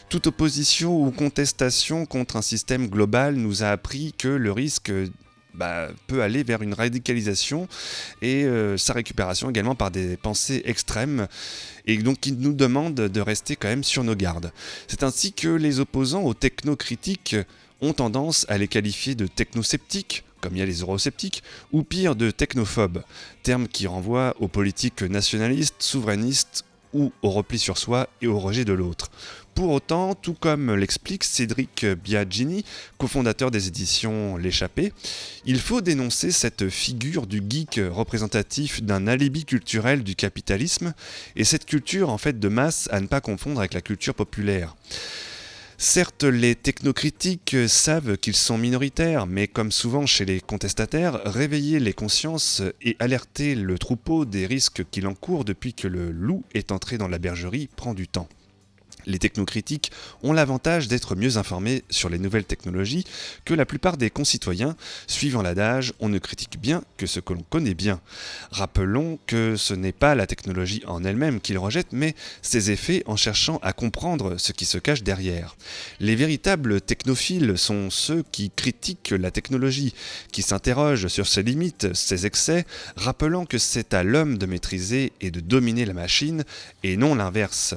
toute 0.09 0.27
opposition 0.27 1.03
ou 1.03 1.11
contestation 1.11 2.07
contre 2.07 2.37
un 2.37 2.43
système 2.43 2.89
global 2.89 3.35
nous 3.37 3.63
a 3.63 3.69
appris 3.69 4.13
que 4.17 4.29
le 4.29 4.53
risque 4.53 4.91
euh, 4.91 5.09
bah, 5.55 5.89
peut 6.07 6.23
aller 6.23 6.43
vers 6.43 6.63
une 6.63 6.75
radicalisation 6.75 7.67
et 8.21 8.47
sa 8.77 8.93
récupération 8.93 9.49
également 9.49 9.75
par 9.75 9.91
des 9.91 10.19
pensées 10.19 10.61
extrêmes 10.67 11.29
et 11.87 11.97
donc 11.97 12.21
qui 12.21 12.33
nous 12.33 12.53
demandent 12.53 12.95
de 12.95 13.21
rester 13.23 13.57
quand 13.57 13.69
même 13.69 13.83
sur 13.83 14.05
nos 14.05 14.15
gardes. 14.15 14.53
C'est 14.87 15.03
ainsi 15.03 15.33
que 15.33 15.49
les 15.49 15.81
opposants 15.81 16.25
aux 16.25 16.35
technocritiques 16.35 17.37
ont 17.81 17.95
tendance 17.95 18.45
à 18.51 18.59
les 18.59 18.69
qualifier 18.69 19.15
de 19.15 19.27
technosceptiques, 19.27 20.26
comme 20.41 20.55
il 20.55 20.59
y 20.59 20.63
a 20.63 20.67
les 20.67 20.81
eurosceptiques, 20.81 21.43
ou 21.73 21.83
pire 21.83 22.17
de 22.17 22.31
technophobes, 22.31 23.03
terme 23.43 23.69
qui 23.69 23.87
renvoie 23.87 24.35
aux 24.41 24.49
politiques 24.49 25.03
nationalistes, 25.03 25.77
souverainistes 25.81 26.65
ou 26.93 27.13
au 27.23 27.31
repli 27.31 27.59
sur 27.59 27.79
soi 27.79 28.09
et 28.23 28.27
au 28.27 28.39
rejet 28.39 28.65
de 28.65 28.73
l'autre. 28.73 29.11
Pour 29.55 29.71
autant, 29.71 30.15
tout 30.15 30.35
comme 30.35 30.75
l'explique 30.75 31.25
Cédric 31.25 31.87
Biagini, 31.87 32.65
cofondateur 32.99 33.51
des 33.51 33.69
éditions 33.69 34.37
L'échappée, 34.37 34.93
il 35.47 35.61
faut 35.61 35.81
dénoncer 35.81 36.31
cette 36.31 36.69
figure 36.69 37.27
du 37.27 37.43
geek 37.47 37.81
représentatif 37.91 38.83
d'un 38.83 39.07
alibi 39.07 39.47
culturel 39.47 40.05
du 40.05 40.15
capitalisme 40.15 40.93
et 41.37 41.45
cette 41.45 41.65
culture 41.65 42.11
en 42.11 42.19
fait 42.19 42.39
de 42.39 42.49
masse 42.49 42.89
à 42.93 43.01
ne 43.01 43.07
pas 43.07 43.23
confondre 43.23 43.61
avec 43.61 43.73
la 43.73 43.81
culture 43.81 44.15
populaire. 44.15 44.77
Certes, 45.79 46.25
les 46.25 46.55
technocritiques 46.55 47.55
savent 47.69 48.17
qu'ils 48.17 48.35
sont 48.35 48.57
minoritaires, 48.57 49.27
mais 49.27 49.47
comme 49.47 49.71
souvent 49.71 50.07
chez 50.07 50.25
les 50.25 50.41
contestataires, 50.41 51.21
réveiller 51.27 51.81
les 51.81 51.93
consciences 51.93 52.63
et 52.81 52.97
alerter 52.99 53.55
le 53.55 53.79
troupeau 53.79 54.25
des 54.25 54.47
risques 54.47 54.85
qu'il 54.91 55.07
encourt 55.07 55.45
depuis 55.45 55.75
que 55.75 55.87
le 55.87 56.11
loup 56.11 56.45
est 56.55 56.73
entré 56.73 56.97
dans 56.97 57.09
la 57.09 57.19
bergerie 57.19 57.69
prend 57.77 57.93
du 57.93 58.09
temps. 58.09 58.29
Les 59.07 59.19
technocritiques 59.19 59.93
ont 60.23 60.33
l'avantage 60.33 60.89
d'être 60.89 61.15
mieux 61.15 61.37
informés 61.37 61.85
sur 61.91 62.09
les 62.09 62.19
nouvelles 62.19 62.45
technologies 62.45 63.05
que 63.45 63.55
la 63.55 63.65
plupart 63.65 63.97
des 63.97 64.11
concitoyens, 64.11 64.77
suivant 65.07 65.43
l'adage 65.43 65.93
on 66.01 66.09
ne 66.09 66.19
critique 66.19 66.61
bien 66.61 66.83
que 66.97 67.07
ce 67.07 67.21
que 67.21 67.33
l'on 67.33 67.45
connaît 67.49 67.75
bien. 67.75 68.01
Rappelons 68.51 69.19
que 69.27 69.57
ce 69.57 69.75
n'est 69.75 69.93
pas 69.93 70.15
la 70.15 70.27
technologie 70.27 70.83
en 70.87 71.05
elle-même 71.05 71.41
qu'ils 71.41 71.59
rejettent, 71.59 71.93
mais 71.93 72.15
ses 72.43 72.71
effets 72.71 73.05
en 73.07 73.17
cherchant 73.17 73.59
à 73.63 73.73
comprendre 73.73 74.39
ce 74.39 74.53
qui 74.53 74.65
se 74.65 74.79
cache 74.79 75.03
derrière. 75.03 75.57
Les 76.01 76.17
véritables 76.17 76.81
technophiles 76.81 77.57
sont 77.57 77.91
ceux 77.91 78.25
qui 78.33 78.51
critiquent 78.51 79.15
la 79.17 79.31
technologie, 79.31 79.95
qui 80.33 80.43
s'interrogent 80.43 81.09
sur 81.09 81.27
ses 81.27 81.43
limites, 81.43 81.95
ses 81.95 82.27
excès, 82.27 82.67
rappelant 82.97 83.47
que 83.47 83.59
c'est 83.59 83.95
à 83.95 84.03
l'homme 84.03 84.39
de 84.39 84.47
maîtriser 84.47 85.13
et 85.21 85.31
de 85.31 85.41
dominer 85.41 85.85
la 85.85 85.95
machine, 85.95 86.45
et 86.83 86.97
non 86.97 87.15
l'inverse. 87.15 87.75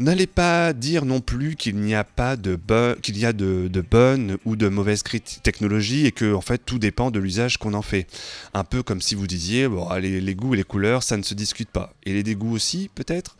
N'allez 0.00 0.28
pas 0.28 0.72
dire 0.72 1.04
non 1.04 1.20
plus 1.20 1.56
qu'il 1.56 1.74
n'y 1.76 1.96
a 1.96 2.04
pas 2.04 2.36
de, 2.36 2.56
qu'il 3.02 3.18
y 3.18 3.26
a 3.26 3.32
de, 3.32 3.68
bonnes 3.90 4.38
ou 4.44 4.54
de 4.54 4.68
mauvaises 4.68 5.02
technologies 5.42 6.06
et 6.06 6.12
que 6.12 6.34
en 6.34 6.40
fait 6.40 6.58
tout 6.64 6.78
dépend 6.78 7.10
de 7.10 7.18
l'usage 7.18 7.58
qu'on 7.58 7.74
en 7.74 7.82
fait. 7.82 8.06
Un 8.54 8.62
peu 8.62 8.84
comme 8.84 9.00
si 9.00 9.16
vous 9.16 9.26
disiez 9.26 9.66
bon, 9.66 9.92
les 9.94 10.34
goûts 10.36 10.54
et 10.54 10.58
les 10.58 10.64
couleurs 10.64 11.02
ça 11.02 11.16
ne 11.16 11.24
se 11.24 11.34
discute 11.34 11.70
pas. 11.70 11.94
Et 12.06 12.12
les 12.12 12.22
dégoûts 12.22 12.52
aussi 12.52 12.90
peut-être 12.94 13.36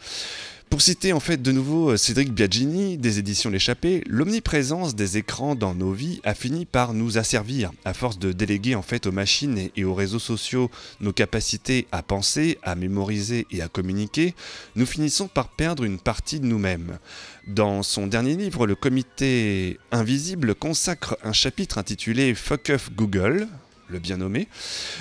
Pour 0.71 0.83
citer 0.83 1.13
en 1.15 1.19
fait 1.21 1.41
de 1.41 1.51
nouveau 1.51 1.91
euh, 1.93 1.97
Cédric 1.97 2.33
Biagini 2.33 2.99
des 2.99 3.19
éditions 3.19 3.49
L'échappée, 3.51 4.05
l'omniprésence 4.07 4.95
des 4.95 5.17
écrans 5.17 5.55
dans 5.55 5.75
nos 5.75 5.93
vies 5.93 6.21
a 6.25 6.35
fini 6.35 6.67
par 6.67 6.93
nous 6.93 7.17
asservir, 7.17 7.73
à 7.87 7.95
force 7.95 8.19
de 8.19 8.33
déléguer 8.33 8.75
en 8.75 8.83
fait 8.83 9.07
aux 9.07 9.11
machines 9.13 9.57
et- 9.57 9.73
et 9.77 9.85
aux 9.85 9.95
réseaux 9.95 10.19
sociaux 10.19 10.71
nos 11.01 11.13
capacités 11.13 11.87
à 11.91 12.03
penser, 12.03 12.59
à 12.63 12.75
mémoriser 12.75 13.47
et 13.51 13.63
à 13.63 13.69
communiquer, 13.69 14.35
nous 14.77 14.85
finissons 14.87 15.27
par 15.27 15.49
perdre 15.49 15.85
une 15.85 15.99
partie 15.99 16.39
de 16.39 16.47
nous-mêmes. 16.47 16.99
Dans 17.47 17.83
son 17.83 18.07
dernier 18.07 18.37
livre, 18.37 18.67
le 18.67 18.75
comité 18.75 19.79
invisible 19.91 20.55
consacre 20.55 21.17
un 21.25 21.33
chapitre 21.33 21.79
intitulé 21.79 22.35
Fuck 22.35 22.71
Off 22.75 22.91
Google, 22.95 23.49
le 23.89 23.99
bien 23.99 24.19
nommé, 24.19 24.49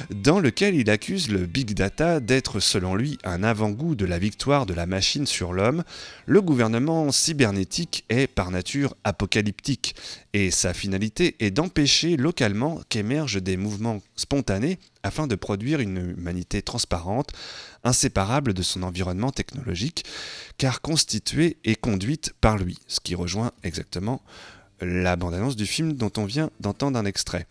dans 0.10 0.40
lequel 0.40 0.76
il 0.76 0.90
accuse 0.90 1.30
le 1.30 1.46
big 1.46 1.74
data 1.74 2.20
d'être 2.20 2.60
selon 2.60 2.96
lui 2.96 3.18
un 3.24 3.44
avant-goût 3.44 3.96
de 3.96 4.06
la 4.06 4.20
victoire 4.20 4.66
de 4.66 4.74
la 4.74 4.86
machine 4.86 5.26
sur 5.26 5.54
l'homme. 5.54 5.84
Le 6.26 6.42
gouvernement 6.42 7.12
cybernétique 7.12 8.06
est 8.10 8.28
par 8.28 8.52
nature 8.52 8.96
apocalyptique 9.04 9.96
et 10.34 10.52
sa 10.52 10.74
finalité 10.74 11.36
est 11.40 11.52
d'empêcher 11.52 12.18
localement 12.18 12.82
qu'émergent 12.90 13.42
des 13.42 13.58
mouvements 13.58 14.02
spontanés 14.16 14.80
afin 15.04 15.28
de 15.28 15.36
produire 15.36 15.80
une 15.80 16.16
humanité 16.18 16.62
transparente, 16.62 17.30
inséparable 17.84 18.54
de 18.54 18.62
son 18.62 18.84
environnement 18.84 19.32
technologique, 19.32 20.06
car 20.58 20.82
constituée 20.82 21.58
et 21.64 21.76
conduite 21.76 22.34
par 22.42 22.58
lui, 22.58 22.78
ce 22.88 23.00
qui 23.00 23.16
rejoint 23.16 23.52
exactement 23.64 24.22
la 24.82 25.16
bande-annonce 25.16 25.56
du 25.56 25.66
film 25.66 25.94
dont 25.94 26.12
on 26.18 26.26
vient 26.26 26.50
d'entendre 26.60 27.00
un 27.00 27.06
extrait. 27.06 27.48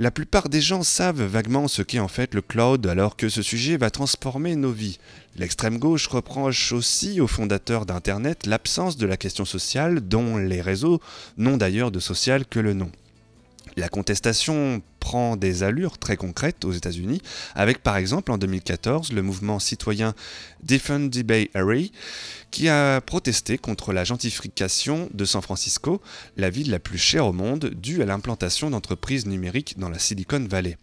La 0.00 0.12
plupart 0.12 0.48
des 0.48 0.60
gens 0.60 0.84
savent 0.84 1.24
vaguement 1.24 1.66
ce 1.66 1.82
qu'est 1.82 1.98
en 1.98 2.06
fait 2.06 2.32
le 2.32 2.40
cloud 2.40 2.86
alors 2.86 3.16
que 3.16 3.28
ce 3.28 3.42
sujet 3.42 3.76
va 3.76 3.90
transformer 3.90 4.54
nos 4.54 4.70
vies. 4.70 5.00
L'extrême 5.34 5.76
gauche 5.76 6.06
reproche 6.06 6.70
aussi 6.70 7.20
aux 7.20 7.26
fondateurs 7.26 7.84
d'Internet 7.84 8.46
l'absence 8.46 8.96
de 8.96 9.06
la 9.06 9.16
question 9.16 9.44
sociale 9.44 10.00
dont 10.00 10.36
les 10.36 10.60
réseaux 10.60 11.00
n'ont 11.36 11.56
d'ailleurs 11.56 11.90
de 11.90 11.98
social 11.98 12.46
que 12.46 12.60
le 12.60 12.74
nom. 12.74 12.92
La 13.78 13.88
contestation 13.88 14.82
prend 14.98 15.36
des 15.36 15.62
allures 15.62 15.98
très 15.98 16.16
concrètes 16.16 16.64
aux 16.64 16.72
États-Unis, 16.72 17.22
avec 17.54 17.80
par 17.80 17.96
exemple 17.96 18.32
en 18.32 18.36
2014 18.36 19.12
le 19.12 19.22
mouvement 19.22 19.60
citoyen 19.60 20.14
Defend 20.64 21.08
the 21.08 21.22
Bay 21.22 21.48
Area 21.54 21.86
qui 22.50 22.68
a 22.68 23.00
protesté 23.00 23.56
contre 23.56 23.92
la 23.92 24.02
gentrification 24.02 25.08
de 25.14 25.24
San 25.24 25.42
Francisco, 25.42 26.02
la 26.36 26.50
ville 26.50 26.72
la 26.72 26.80
plus 26.80 26.98
chère 26.98 27.24
au 27.24 27.32
monde, 27.32 27.66
due 27.66 28.02
à 28.02 28.04
l'implantation 28.04 28.68
d'entreprises 28.68 29.26
numériques 29.26 29.78
dans 29.78 29.90
la 29.90 30.00
Silicon 30.00 30.44
Valley. 30.50 30.76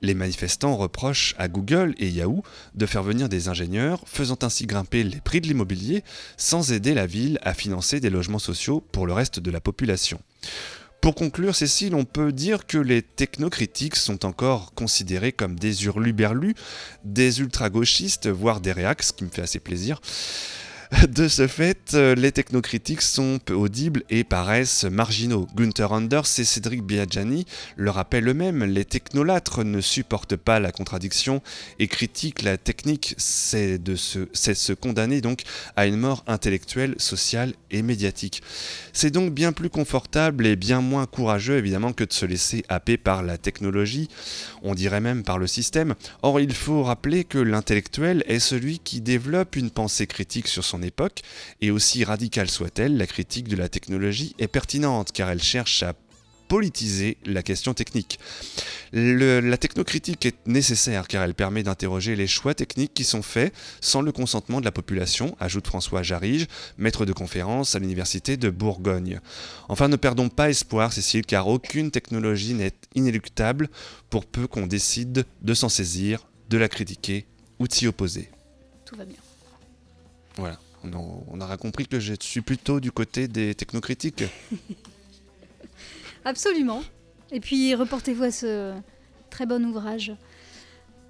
Les 0.00 0.14
manifestants 0.14 0.76
reprochent 0.76 1.34
à 1.38 1.48
Google 1.48 1.96
et 1.98 2.08
Yahoo 2.08 2.44
de 2.76 2.86
faire 2.86 3.02
venir 3.02 3.28
des 3.28 3.48
ingénieurs, 3.48 4.04
faisant 4.06 4.38
ainsi 4.42 4.66
grimper 4.66 5.02
les 5.02 5.20
prix 5.20 5.40
de 5.40 5.48
l'immobilier 5.48 6.04
sans 6.36 6.70
aider 6.70 6.94
la 6.94 7.08
ville 7.08 7.40
à 7.42 7.54
financer 7.54 7.98
des 7.98 8.10
logements 8.10 8.38
sociaux 8.38 8.84
pour 8.92 9.08
le 9.08 9.14
reste 9.14 9.40
de 9.40 9.50
la 9.50 9.60
population. 9.60 10.20
Pour 11.00 11.14
conclure, 11.14 11.54
Cécile, 11.54 11.94
on 11.94 12.04
peut 12.04 12.32
dire 12.32 12.66
que 12.66 12.78
les 12.78 13.02
technocritiques 13.02 13.96
sont 13.96 14.24
encore 14.24 14.74
considérés 14.74 15.32
comme 15.32 15.58
des 15.58 15.84
hurluberlus, 15.84 16.54
des 17.04 17.40
ultra-gauchistes, 17.40 18.28
voire 18.28 18.60
des 18.60 18.72
réacs, 18.72 19.02
ce 19.02 19.12
qui 19.12 19.24
me 19.24 19.30
fait 19.30 19.42
assez 19.42 19.60
plaisir. 19.60 20.00
De 21.08 21.28
ce 21.28 21.46
fait, 21.46 21.92
euh, 21.94 22.14
les 22.14 22.32
technocritiques 22.32 23.02
sont 23.02 23.38
peu 23.44 23.54
audibles 23.54 24.02
et 24.08 24.24
paraissent 24.24 24.84
marginaux. 24.84 25.46
Gunther 25.54 25.92
Anders 25.92 26.26
et 26.38 26.44
Cédric 26.44 26.82
Biaggiani 26.82 27.44
le 27.76 27.90
rappellent 27.90 28.28
eux-mêmes, 28.28 28.64
les 28.64 28.84
technolâtres 28.84 29.62
ne 29.62 29.80
supportent 29.80 30.36
pas 30.36 30.58
la 30.58 30.72
contradiction 30.72 31.42
et 31.78 31.86
critiquent 31.86 32.42
la 32.42 32.56
technique, 32.56 33.14
c'est 33.18 33.78
se, 33.96 34.26
se 34.32 34.72
condamner 34.72 35.20
donc 35.20 35.42
à 35.76 35.86
une 35.86 35.96
mort 35.96 36.24
intellectuelle, 36.26 36.94
sociale 36.98 37.52
et 37.70 37.82
médiatique. 37.82 38.42
C'est 38.92 39.10
donc 39.10 39.34
bien 39.34 39.52
plus 39.52 39.70
confortable 39.70 40.46
et 40.46 40.56
bien 40.56 40.80
moins 40.80 41.06
courageux 41.06 41.58
évidemment 41.58 41.92
que 41.92 42.04
de 42.04 42.12
se 42.12 42.24
laisser 42.24 42.64
happer 42.68 42.96
par 42.96 43.22
la 43.22 43.36
technologie, 43.36 44.08
on 44.62 44.74
dirait 44.74 45.00
même 45.00 45.24
par 45.24 45.38
le 45.38 45.46
système. 45.46 45.94
Or 46.22 46.40
il 46.40 46.54
faut 46.54 46.82
rappeler 46.82 47.24
que 47.24 47.38
l'intellectuel 47.38 48.24
est 48.26 48.38
celui 48.38 48.78
qui 48.78 49.00
développe 49.00 49.56
une 49.56 49.70
pensée 49.70 50.06
critique 50.06 50.48
sur 50.48 50.64
son 50.64 50.85
époque, 50.86 51.22
et 51.60 51.70
aussi 51.70 52.04
radicale 52.04 52.48
soit-elle, 52.48 52.96
la 52.96 53.06
critique 53.06 53.48
de 53.48 53.56
la 53.56 53.68
technologie 53.68 54.34
est 54.38 54.48
pertinente 54.48 55.12
car 55.12 55.28
elle 55.30 55.42
cherche 55.42 55.82
à 55.82 55.94
politiser 56.48 57.16
la 57.26 57.42
question 57.42 57.74
technique. 57.74 58.20
Le- 58.92 59.40
la 59.40 59.56
technocritique 59.56 60.26
est 60.26 60.46
nécessaire 60.46 61.08
car 61.08 61.24
elle 61.24 61.34
permet 61.34 61.64
d'interroger 61.64 62.14
les 62.14 62.28
choix 62.28 62.54
techniques 62.54 62.94
qui 62.94 63.02
sont 63.02 63.22
faits 63.22 63.52
sans 63.80 64.00
le 64.00 64.12
consentement 64.12 64.60
de 64.60 64.64
la 64.64 64.70
population, 64.70 65.36
ajoute 65.40 65.66
François 65.66 66.04
Jarige, 66.04 66.46
maître 66.78 67.04
de 67.04 67.12
conférence 67.12 67.74
à 67.74 67.80
l'université 67.80 68.36
de 68.36 68.48
Bourgogne. 68.48 69.18
Enfin, 69.68 69.88
ne 69.88 69.96
perdons 69.96 70.28
pas 70.28 70.48
espoir, 70.48 70.92
Cécile, 70.92 71.26
car 71.26 71.48
aucune 71.48 71.90
technologie 71.90 72.54
n'est 72.54 72.74
inéluctable 72.94 73.68
pour 74.08 74.24
peu 74.24 74.46
qu'on 74.46 74.68
décide 74.68 75.26
de 75.42 75.52
s'en 75.54 75.68
saisir, 75.68 76.28
de 76.48 76.58
la 76.58 76.68
critiquer 76.68 77.26
ou 77.58 77.66
de 77.66 77.72
s'y 77.72 77.88
opposer. 77.88 78.30
Tout 78.84 78.94
va 78.94 79.04
bien. 79.04 79.18
Voilà. 80.36 80.60
On 80.86 80.92
a- 80.92 81.22
on 81.28 81.40
aura 81.40 81.56
compris 81.56 81.86
que 81.86 81.98
je 82.00 82.14
suis 82.20 82.40
plutôt 82.40 82.80
du 82.80 82.92
côté 82.92 83.28
des 83.28 83.54
technocritiques. 83.54 84.24
Absolument. 86.24 86.82
Et 87.32 87.40
puis 87.40 87.74
reportez-vous 87.74 88.24
à 88.24 88.30
ce 88.30 88.74
très 89.30 89.46
bon 89.46 89.64
ouvrage 89.64 90.12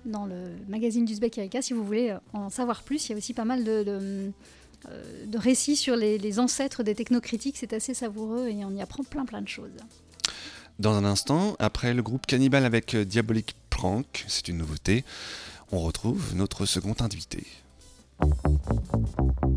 dans 0.04 0.26
le 0.26 0.36
magazine 0.68 1.04
d'Uzbek 1.04 1.38
Erika 1.38 1.62
si 1.62 1.72
vous 1.72 1.84
voulez 1.84 2.14
en 2.32 2.48
savoir 2.50 2.82
plus. 2.82 3.08
Il 3.08 3.12
y 3.12 3.14
a 3.14 3.18
aussi 3.18 3.34
pas 3.34 3.44
mal 3.44 3.64
de, 3.64 3.82
de, 3.82 4.30
euh, 4.88 5.26
de 5.26 5.38
récits 5.38 5.76
sur 5.76 5.96
les, 5.96 6.18
les 6.18 6.38
ancêtres 6.38 6.82
des 6.82 6.94
technocritiques. 6.94 7.56
C'est 7.58 7.72
assez 7.72 7.94
savoureux 7.94 8.48
et 8.48 8.64
on 8.64 8.70
y 8.74 8.80
apprend 8.80 9.04
plein 9.04 9.24
plein 9.24 9.42
de 9.42 9.48
choses. 9.48 9.70
Dans 10.78 10.94
un 10.94 11.04
instant, 11.04 11.56
après 11.58 11.94
le 11.94 12.02
groupe 12.02 12.26
Cannibal 12.26 12.64
avec 12.66 12.94
euh, 12.94 13.04
Diabolic 13.04 13.56
Prank, 13.70 14.24
c'est 14.28 14.48
une 14.48 14.58
nouveauté, 14.58 15.04
on 15.72 15.80
retrouve 15.80 16.34
notre 16.34 16.66
second 16.66 16.94
invité. 17.00 17.44
You 18.22 19.55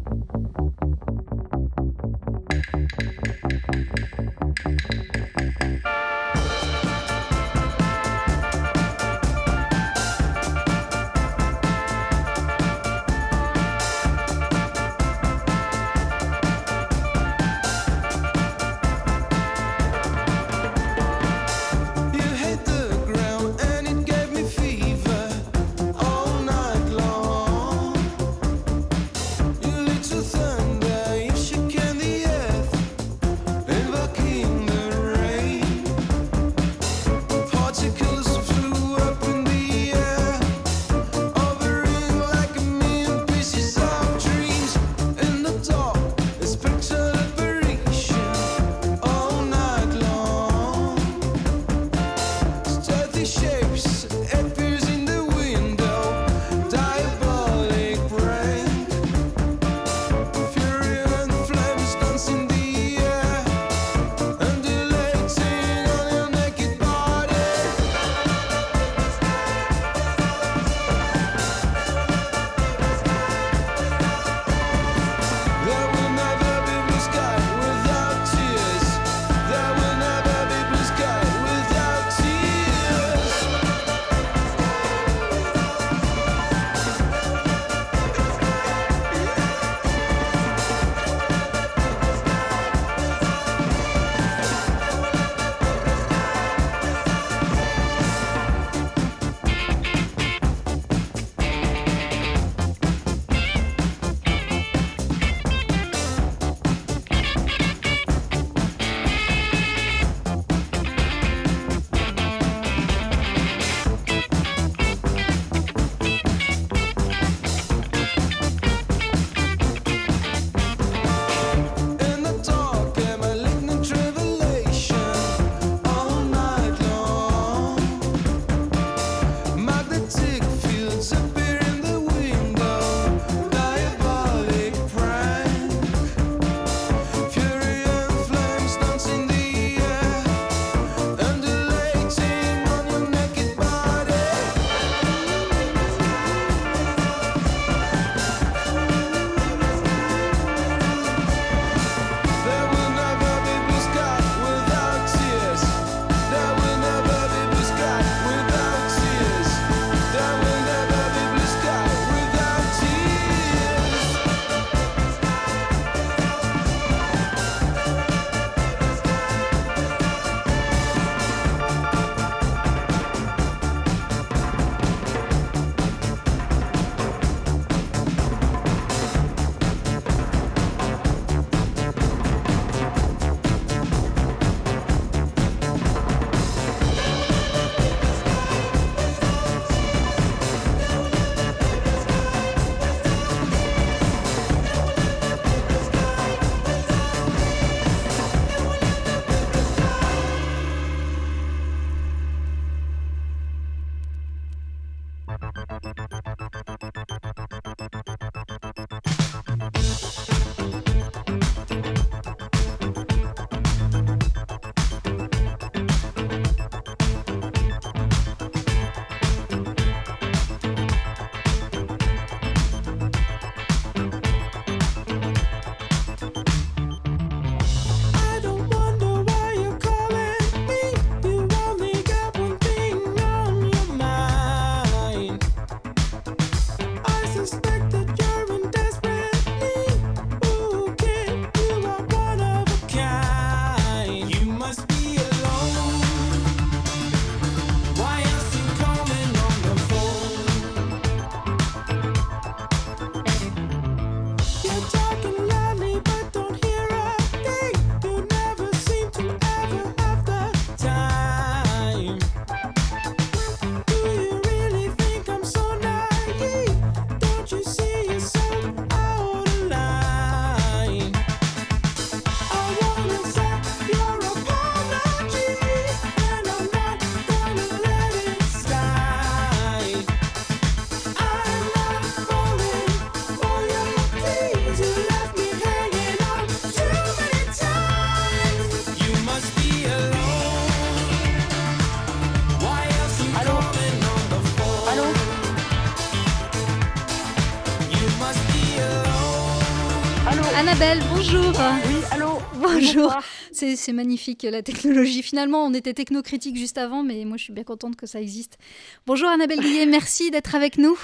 bonjour. 301.32 301.54
Oui, 301.88 301.96
allô. 302.12 302.28
Bonjour. 302.56 303.14
C'est 303.52 303.94
magnifique 303.94 304.44
la 304.44 304.62
technologie. 304.62 305.22
Finalement, 305.24 305.64
on 305.66 305.74
était 305.74 305.94
technocritique 305.94 306.58
juste 306.58 306.78
avant, 306.78 307.04
mais 307.04 307.26
moi 307.26 307.38
je 307.38 307.44
suis 307.44 307.54
bien 307.54 307.64
contente 307.64 307.96
que 307.96 308.06
ça 308.06 308.22
existe. 308.22 308.58
Bonjour 309.06 309.30
Annabelle 309.30 309.60
Guillet, 309.60 309.86
merci 309.86 310.32
d'être 310.32 310.56
avec 310.56 310.78
nous. 310.78 310.98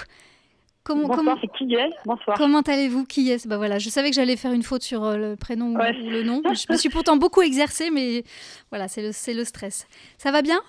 Comment, 0.83 1.01
Bonsoir, 1.07 1.17
comment, 1.17 1.37
c'est 1.41 1.47
qui 1.57 1.73
est 1.73 1.89
Bonsoir. 2.05 2.37
comment 2.37 2.61
allez-vous? 2.61 3.05
Qui 3.05 3.31
est 3.31 3.47
Bah 3.47 3.57
voilà, 3.57 3.79
je 3.79 3.89
savais 3.89 4.11
que 4.11 4.15
j'allais 4.15 4.35
faire 4.35 4.51
une 4.53 4.61
faute 4.61 4.83
sur 4.83 5.03
euh, 5.03 5.17
le 5.17 5.35
prénom 5.35 5.73
ou- 5.73 5.77
Ouais. 5.79 5.95
ou 5.99 6.09
le 6.11 6.21
nom. 6.21 6.43
Je 6.53 6.71
me 6.71 6.77
suis 6.77 6.89
pourtant 6.89 7.17
beaucoup 7.17 7.41
exercée, 7.41 7.89
mais 7.89 8.23
voilà, 8.69 8.87
c'est 8.87 9.01
le, 9.01 9.11
c'est 9.11 9.33
le 9.33 9.43
stress. 9.45 9.87
Ça 10.19 10.31
va 10.31 10.43
bien? 10.43 10.59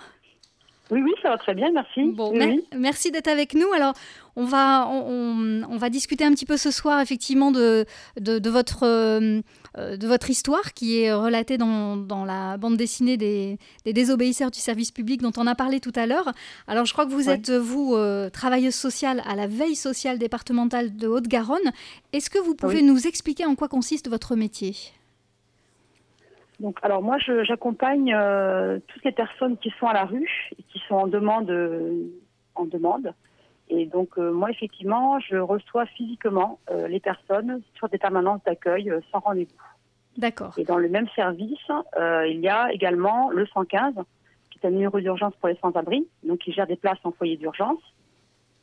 Oui, 0.91 1.01
oui, 1.03 1.13
ça 1.21 1.31
va 1.31 1.39
très 1.39 1.53
bien, 1.55 1.71
merci. 1.73 2.05
Bon, 2.13 2.31
Oui, 2.31 2.39
mer- 2.39 2.49
oui. 2.51 2.65
merci 2.79 3.11
d'être 3.11 3.27
avec 3.27 3.55
nous. 3.55 3.73
Alors, 3.73 3.95
on 4.37 4.45
va, 4.45 4.87
on, 4.89 5.03
on- 5.11 5.63
on 5.69 5.77
va 5.79 5.91
discuter 5.91 6.23
un 6.25 6.31
petit 6.31 6.47
peu 6.47 6.57
ce 6.57 6.71
soir, 6.71 7.01
effectivement, 7.01 7.51
de, 7.51 7.85
de, 8.21 8.39
de 8.39 8.51
votre, 8.51 8.85
euh, 8.85 9.41
euh, 9.79 9.97
de 9.97 10.07
votre 10.07 10.31
histoire 10.31 10.75
qui 10.75 11.01
est 11.01 11.13
relatée 11.13 11.59
dans, 11.59 11.97
dans 11.97 12.25
la 12.25 12.57
bande 12.57 12.77
dessinée 12.77 13.17
des, 13.17 13.59
des 13.85 13.93
désobéisseurs 13.93 14.53
du 14.53 14.61
service 14.61 14.93
public 14.93 15.23
dont 15.23 15.33
on 15.37 15.49
a 15.49 15.57
parlé 15.57 15.81
tout 15.81 15.93
à 15.97 16.07
l'heure. 16.07 16.31
Alors, 16.69 16.85
je 16.85 16.93
crois 16.93 17.05
que 17.07 17.11
vous 17.11 17.27
Ouais. 17.29 17.35
êtes, 17.35 17.51
vous, 17.51 17.95
euh, 17.97 18.31
travailleuse 18.31 18.75
sociale 18.77 19.23
à 19.27 19.35
la 19.35 19.49
veille 19.49 19.75
sociale 19.77 20.19
départementale 20.19 20.97
de 20.97 21.09
Haute-Garonne. 21.09 21.73
Est-ce 22.13 22.31
que 22.31 22.39
vous 22.39 22.55
pouvez 22.55 22.77
Oui. 22.77 22.83
nous 22.85 23.09
expliquer 23.09 23.45
en 23.45 23.57
quoi 23.57 23.67
consiste 23.67 24.09
votre 24.09 24.37
métier? 24.37 24.77
Donc, 26.61 26.79
alors 26.83 27.03
moi, 27.03 27.19
j'accompagne 27.19 28.15
euh, 28.15 28.79
toutes 28.89 29.05
les 29.05 29.13
personnes 29.13 29.59
qui 29.59 29.73
sont 29.79 29.87
à 29.87 29.93
la 29.93 30.05
rue 30.05 30.51
et 30.59 30.63
qui 30.63 30.79
sont 30.89 30.95
en 30.95 31.07
demande, 31.07 31.51
euh, 31.51 32.07
en 32.55 32.65
demande. 32.65 33.13
Et 33.69 33.87
donc, 33.87 34.11
euh, 34.19 34.33
moi, 34.33 34.51
effectivement, 34.51 35.19
je 35.21 35.37
reçois 35.37 35.87
physiquement 35.87 36.59
euh, 36.71 36.89
les 36.89 37.01
personnes 37.01 37.61
sur 37.75 37.89
des 37.89 37.99
permanences 37.99 38.43
d'accueil 38.45 38.91
euh, 38.91 39.01
sans 39.11 39.19
rendez-vous. 39.19 39.51
D'accord. 40.17 40.55
Et 40.57 40.65
dans 40.65 40.79
le 40.79 40.89
même 40.89 41.09
service, 41.15 41.59
euh, 41.99 42.27
il 42.27 42.41
y 42.41 42.49
a 42.49 42.73
également 42.73 43.31
le 43.31 43.45
115, 43.47 43.95
qui 44.51 44.59
est 44.63 44.67
un 44.67 44.71
numéro 44.71 44.99
d'urgence 45.01 45.35
pour 45.37 45.49
les 45.49 45.57
sans-abri, 45.57 46.07
donc 46.23 46.39
qui 46.39 46.53
gère 46.53 46.67
des 46.67 46.77
places 46.77 46.99
en 47.05 47.13
foyer 47.13 47.37
d'urgence. 47.37 47.81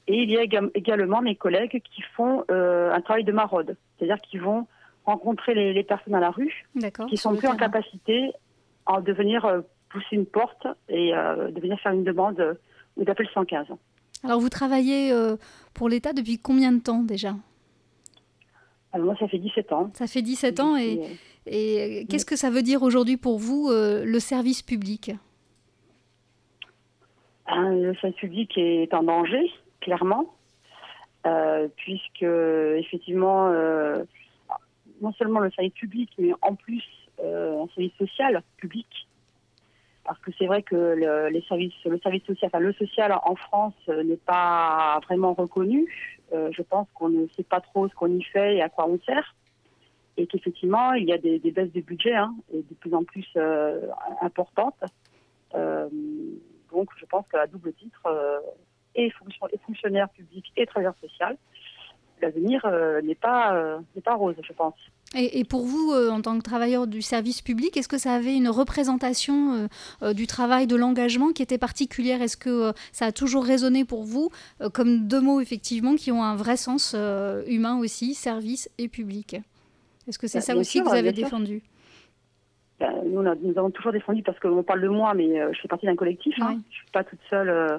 Et 0.08 0.24
il 0.24 0.32
y 0.32 0.38
a 0.38 0.42
également 0.74 1.22
mes 1.22 1.36
collègues 1.36 1.82
qui 1.84 2.02
font 2.02 2.44
euh, 2.50 2.92
un 2.92 3.02
travail 3.02 3.24
de 3.24 3.32
maraude, 3.32 3.78
c'est-à-dire 3.98 4.20
qui 4.22 4.38
vont 4.38 4.68
rencontrer 5.06 5.54
les, 5.54 5.74
les 5.74 5.84
personnes 5.84 6.16
à 6.16 6.20
la 6.20 6.30
rue, 6.32 6.66
qui 7.10 7.18
sont 7.18 7.36
plus 7.36 7.48
en 7.48 7.56
capacité 7.58 8.32
en- 8.86 9.02
de 9.02 9.12
venir 9.14 9.46
euh, 9.46 9.62
pousser 9.90 10.08
une 10.16 10.26
porte 10.26 10.66
et 10.90 11.14
euh, 11.14 11.52
de 11.52 11.60
venir 11.62 11.80
faire 11.80 11.92
une 11.94 12.04
demande 12.04 12.40
euh, 12.40 12.54
ou 12.98 13.04
d'appeler 13.04 13.28
le 13.28 13.34
115. 13.34 13.68
Alors, 14.24 14.40
vous 14.40 14.50
travaillez 14.50 15.12
euh, 15.12 15.36
pour 15.74 15.90
l'État 15.90 16.14
depuis 16.14 16.40
combien 16.40 16.72
de 16.72 16.80
temps 16.82 17.04
déjà? 17.04 17.36
Alors 18.94 19.08
moi, 19.08 19.16
ça 19.20 19.28
fait 19.28 19.40
17 19.40 19.72
ans. 19.74 19.90
Ça 19.94 20.08
fait 20.08 20.22
17 20.22 20.60
ans 20.60 20.78
et, 20.78 21.00
Et, 21.46 22.00
et 22.02 22.06
qu'est-ce 22.06 22.26
que 22.26 22.36
ça 22.38 22.50
veut 22.50 22.62
dire 22.62 22.84
aujourd'hui 22.84 23.18
pour 23.18 23.38
vous, 23.40 23.70
euh, 23.70 24.06
le 24.06 24.20
service 24.20 24.62
public? 24.62 25.12
Un- 27.48 27.76
le 27.76 27.96
service 27.96 28.18
public 28.20 28.58
est 28.58 28.94
en 28.94 29.04
danger, 29.04 29.52
clairement, 29.82 30.34
puisque 31.76 32.24
effectivement, 32.24 33.52
non 35.04 35.14
seulement 35.14 35.40
le 35.40 35.52
service 35.52 35.74
public, 35.74 36.10
mais 36.18 36.32
en 36.42 36.56
plus 36.56 36.84
euh, 37.20 37.62
un 37.62 37.68
service 37.76 37.94
social 38.00 38.42
public, 38.58 38.88
parce 40.04 40.20
que 40.20 40.32
c'est 40.38 40.48
vrai 40.48 40.64
que 40.64 40.76
le, 40.76 41.30
les 41.30 41.42
services, 41.44 41.74
le 41.86 42.00
service 42.00 42.24
social, 42.24 42.50
enfin 42.52 42.60
le 42.60 42.74
social 42.74 43.14
en 43.24 43.36
France 43.36 43.76
euh, 43.90 44.04
n'est 44.04 44.18
pas 44.18 45.00
vraiment 45.06 45.34
reconnu. 45.34 45.88
Euh, 46.34 46.50
je 46.52 46.64
pense 46.64 46.88
qu'on 46.96 47.10
ne 47.10 47.28
sait 47.36 47.44
pas 47.44 47.62
trop 47.62 47.88
ce 47.88 47.94
qu'on 47.94 48.12
y 48.12 48.24
fait 48.24 48.56
et 48.56 48.62
à 48.64 48.70
quoi 48.70 48.88
on 48.88 49.00
sert, 49.06 49.36
et 50.18 50.26
qu'effectivement 50.26 50.94
il 50.94 51.06
y 51.06 51.14
a 51.14 51.18
des, 51.18 51.40
baisses 51.52 51.72
de 51.72 51.82
budget 51.82 52.16
hein, 52.16 52.34
et 52.52 52.64
de 52.64 52.74
plus 52.74 52.94
en 52.96 53.04
plus 53.04 53.28
euh, 53.36 53.88
importantes. 54.22 54.84
Euh, 55.56 55.88
donc, 56.72 56.90
je 56.98 57.06
pense 57.06 57.26
qu'à 57.28 57.46
double 57.46 57.72
titre, 57.74 58.02
euh, 58.08 58.40
et, 58.96 59.10
fonction- 59.12 59.48
et 59.52 59.60
fonctionnaire 59.60 60.10
public 60.10 60.52
et 60.58 60.66
travailleur 60.66 60.96
social, 61.00 61.38
l'avenir 62.24 62.62
euh, 62.66 63.02
n'est 63.02 63.16
pas, 63.16 63.54
euh, 63.56 63.78
pas 64.04 64.16
rose, 64.16 64.36
je 64.42 64.54
pense. 64.54 64.74
et, 65.16 65.40
et 65.40 65.44
pour 65.44 65.64
vous, 65.66 65.92
euh, 65.92 66.10
en 66.10 66.22
tant 66.22 66.38
que 66.38 66.44
travailleur 66.44 66.88
du 66.88 67.02
service 67.02 67.42
public, 67.42 67.76
est-ce 67.78 67.88
que 67.88 67.98
ça 67.98 68.14
avait 68.14 68.36
une 68.36 68.50
représentation 68.50 69.68
du 70.16 70.26
travail, 70.28 70.66
de 70.68 70.76
l'engagement 70.76 71.32
qui 71.34 71.42
était 71.44 71.58
particulière? 71.58 72.22
Est-ce 72.22 72.38
que 72.38 72.74
ça 72.92 73.06
a 73.08 73.12
toujours 73.12 73.46
résonné 73.46 73.86
pour 73.86 74.04
vous 74.04 74.30
comme 74.74 75.08
deux 75.08 75.22
mots, 75.22 75.40
effectivement, 75.42 75.96
qui 75.96 76.12
ont 76.12 76.24
un 76.24 76.36
vrai 76.36 76.58
sens 76.58 76.96
humain 77.48 77.78
aussi, 77.80 78.14
service 78.16 78.70
et 78.78 78.88
public? 78.88 79.36
Est-ce 80.08 80.20
que 80.20 80.28
c'est 80.28 80.40
Bah, 80.40 80.46
ça 80.46 80.56
aussi 80.58 80.72
sûr, 80.72 80.84
que 80.84 80.90
vous 80.90 80.96
avez 80.96 81.14
sûr. 81.14 81.24
défendu? 81.24 81.62
Ben, 82.80 82.92
nous, 83.06 83.22
on 83.22 83.26
a- 83.26 83.36
nous 83.36 83.58
avons 83.58 83.70
toujours 83.72 83.92
défendu, 83.92 84.24
parce 84.24 84.40
qu'on 84.40 84.64
parle 84.64 84.82
de 84.82 84.88
moi, 84.90 85.14
mais 85.14 85.40
euh, 85.40 85.52
je 85.54 85.62
fais 85.62 85.68
partie 85.68 85.86
d'un 85.86 85.96
collectif. 85.96 86.34
hein. 86.42 86.54
Je 86.54 86.58
ne 86.58 86.72
suis 86.72 86.92
pas 86.92 87.04
toute 87.04 87.20
seule 87.30 87.50
euh, 87.50 87.78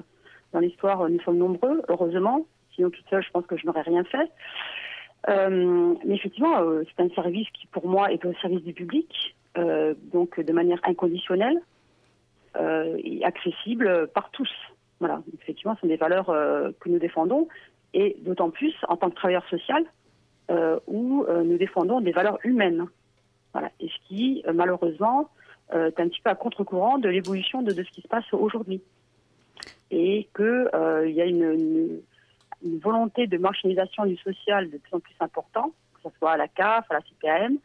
dans 0.53 0.59
l'histoire, 0.59 1.07
nous 1.09 1.19
sommes 1.21 1.37
nombreux, 1.37 1.81
heureusement. 1.89 2.45
Sinon, 2.75 2.89
toute 2.89 3.07
seule, 3.09 3.23
je 3.23 3.31
pense 3.31 3.45
que 3.45 3.57
je 3.57 3.65
n'aurais 3.65 3.81
rien 3.81 4.03
fait. 4.03 4.29
Euh, 5.29 5.95
mais 6.05 6.15
effectivement, 6.15 6.61
euh, 6.61 6.83
c'est 6.85 7.03
un 7.03 7.09
service 7.09 7.47
qui, 7.51 7.67
pour 7.67 7.87
moi, 7.87 8.11
est 8.11 8.23
au 8.25 8.33
service 8.35 8.61
du 8.63 8.73
public, 8.73 9.35
euh, 9.57 9.95
donc 10.13 10.39
de 10.39 10.53
manière 10.53 10.79
inconditionnelle 10.83 11.59
et 13.03 13.25
accessible 13.25 14.07
par 14.13 14.31
tous. 14.31 14.49
Voilà, 15.01 15.21
effectivement, 15.41 15.75
ce 15.75 15.81
sont 15.81 15.87
des 15.87 15.97
valeurs 15.97 16.27
que 16.79 16.87
nous 16.87 16.99
défendons, 16.99 17.49
et 17.93 18.15
d'autant 18.21 18.49
plus 18.49 18.73
en 18.87 18.95
tant 18.95 19.09
que 19.09 19.15
travailleur 19.15 19.45
social, 19.49 19.83
où 20.87 21.25
nous 21.27 21.57
défendons 21.57 21.99
des 21.99 22.13
valeurs 22.13 22.39
humaines. 22.45 22.85
Voilà, 23.51 23.71
et 23.81 23.89
ce 23.89 24.07
qui, 24.07 24.41
malheureusement, 24.53 25.27
est 25.73 25.99
un 25.99 26.07
petit 26.07 26.21
peu 26.21 26.29
à 26.29 26.35
contre-courant 26.35 26.97
de 26.97 27.09
l'évolution 27.09 27.61
de, 27.61 27.73
de 27.73 27.83
ce 27.83 27.89
qui 27.91 27.99
se 28.01 28.07
passe 28.07 28.31
aujourd'hui. 28.31 28.81
Et 29.91 30.29
qu'il 30.33 31.11
y 31.13 31.21
a 31.21 31.25
une- 31.25 31.99
une 32.65 32.79
volonté 32.79 33.27
de 33.27 33.37
marginalisation 33.37 34.05
du 34.05 34.17
social 34.17 34.69
de 34.69 34.77
plus 34.77 34.93
en 34.93 34.99
plus 34.99 35.15
important, 35.19 35.71
que 35.93 36.09
ce 36.09 36.17
soit 36.17 36.31
à 36.31 36.37
la 36.37 36.47
CAF, 36.47 36.89
à 36.89 36.95
la 36.95 37.01
CPAM, 37.01 37.57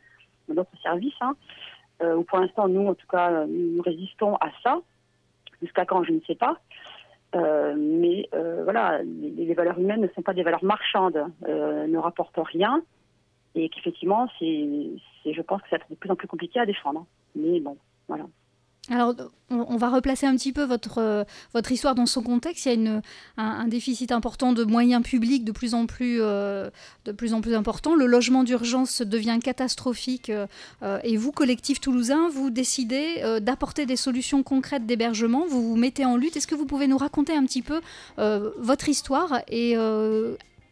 dans 0.48 0.55
d'autres 0.55 0.82
services, 0.82 1.14
hein, 1.20 1.34
euh, 2.03 2.16
où 2.16 2.24
pour 2.24 2.38
l'instant, 2.38 2.68
nous, 2.68 2.86
en 2.86 2.94
tout 2.94 3.07
cas, 3.07 3.30
euh, 3.32 3.46
nous 3.48 3.82
résistons 3.82 4.36
à 4.36 4.51
ça. 4.62 4.80
Jusqu'à 5.62 5.84
quand, 5.84 6.05
je 6.05 6.12
ne 6.12 6.20
sais 6.26 6.34
pas. 6.34 6.57
Euh, 7.34 7.74
mais 7.76 8.28
voilà, 8.64 9.03
les, 9.03 9.53
valeurs 9.55 9.78
humaines 9.78 10.01
ne 10.01 10.09
sont 10.09 10.22
pas 10.22 10.32
des 10.32 10.42
valeurs 10.42 10.64
marchandes, 10.64 11.22
ne 11.46 11.98
rapportent 11.98 12.40
rien, 12.42 12.82
et 13.55 13.68
qu'effectivement, 13.68 14.28
c'est- 14.38 14.90
je 15.26 15.42
pense 15.42 15.61
que 15.62 15.68
ça 15.68 15.76
va 15.76 15.82
être 15.82 15.90
de 15.90 15.96
plus 15.96 16.11
en 16.11 16.16
plus 16.16 16.28
compliqué 16.28 16.59
à 16.59 16.66
défendre. 16.66 17.05
Mais 17.36 17.61
bon, 17.61 17.76
voilà. 18.09 18.24
Alors, 18.89 19.14
on, 19.51 19.76
va 19.76 19.89
replacer 19.91 20.26
un 20.26 20.35
petit 20.35 20.53
peu 20.53 20.64
votre, 20.64 20.99
euh, 20.99 21.24
votre 21.53 21.70
histoire 21.70 21.95
dans 21.95 22.07
son 22.07 22.22
contexte. 22.22 22.66
Il 22.66 22.83
y 22.83 22.89
a 22.89 23.01
un, 23.37 23.68
déficit 23.68 24.11
important 24.11 24.53
de 24.53 24.64
moyens 24.64 25.03
publics 25.03 25.45
de 25.45 25.53
plus 25.53 25.74
en 25.74 25.87
plus, 25.87 26.18
euh, 26.20 26.70
important. 27.53 27.95
Le 27.95 28.07
logement 28.07 28.43
d'urgence 28.43 29.03
devient 29.03 29.39
catastrophique. 29.43 30.31
euh, 30.31 30.99
et 31.05 31.16
vous, 31.16 31.31
collectif 31.31 31.81
toulousain, 31.81 32.31
vous 32.31 32.51
décidez 32.51 33.22
d'apporter 33.41 33.87
des 33.87 33.97
solutions 33.97 34.43
concrètes 34.43 34.87
d'hébergement. 34.87 35.47
Vous 35.47 35.62
vous 35.62 35.76
mettez 35.76 36.05
en 36.05 36.16
lutte. 36.16 36.37
Est-ce 36.37 36.47
que 36.47 36.55
vous 36.55 36.66
pouvez 36.66 36.89
nous 36.89 36.99
raconter 36.99 37.35
un 37.35 37.45
petit 37.45 37.62
peu 37.62 37.81
votre 38.16 38.89
histoire 38.89 39.41
et 39.49 39.76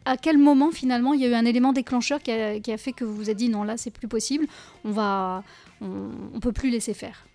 à 0.04 0.16
quel 0.16 0.38
moment 0.38 0.70
finalement 0.70 1.12
il 1.12 1.20
y 1.20 1.26
a 1.26 1.28
eu 1.28 1.34
un 1.34 1.44
élément 1.44 1.72
déclencheur 1.72 2.20
qui 2.22 2.32
a, 2.32 2.78
fait 2.78 2.92
que 2.92 3.04
vous 3.04 3.14
vous 3.14 3.30
êtes 3.30 3.36
dit 3.36 3.50
non 3.50 3.62
là 3.62 3.76
c'est 3.76 3.90
plus 3.90 4.08
possible, 4.08 4.46
on 4.84 4.90
va, 4.90 5.42
on 5.82 6.40
peut 6.40 6.52
plus 6.52 6.70
laisser 6.70 6.94
faire. 6.94 7.28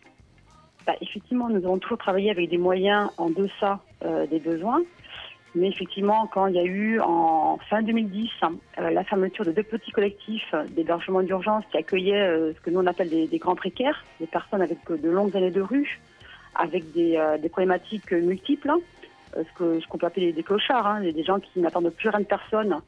Bah, 0.85 0.93
effectivement, 1.01 1.49
nous 1.49 1.63
avons 1.65 1.77
toujours 1.77 1.97
travaillé 1.97 2.29
avec 2.29 2.49
des 2.49 2.57
moyens 2.57 3.09
en 3.17 3.29
deçà 3.29 3.79
euh, 4.03 4.25
des 4.27 4.39
besoins. 4.39 4.81
Mais 5.55 5.67
effectivement, 5.69 6.27
quand 6.33 6.47
il 6.47 6.55
y 6.55 6.59
a 6.59 6.63
eu 6.63 6.99
en 6.99 7.59
fin 7.69 7.83
2010 7.83 8.29
euh, 8.79 8.89
la 8.89 9.03
fermeture 9.03 9.45
de 9.45 9.51
deux 9.51 9.63
petits 9.63 9.91
collectifs 9.91 10.53
d'hébergement 10.71 11.21
d'urgence 11.21 11.63
qui 11.71 11.77
accueillaient 11.77 12.27
euh, 12.27 12.53
ce 12.53 12.59
que 12.61 12.71
nous 12.71 12.79
on 12.79 12.87
appelle 12.87 13.09
des, 13.09 13.37
grands 13.37 13.55
précaires, 13.55 14.03
des 14.19 14.25
personnes 14.25 14.63
avec 14.63 14.79
euh, 14.89 14.97
de 14.97 15.09
longues 15.09 15.37
années 15.37 15.51
de 15.51 15.61
rue, 15.61 15.99
avec 16.55 16.91
des, 16.91 17.17
euh, 17.17 17.37
problématiques 17.49 18.11
multiples, 18.11 18.69
hein, 18.69 18.79
euh, 19.37 19.43
ce 19.43 19.57
que 19.57 19.87
qu'on 19.87 19.97
peut 19.97 20.07
appeler 20.07 20.33
des 20.33 20.43
clochards, 20.43 20.87
hein, 20.87 21.01
des 21.01 21.23
gens 21.23 21.39
qui 21.39 21.59
n'attendent 21.59 21.89
plus 21.89 22.09
rien 22.09 22.19
de 22.19 22.25
personne 22.25 22.79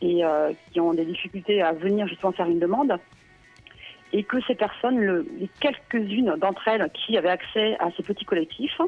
et 0.00 0.24
euh, 0.24 0.52
qui 0.72 0.80
ont 0.80 0.94
des 0.94 1.04
difficultés 1.04 1.62
à 1.62 1.72
venir 1.72 2.06
justement 2.06 2.32
faire 2.32 2.48
une 2.48 2.58
demande 2.58 2.98
et 4.16 4.22
que 4.22 4.40
ces 4.46 4.54
personnes, 4.54 4.98
le- 4.98 5.26
les 5.40 5.48
quelques-unes 5.60 6.34
d'entre 6.38 6.66
elles 6.68 6.88
qui 6.92 7.16
avaient 7.18 7.28
accès 7.40 7.76
à 7.80 7.90
ces 7.96 8.02
petits 8.02 8.24
collectifs, 8.24 8.80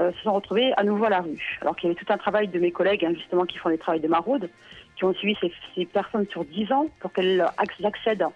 euh, 0.00 0.12
se 0.12 0.22
sont 0.22 0.34
retrouvées 0.34 0.72
à 0.76 0.84
nouveau 0.84 1.04
à 1.06 1.10
la 1.10 1.20
rue. 1.20 1.58
Alors 1.62 1.74
qu'il 1.74 1.88
y 1.88 1.92
avait 1.92 1.98
tout 2.02 2.12
un 2.12 2.18
travail 2.18 2.46
de 2.48 2.58
mes 2.58 2.70
collègues, 2.70 3.04
hein, 3.04 3.12
justement, 3.14 3.44
qui 3.46 3.56
font 3.58 3.70
des 3.70 3.78
travaux 3.78 3.98
de 3.98 4.08
maraude, 4.08 4.48
qui 4.96 5.04
ont 5.04 5.14
suivi 5.14 5.36
ces, 5.40 5.50
ces 5.74 5.86
personnes 5.86 6.26
sur 6.30 6.44
10 6.44 6.70
ans 6.72 6.86
pour 7.00 7.12
qu'elles 7.12 7.40
acc- 7.56 7.84
accèdent, 7.86 8.26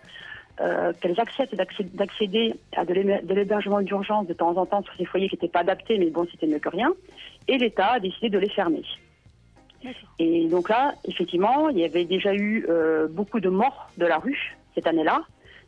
euh, 0.60 0.92
qu'elles 1.00 1.20
acceptent 1.20 1.54
d'accé- 1.54 1.84
d'accéder 1.94 2.54
à 2.76 2.84
de 2.84 2.94
l'hébergement 3.34 3.80
d'urgence 3.82 4.26
de 4.26 4.32
temps 4.34 4.56
en 4.56 4.64
temps 4.66 4.82
sur 4.82 4.94
ces 4.96 5.04
foyers 5.04 5.28
qui 5.28 5.34
n'étaient 5.36 5.48
pas 5.56 5.60
adaptés, 5.60 5.98
mais 5.98 6.10
bon, 6.10 6.26
c'était 6.30 6.46
mieux 6.46 6.58
que 6.60 6.68
rien. 6.70 6.92
Et 7.48 7.58
l'État 7.58 7.92
a 7.92 8.00
décidé 8.00 8.28
de 8.30 8.38
les 8.38 8.48
fermer. 8.48 8.82
Et 10.18 10.48
donc 10.48 10.68
là, 10.68 10.94
effectivement, 11.06 11.68
il 11.68 11.78
y 11.78 11.84
avait 11.84 12.04
déjà 12.04 12.32
eu 12.34 12.64
euh, 12.68 13.06
beaucoup 13.08 13.40
de 13.40 13.48
morts 13.50 13.90
de 13.98 14.06
la 14.06 14.18
rue 14.18 14.56
cette 14.74 14.86
année-là. 14.86 15.22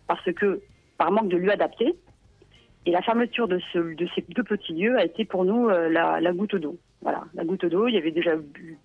Parce 0.06 0.32
que 0.32 0.60
par 0.96 1.10
manque 1.10 1.28
de 1.28 1.36
lieux 1.36 1.52
adaptés. 1.52 1.94
Et 2.86 2.90
la 2.90 3.02
fermeture 3.02 3.48
de, 3.48 3.60
ce, 3.72 3.78
de 3.78 4.06
ces 4.14 4.24
deux 4.28 4.42
petits 4.42 4.74
lieux 4.74 4.98
a 4.98 5.04
été 5.04 5.24
pour 5.24 5.44
nous 5.44 5.68
euh, 5.68 5.88
la, 5.88 6.32
goutte 6.32 6.56
d'eau. 6.56 6.76
Voilà, 7.00 7.24
la 7.34 7.44
goutte 7.44 7.64
d'eau. 7.64 7.88
Il 7.88 7.94
y 7.94 7.98
avait 7.98 8.10
déjà 8.10 8.32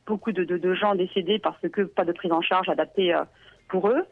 beaucoup 0.05 0.31
de, 0.31 0.73
gens 0.73 0.95
décédés 0.95 1.39
parce 1.39 1.61
que 1.67 1.81
pas 1.81 2.05
de 2.05 2.13
prise 2.13 2.31
en 2.31 2.41
charge 2.41 2.69
adaptée 2.69 3.13
euh, 3.13 3.23
pour 3.67 3.89
eux. 3.89 4.05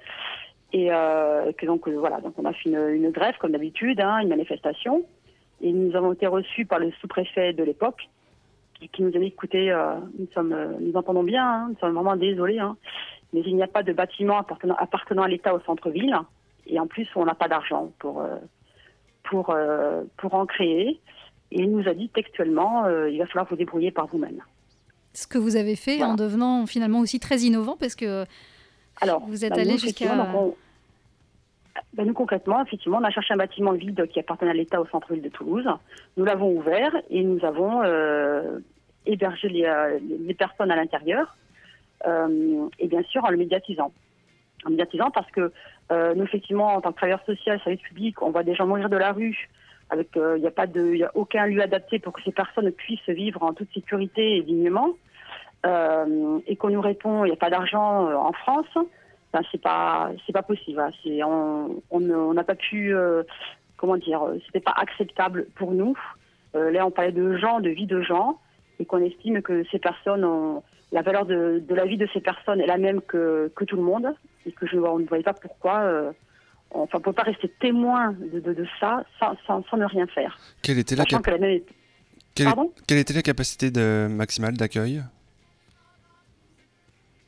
Et 0.73 0.91
euh, 0.91 1.51
donc 1.63 1.87
voilà, 1.87 2.19
donc 2.19 2.33
on 2.37 2.43
a 2.43 2.51
fait 2.51 2.69
une, 2.69 3.11
grève 3.11 3.35
comme 3.39 3.53
d'habitude, 3.53 4.01
hein, 4.01 4.19
une 4.19 4.29
manifestation. 4.29 5.05
Et 5.61 5.71
nous 5.71 5.95
avons 5.95 6.11
été 6.11 6.27
reçus 6.27 6.65
par 6.65 6.79
le 6.79 6.91
sous-préfet 6.99 7.53
de 7.53 7.63
l'époque, 7.63 8.09
qui, 8.91 9.01
nous 9.01 9.15
a 9.15 9.19
dit 9.19 9.27
écoutez, 9.27 9.73
nous 10.19 10.27
sommes, 10.35 10.55
nous 10.81 10.93
entendons 10.95 11.23
bien, 11.23 11.43
hein, 11.43 11.67
nous 11.69 11.79
sommes 11.79 11.95
vraiment 11.95 12.15
désolés, 12.15 12.59
hein, 12.59 12.75
mais 13.33 13.41
il 13.43 13.55
n'y 13.55 13.63
a 13.63 13.67
pas 13.67 13.81
de 13.81 13.91
bâtiment 13.91 14.37
appartenant 14.37 15.23
à 15.23 15.27
l'État 15.27 15.55
au 15.55 15.59
centre-ville, 15.61 16.15
et 16.68 16.80
en 16.80 16.88
plus 16.88 17.07
on 17.15 17.26
n'a 17.26 17.36
pas 17.36 17.47
d'argent 17.47 17.91
pour 17.99 18.22
euh, 18.22 18.36
pour 19.24 19.49
euh, 19.49 20.03
pour 20.18 20.34
en 20.34 20.45
créer. 20.45 20.99
Et 21.51 21.61
il 21.61 21.72
nous 21.72 21.88
a 21.88 21.93
dit 21.93 22.09
textuellement, 22.09 22.86
euh, 22.86 23.09
il 23.09 23.20
va 23.20 23.26
falloir 23.26 23.47
vous 23.49 23.55
débrouiller 23.55 23.91
par 23.91 24.07
vous-même. 24.07 24.41
Ce 25.13 25.28
que 25.28 25.38
vous 25.38 25.55
avez 25.55 25.76
fait 25.78 26.03
en 26.03 26.15
devenant 26.15 26.65
finalement 26.65 26.99
aussi 26.99 27.20
très 27.20 27.39
innovant 27.39 27.78
parce 27.80 27.95
que 27.95 28.26
Alors, 29.01 29.22
vous 29.26 29.45
êtes 29.45 29.53
bah, 29.55 29.61
allé 29.61 29.78
jusqu'à. 29.78 30.13
on- 30.36 30.55
bah, 31.93 32.03
nous, 32.03 32.13
concrètement, 32.13 32.61
effectivement, 32.63 32.97
on 33.01 33.03
a 33.03 33.09
cherché 33.11 33.34
un 33.34 33.38
bâtiment 33.38 33.72
vide 33.72 34.07
qui 34.07 34.20
appartenait 34.20 34.51
à 34.51 34.53
l'État 34.53 34.82
au 34.82 34.86
centre-ville 34.88 35.24
de 35.24 35.30
Toulouse. 35.30 35.68
Nous 36.18 36.26
l'avons 36.26 36.51
ouvert 36.51 36.91
et 37.09 37.24
nous 37.24 37.43
avons 37.45 37.82
euh, 37.84 38.59
hébergé 39.05 39.47
les, 39.47 39.68
les 40.26 40.34
personnes 40.34 40.70
à 40.72 40.76
l'intérieur. 40.76 41.36
Euh, 42.05 42.68
et 42.78 42.88
bien 42.88 43.03
sûr, 43.03 43.24
en 43.24 43.30
le 43.30 43.38
médiatisant. 43.38 43.91
En 44.65 44.71
parce 45.11 45.29
que 45.31 45.51
euh, 45.91 46.13
nous, 46.15 46.23
effectivement, 46.23 46.73
en 46.75 46.81
tant 46.81 46.91
que 46.91 46.97
travailleur 46.97 47.23
social, 47.25 47.59
service 47.63 47.81
public, 47.81 48.21
on 48.21 48.31
voit 48.31 48.43
des 48.43 48.55
gens 48.55 48.67
mourir 48.67 48.89
de 48.89 48.97
la 48.97 49.11
rue. 49.11 49.49
Avec, 49.89 50.17
euh, 50.17 50.37
il 50.37 50.41
n'y 50.41 50.47
a 50.47 50.51
pas 50.51 50.67
de, 50.67 51.01
a 51.03 51.11
aucun 51.15 51.45
lieu 51.45 51.61
adapté 51.61 51.99
pour 51.99 52.11
que 52.11 52.21
ces 52.23 52.33
personnes 52.33 52.71
puissent 52.71 53.07
vivre 53.07 53.41
en 53.43 53.53
toute 53.53 53.71
sécurité 53.73 54.37
et 54.37 54.41
dignement. 54.41 54.89
Euh, 55.65 56.39
et 56.45 56.55
qu'on 56.55 56.69
nous 56.69 56.81
répond, 56.81 57.23
il 57.23 57.29
n'y 57.29 57.33
a 57.33 57.37
pas 57.37 57.49
d'argent 57.49 58.07
euh, 58.07 58.15
en 58.15 58.33
France. 58.33 58.77
Ben, 59.33 59.41
c'est 59.51 59.61
pas, 59.61 60.11
c'est 60.25 60.33
pas 60.33 60.41
possible. 60.41 60.79
hein. 60.79 60.91
C'est, 61.03 61.23
on, 61.23 61.81
on 61.91 62.09
on 62.09 62.43
pas 62.43 62.55
pu, 62.55 62.93
euh, 62.93 63.23
comment 63.77 63.97
dire, 63.97 64.23
euh, 64.23 64.37
c'était 64.45 64.59
pas 64.59 64.73
acceptable 64.75 65.47
pour 65.55 65.71
nous. 65.71 65.97
Euh, 66.55 66.71
là, 66.71 66.85
on 66.85 66.91
parlait 66.91 67.11
de 67.11 67.37
gens, 67.37 67.59
de 67.59 67.69
vie 67.69 67.87
de 67.87 68.01
gens, 68.01 68.39
et 68.79 68.85
qu'on 68.85 69.01
estime 69.01 69.41
que 69.41 69.63
ces 69.71 69.79
personnes 69.79 70.23
ont, 70.23 70.63
la 70.91 71.01
valeur 71.01 71.25
de, 71.25 71.59
de 71.67 71.75
la 71.75 71.85
vie 71.85 71.97
de 71.97 72.07
ces 72.13 72.21
personnes 72.21 72.61
est 72.61 72.65
la 72.67 72.77
même 72.77 73.01
que, 73.01 73.51
que 73.55 73.65
tout 73.65 73.75
le 73.75 73.81
monde, 73.81 74.07
et 74.45 74.51
que 74.51 74.65
je 74.67 74.77
on 74.77 74.99
ne 74.99 75.05
voyais 75.05 75.23
pas 75.23 75.33
pourquoi. 75.33 75.79
Euh, 75.81 76.11
on, 76.71 76.81
enfin, 76.81 76.97
on 76.97 77.01
peut 77.01 77.13
pas 77.13 77.23
rester 77.23 77.49
témoin 77.59 78.11
de, 78.13 78.39
de, 78.39 78.53
de 78.53 78.65
ça 78.79 79.03
sans, 79.19 79.35
sans, 79.45 79.63
sans 79.69 79.77
ne 79.77 79.85
rien 79.85 80.07
faire. 80.07 80.38
Quelle 80.61 80.79
était 80.79 80.95
la, 80.95 81.03
Sachant 81.03 81.17
cap- 81.17 81.25
que 81.25 81.31
la 81.31 81.38
même- 81.47 81.61
quelle, 82.35 82.45
Pardon 82.47 82.71
quelle 82.88 82.97
était 82.99 83.13
la 83.13 83.21
capacité 83.21 83.71
de, 83.71 84.07
maximale 84.09 84.55
d'accueil? 84.55 85.01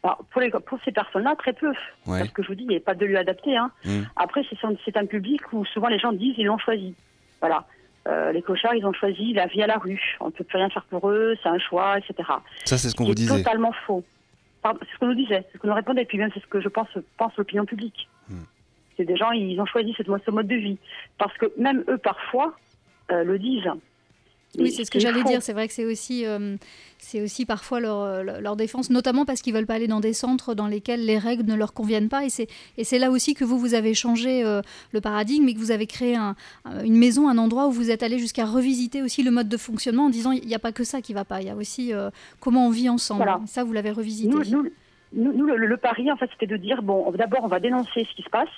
Alors, 0.04 0.24
pour, 0.32 0.40
les, 0.42 0.50
pour 0.50 0.80
ces 0.86 0.92
personnes-là, 0.92 1.36
très 1.38 1.52
peu. 1.54 1.70
Ouais. 2.08 2.20
Parce 2.20 2.30
que 2.30 2.42
je 2.44 2.48
vous 2.48 2.56
dis, 2.56 2.64
il 2.64 2.70
n'y 2.70 2.78
a 2.78 2.80
pas 2.80 2.96
de 2.96 3.06
lieu 3.06 3.18
adapté. 3.18 3.58
Hein. 3.58 3.72
Mm. 3.84 4.04
Après, 4.16 4.42
c'est 4.50 4.58
c'est 4.86 4.96
un 4.98 5.06
public 5.06 5.42
où 5.52 5.66
souvent 5.66 5.90
les 5.90 6.00
gens 6.00 6.14
disent 6.14 6.36
ils 6.38 6.46
l'ont 6.46 6.58
choisi. 6.58 6.96
Voilà. 7.42 7.66
Euh, 8.10 8.32
les 8.32 8.42
cochards, 8.42 8.74
ils 8.74 8.86
ont 8.86 8.94
choisi 8.94 9.34
la 9.34 9.46
vie 9.46 9.62
à 9.62 9.68
la 9.68 9.78
rue. 9.78 10.02
On 10.20 10.28
ne 10.28 10.32
peut 10.32 10.44
plus 10.44 10.58
rien 10.58 10.70
faire 10.70 10.86
pour 10.86 11.10
eux, 11.10 11.36
c'est 11.44 11.50
un 11.50 11.60
choix, 11.60 11.98
etc. 11.98 12.30
Ça, 12.66 12.78
c'est 12.78 12.90
ce 12.90 12.96
qu'on 12.96 13.06
vous 13.06 13.14
disait. 13.14 13.38
totalement 13.38 13.72
faux. 13.86 14.04
Pardon, 14.62 14.80
C'est 14.82 14.94
ce 14.94 15.00
qu'on 15.00 15.08
nous 15.08 15.16
disait, 15.16 15.46
c'est 15.48 15.58
ce 15.58 15.62
qu'on 15.62 15.68
nous 15.68 15.76
répondait, 15.76 16.02
et 16.02 16.06
puis 16.06 16.18
même 16.18 16.32
c'est 16.34 16.42
ce 16.42 16.48
que 16.48 16.60
je 16.60 16.68
pense, 16.70 16.88
pense 17.18 17.36
l'opinion 17.38 17.66
publique. 17.66 18.10
Hmm. 18.28 18.44
C'est 18.98 19.06
des 19.06 19.16
gens, 19.16 19.32
ils 19.32 19.60
ont 19.62 19.66
choisi 19.66 19.94
cette, 19.96 20.08
ce 20.08 20.32
mode 20.32 20.48
de 20.48 20.56
vie. 20.56 20.78
Parce 21.18 21.38
que 21.38 21.46
même 21.58 21.84
eux, 21.88 21.98
parfois, 21.98 22.54
euh, 23.12 23.24
le 23.24 23.38
disent. 23.40 23.70
Oui, 24.58 24.72
c'est 24.72 24.84
ce 24.84 24.90
que 24.92 25.00
j'allais 25.00 25.24
dire. 25.24 25.44
C'est 25.44 25.54
vrai 25.54 25.68
que 25.68 25.74
c'est 25.74 25.86
aussi, 25.86 26.26
euh, 26.26 26.56
c'est 26.98 27.22
aussi 27.22 27.46
parfois 27.46 27.80
leur, 27.80 28.00
euh, 28.02 28.24
leur, 28.42 28.56
défense, 28.56 28.90
notamment 28.90 29.24
parce 29.24 29.42
qu'ils 29.44 29.54
veulent 29.54 29.68
pas 29.68 29.76
aller 29.76 29.88
dans 29.88 30.00
des 30.00 30.14
centres 30.14 30.56
dans 30.56 30.66
lesquels 30.66 31.06
les 31.06 31.20
règles 31.20 31.46
ne 31.46 31.54
leur 31.56 31.72
conviennent 31.74 32.10
pas. 32.10 32.26
Et 32.26 32.30
c'est, 32.30 32.48
et 32.78 32.84
c'est 32.84 32.98
là 32.98 33.12
aussi 33.12 33.36
que 33.36 33.44
vous, 33.44 33.60
vous 33.60 33.76
avez 33.76 33.94
changé 33.94 34.44
euh, 34.44 34.62
le 34.92 35.02
paradigme 35.02 35.48
et 35.50 35.54
que 35.54 35.60
vous 35.60 35.70
avez 35.70 35.86
créé 35.86 36.16
un- 36.16 36.36
un- 36.66 36.84
une 36.84 36.98
maison, 36.98 37.30
un 37.30 37.38
endroit 37.38 37.68
où 37.68 37.72
vous 37.72 37.92
êtes 37.92 38.02
allé 38.02 38.18
jusqu'à 38.18 38.46
revisiter 38.46 39.04
aussi 39.04 39.22
le 39.22 39.30
mode 39.30 39.50
de 39.50 39.58
fonctionnement 39.58 40.06
en 40.06 40.10
disant 40.10 40.32
il 40.32 40.46
n'y 40.48 40.56
a 40.56 40.60
pas 40.60 40.72
que 40.72 40.84
ça 40.84 41.02
qui 41.02 41.14
va 41.14 41.26
pas. 41.26 41.42
Il 41.42 41.48
y 41.48 41.52
a 41.52 41.56
aussi 41.56 41.94
euh, 41.94 42.10
comment 42.40 42.66
on 42.66 42.72
vit 42.72 42.90
ensemble. 42.90 43.24
Voilà. 43.24 43.42
Ça, 43.46 43.64
vous 43.64 43.72
l'avez 43.74 43.92
revisité. 43.92 44.30
Nous, 45.14 45.32
nous, 45.34 45.46
le, 45.46 45.58
le 45.58 45.78
pari, 45.78 46.12
en 46.12 46.18
fait, 46.18 46.30
c'était 46.32 46.48
de 46.48 46.58
dire 46.58 46.82
bon, 46.82 47.12
d'abord, 47.12 47.42
on 47.44 47.48
va 47.48 47.60
dénoncer 47.60 48.04
ce 48.10 48.16
qui 48.16 48.24
se 48.24 48.30
passe, 48.30 48.50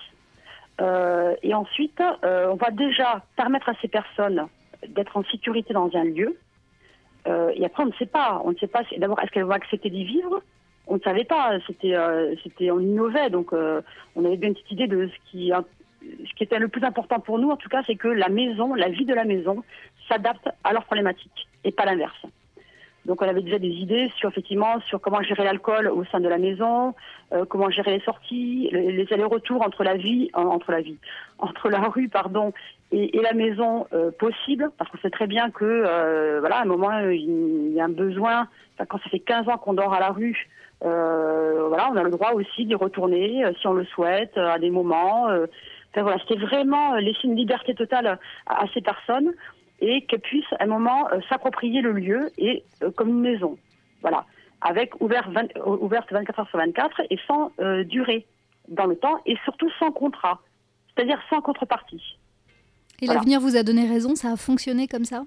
et 1.44 1.54
ensuite, 1.54 2.00
on 2.24 2.56
va 2.56 2.72
déjà 2.72 3.24
permettre 3.36 3.70
à 3.70 3.74
ces 3.82 3.88
personnes 3.88 4.48
d'être 4.88 5.18
en 5.18 5.24
sécurité 5.26 5.74
dans 5.74 5.90
un 5.96 6.04
lieu. 6.04 6.38
Euh, 7.28 7.52
et 7.56 7.66
après, 7.66 7.84
on 7.84 7.88
ne 7.88 7.94
sait 7.94 8.06
pas. 8.06 8.42
On 8.44 8.52
ne 8.52 8.58
sait 8.58 8.68
pas. 8.68 8.84
D'abord, 8.98 9.20
est-ce 9.20 9.32
qu'elles 9.32 9.44
vont 9.44 9.52
accepter 9.52 9.90
d'y 9.90 10.04
vivre? 10.04 10.42
On 10.88 10.96
ne 10.96 11.02
savait 11.02 11.24
pas. 11.24 11.58
C'était, 11.68 11.96
euh, 11.96 12.36
c'était, 12.44 12.72
on 12.72 12.80
innovait, 12.80 13.30
donc 13.30 13.54
euh, 13.54 13.82
on 14.16 14.26
avait 14.26 14.38
bien 14.38 14.50
une 14.50 14.56
petite 14.56 14.72
idée 14.72 14.88
de 14.88 15.08
ce 15.08 15.32
qui, 15.32 15.52
ce 16.02 16.34
qui 16.36 16.44
était 16.44 16.60
le 16.60 16.68
plus 16.68 16.84
important 16.84 17.20
pour 17.20 17.40
nous. 17.40 17.50
En 17.50 17.58
tout 17.58 17.70
cas, 17.70 17.84
c'est 17.86 17.96
que 17.96 18.08
la 18.08 18.30
maison, 18.30 18.74
la 18.74 18.90
vie 18.90 19.06
de 19.06 19.14
la 19.14 19.24
maison, 19.24 19.64
s'adapte 20.10 20.50
à 20.64 20.74
leurs 20.74 20.86
problématiques 20.86 21.48
et 21.64 21.72
pas 21.72 21.86
l'inverse. 21.86 22.26
Donc 23.06 23.22
on 23.24 23.28
avait 23.28 23.42
déjà 23.42 23.58
des 23.58 23.68
idées 23.70 24.12
sur 24.18 24.30
effectivement 24.30 24.80
sur 24.82 25.02
comment 25.02 25.24
gérer 25.24 25.44
l'alcool 25.44 25.88
au 25.88 26.06
sein 26.06 26.20
de 26.20 26.28
la 26.28 26.38
maison, 26.38 26.94
comment 27.50 27.72
gérer 27.72 27.98
les 27.98 28.04
sorties, 28.04 28.70
les, 28.72 28.92
les 28.92 29.12
allers-retours 29.12 29.64
entre 29.64 29.84
la 29.84 29.96
vie, 29.96 30.30
entre 30.36 30.72
la 30.72 30.82
vie, 30.82 30.98
entre 31.40 31.70
la 31.70 31.80
rue 31.80 32.10
pardon 32.10 32.54
et, 32.92 33.18
et 33.18 33.22
la 33.22 33.34
maison 33.34 33.88
euh, 33.94 34.12
possible, 34.12 34.70
parce 34.78 34.90
qu'on 34.92 34.98
sait 35.00 35.10
très 35.10 35.28
bien 35.28 35.50
que 35.50 35.66
euh, 35.66 36.40
voilà 36.40 36.58
à 36.58 36.62
un 36.62 36.66
moment 36.66 36.92
euh, 36.92 37.14
il 37.14 37.72
y 37.74 37.80
a 37.80 37.86
un 37.86 37.90
besoin. 37.90 38.48
Enfin, 38.76 38.86
quand 38.86 38.98
ça 39.00 39.10
fait 39.10 39.20
15 39.20 39.50
ans 39.50 39.58
qu'on 39.58 39.74
dort 39.74 39.94
à 39.94 40.00
la 40.00 40.10
rue, 40.10 40.48
euh, 40.84 41.68
voilà 41.68 41.90
on 41.92 41.96
a 41.96 42.04
le 42.04 42.12
droit 42.12 42.32
aussi 42.34 42.66
d'y 42.66 42.76
retourner 42.76 43.46
euh, 43.46 43.52
si 43.60 43.68
on 43.68 43.74
le 43.74 43.86
souhaite 43.86 44.38
à 44.38 44.60
des 44.60 44.70
moments. 44.70 45.26
Enfin, 45.26 46.04
voilà 46.04 46.18
c'était 46.20 46.40
vraiment 46.40 46.96
laisser 46.96 47.26
une 47.26 47.36
liberté 47.36 47.76
totale 47.76 48.20
à, 48.48 48.66
ces 48.74 48.82
personnes 48.82 49.34
et 49.80 50.06
qu'elles 50.06 50.20
puissent 50.20 50.54
à 50.60 50.64
un 50.64 50.68
moment 50.68 51.08
s'approprier 51.30 51.82
le 51.82 51.92
lieu 51.92 52.30
et 52.38 52.64
comme 52.96 53.10
une 53.10 53.22
maison. 53.22 53.58
Voilà, 54.02 54.26
avec 54.62 55.00
ouvert 55.02 55.30
20 55.30 55.58
ouverte 55.66 56.12
24 56.12 56.40
heures 56.40 56.50
sur 56.50 56.60
24 56.60 57.02
et 57.10 57.20
sans 57.28 57.52
euh, 57.60 57.84
durée 57.84 58.26
dans 58.68 58.86
le 58.86 58.96
temps 58.96 59.20
et 59.26 59.36
surtout 59.44 59.70
sans 59.80 59.92
contrat, 59.92 60.40
c'est-à-dire 60.96 61.20
sans 61.30 61.42
contrepartie. 61.42 62.18
Et 63.02 63.06
Voilà. 63.06 63.20
l'avenir 63.20 63.40
vous 63.40 63.56
a 63.56 63.64
donné 63.64 63.88
raison. 63.88 64.16
Ça 64.16 64.32
a 64.32 64.36
fonctionné 64.36 64.88
comme 64.88 65.06
ça? 65.06 65.24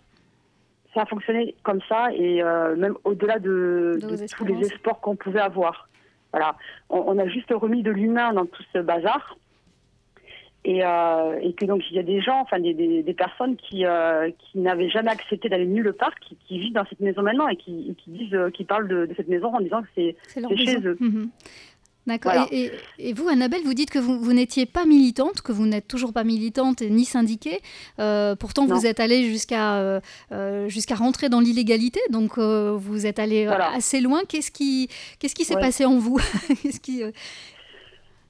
Ça 0.94 1.02
a 1.02 1.06
fonctionné 1.06 1.54
comme 1.64 1.80
ça 1.88 2.12
et 2.14 2.40
euh, 2.42 2.76
même 2.76 2.94
au-delà 3.04 3.38
de, 3.40 3.98
De 4.00 4.06
de 4.08 4.16
vos 4.16 4.26
tous 4.36 4.44
les 4.44 4.66
espoirs 4.66 5.00
qu'on 5.00 5.16
pouvait 5.16 5.40
avoir. 5.40 5.88
Voilà, 6.32 6.56
on, 6.88 6.98
on 7.06 7.18
a 7.18 7.26
juste 7.28 7.50
remis 7.52 7.82
de 7.82 7.90
l'humain 7.90 8.32
dans 8.32 8.46
tout 8.46 8.62
ce 8.72 8.78
bazar. 8.78 9.36
Et, 10.66 10.82
euh, 10.82 11.38
et 11.42 11.52
que 11.52 11.66
donc 11.66 11.82
il 11.90 11.96
y 11.96 11.98
a 11.98 12.02
des 12.02 12.22
gens, 12.22 12.40
enfin 12.40 12.58
des, 12.58 12.72
des, 12.72 13.02
des 13.02 13.12
personnes 13.12 13.54
qui, 13.56 13.84
euh, 13.84 14.30
qui 14.38 14.58
n'avaient 14.60 14.88
jamais 14.88 15.10
accepté 15.10 15.50
d'aller 15.50 15.66
nulle 15.66 15.92
part, 15.92 16.14
qui, 16.20 16.36
qui 16.48 16.58
vivent 16.58 16.72
dans 16.72 16.86
cette 16.86 17.00
maison 17.00 17.20
maintenant 17.20 17.48
et 17.48 17.56
qui, 17.56 17.94
disent, 18.06 18.38
qui 18.54 18.64
parlent 18.64 18.88
de, 18.88 19.04
de 19.04 19.14
cette 19.14 19.28
maison 19.28 19.54
en 19.54 19.60
disant 19.60 19.82
que 19.82 19.88
c'est 19.94 20.16
chez 20.32 20.40
maison. 20.40 20.80
eux. 20.88 20.96
Mhm. 21.00 21.30
D'accord. 22.06 22.32
Voilà. 22.32 22.48
Et, 22.50 22.70
et- 22.98 23.08
et 23.10 23.12
vous, 23.14 23.28
Annabelle, 23.28 23.62
vous 23.64 23.72
dites 23.72 23.88
que 23.90 23.98
vous, 23.98 24.18
vous 24.20 24.32
n'étiez 24.34 24.66
pas 24.66 24.84
militante, 24.84 25.40
que 25.40 25.52
vous 25.52 25.64
n'êtes 25.64 25.88
toujours 25.88 26.12
pas 26.12 26.22
militante 26.24 26.82
ni 26.82 27.04
syndiquée. 27.06 27.60
Euh, 27.98 28.36
pourtant, 28.36 28.66
Non. 28.66 28.76
vous 28.76 28.84
êtes 28.86 29.00
allée 29.00 29.26
jusqu'à 29.30 29.76
euh, 29.76 30.00
euh, 30.32 30.68
jusqu'à 30.68 30.96
rentrer 30.96 31.28
dans 31.30 31.40
l'illégalité, 31.40 32.00
donc 32.10 32.36
euh, 32.36 32.76
vous 32.78 33.06
êtes 33.06 33.18
allée 33.18 33.46
Voilà. 33.46 33.70
assez 33.72 34.00
loin. 34.00 34.20
Qu'est-ce 34.28 34.50
qui 34.50 34.88
qu'est-ce 35.18 35.34
qui 35.34 35.44
s'est 35.46 35.54
Ouais. 35.54 35.60
passé 35.62 35.84
en 35.86 35.96
vous? 35.98 36.18
Qu'est-ce 36.62 36.80
qui 36.80 37.02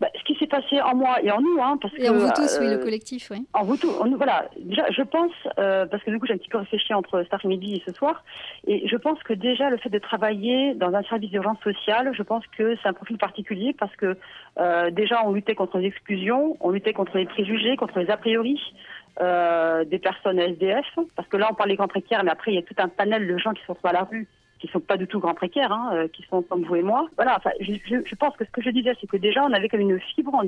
Bah, 0.04 0.10
ce 0.18 0.24
qui 0.24 0.38
s'est 0.38 0.46
passé 0.46 0.82
en 0.82 0.94
moi 0.94 1.16
et 1.22 1.30
en 1.30 1.40
nous, 1.40 1.62
hein, 1.62 1.78
parce 1.80 1.94
et 1.94 2.02
que 2.02 2.10
en 2.10 2.18
vous 2.18 2.30
tous, 2.34 2.58
oui, 2.60 2.66
euh, 2.66 2.76
le 2.76 2.84
collectif, 2.84 3.30
oui. 3.30 3.46
En 3.54 3.64
vous 3.64 3.78
tous, 3.78 3.88
en 3.98 4.04
nous, 4.04 4.18
voilà. 4.18 4.44
Déjà, 4.58 4.84
je 4.90 5.00
pense, 5.00 5.32
euh, 5.58 5.86
parce 5.86 6.02
que 6.02 6.10
du 6.10 6.18
coup, 6.18 6.26
j'ai 6.26 6.34
un 6.34 6.36
petit 6.36 6.50
peu 6.50 6.58
réfléchi 6.58 6.92
entre 6.92 7.22
cet 7.22 7.32
après-midi 7.32 7.76
et 7.76 7.82
ce 7.86 7.94
soir, 7.94 8.22
et 8.66 8.86
je 8.86 8.96
pense 8.96 9.22
que 9.22 9.32
déjà, 9.32 9.70
le 9.70 9.78
fait 9.78 9.88
de 9.88 9.98
travailler 9.98 10.74
dans 10.74 10.92
un 10.92 11.02
service 11.04 11.30
d'urgence 11.30 11.58
sociale, 11.64 12.12
je 12.14 12.22
pense 12.22 12.44
que 12.48 12.76
c'est 12.82 12.88
un 12.88 12.92
profil 12.92 13.16
particulier 13.16 13.72
parce 13.72 13.96
que 13.96 14.18
euh, 14.58 14.90
déjà, 14.90 15.24
on 15.24 15.32
luttait 15.32 15.54
contre 15.54 15.78
les 15.78 15.86
exclusions, 15.86 16.58
on 16.60 16.68
luttait 16.68 16.92
contre 16.92 17.16
les 17.16 17.24
préjugés, 17.24 17.76
contre 17.76 17.98
les 17.98 18.10
a 18.10 18.18
priori 18.18 18.60
euh, 19.22 19.86
des 19.86 19.98
personnes 19.98 20.38
SDF, 20.38 20.98
parce 21.16 21.28
que 21.28 21.38
là, 21.38 21.48
on 21.50 21.54
parle 21.54 21.70
des 21.70 21.76
grands 21.76 21.88
précaires, 21.88 22.24
mais 22.24 22.30
après, 22.30 22.52
il 22.52 22.56
y 22.56 22.58
a 22.58 22.62
tout 22.62 22.74
un 22.76 22.88
panel 22.88 23.26
de 23.26 23.38
gens 23.38 23.54
qui 23.54 23.64
sont 23.64 23.76
sur 23.76 23.90
la 23.90 24.02
rue 24.02 24.28
qui 24.64 24.72
sont 24.72 24.80
pas 24.80 24.96
du 24.96 25.06
tout 25.06 25.20
grands 25.20 25.34
précaires, 25.34 25.72
hein, 25.72 25.90
euh, 25.92 26.08
qui 26.08 26.22
sont 26.30 26.40
comme 26.42 26.64
vous 26.64 26.76
et 26.76 26.82
moi. 26.82 27.06
Voilà, 27.16 27.36
enfin, 27.36 27.50
je, 27.60 28.14
pense 28.14 28.34
que 28.36 28.46
ce 28.46 28.50
que 28.50 28.62
je 28.62 28.70
disais, 28.70 28.94
c'est 28.98 29.06
que 29.06 29.18
déjà, 29.18 29.44
on 29.44 29.52
avait 29.52 29.68
comme 29.68 29.80
une 29.80 30.00
fibre, 30.00 30.42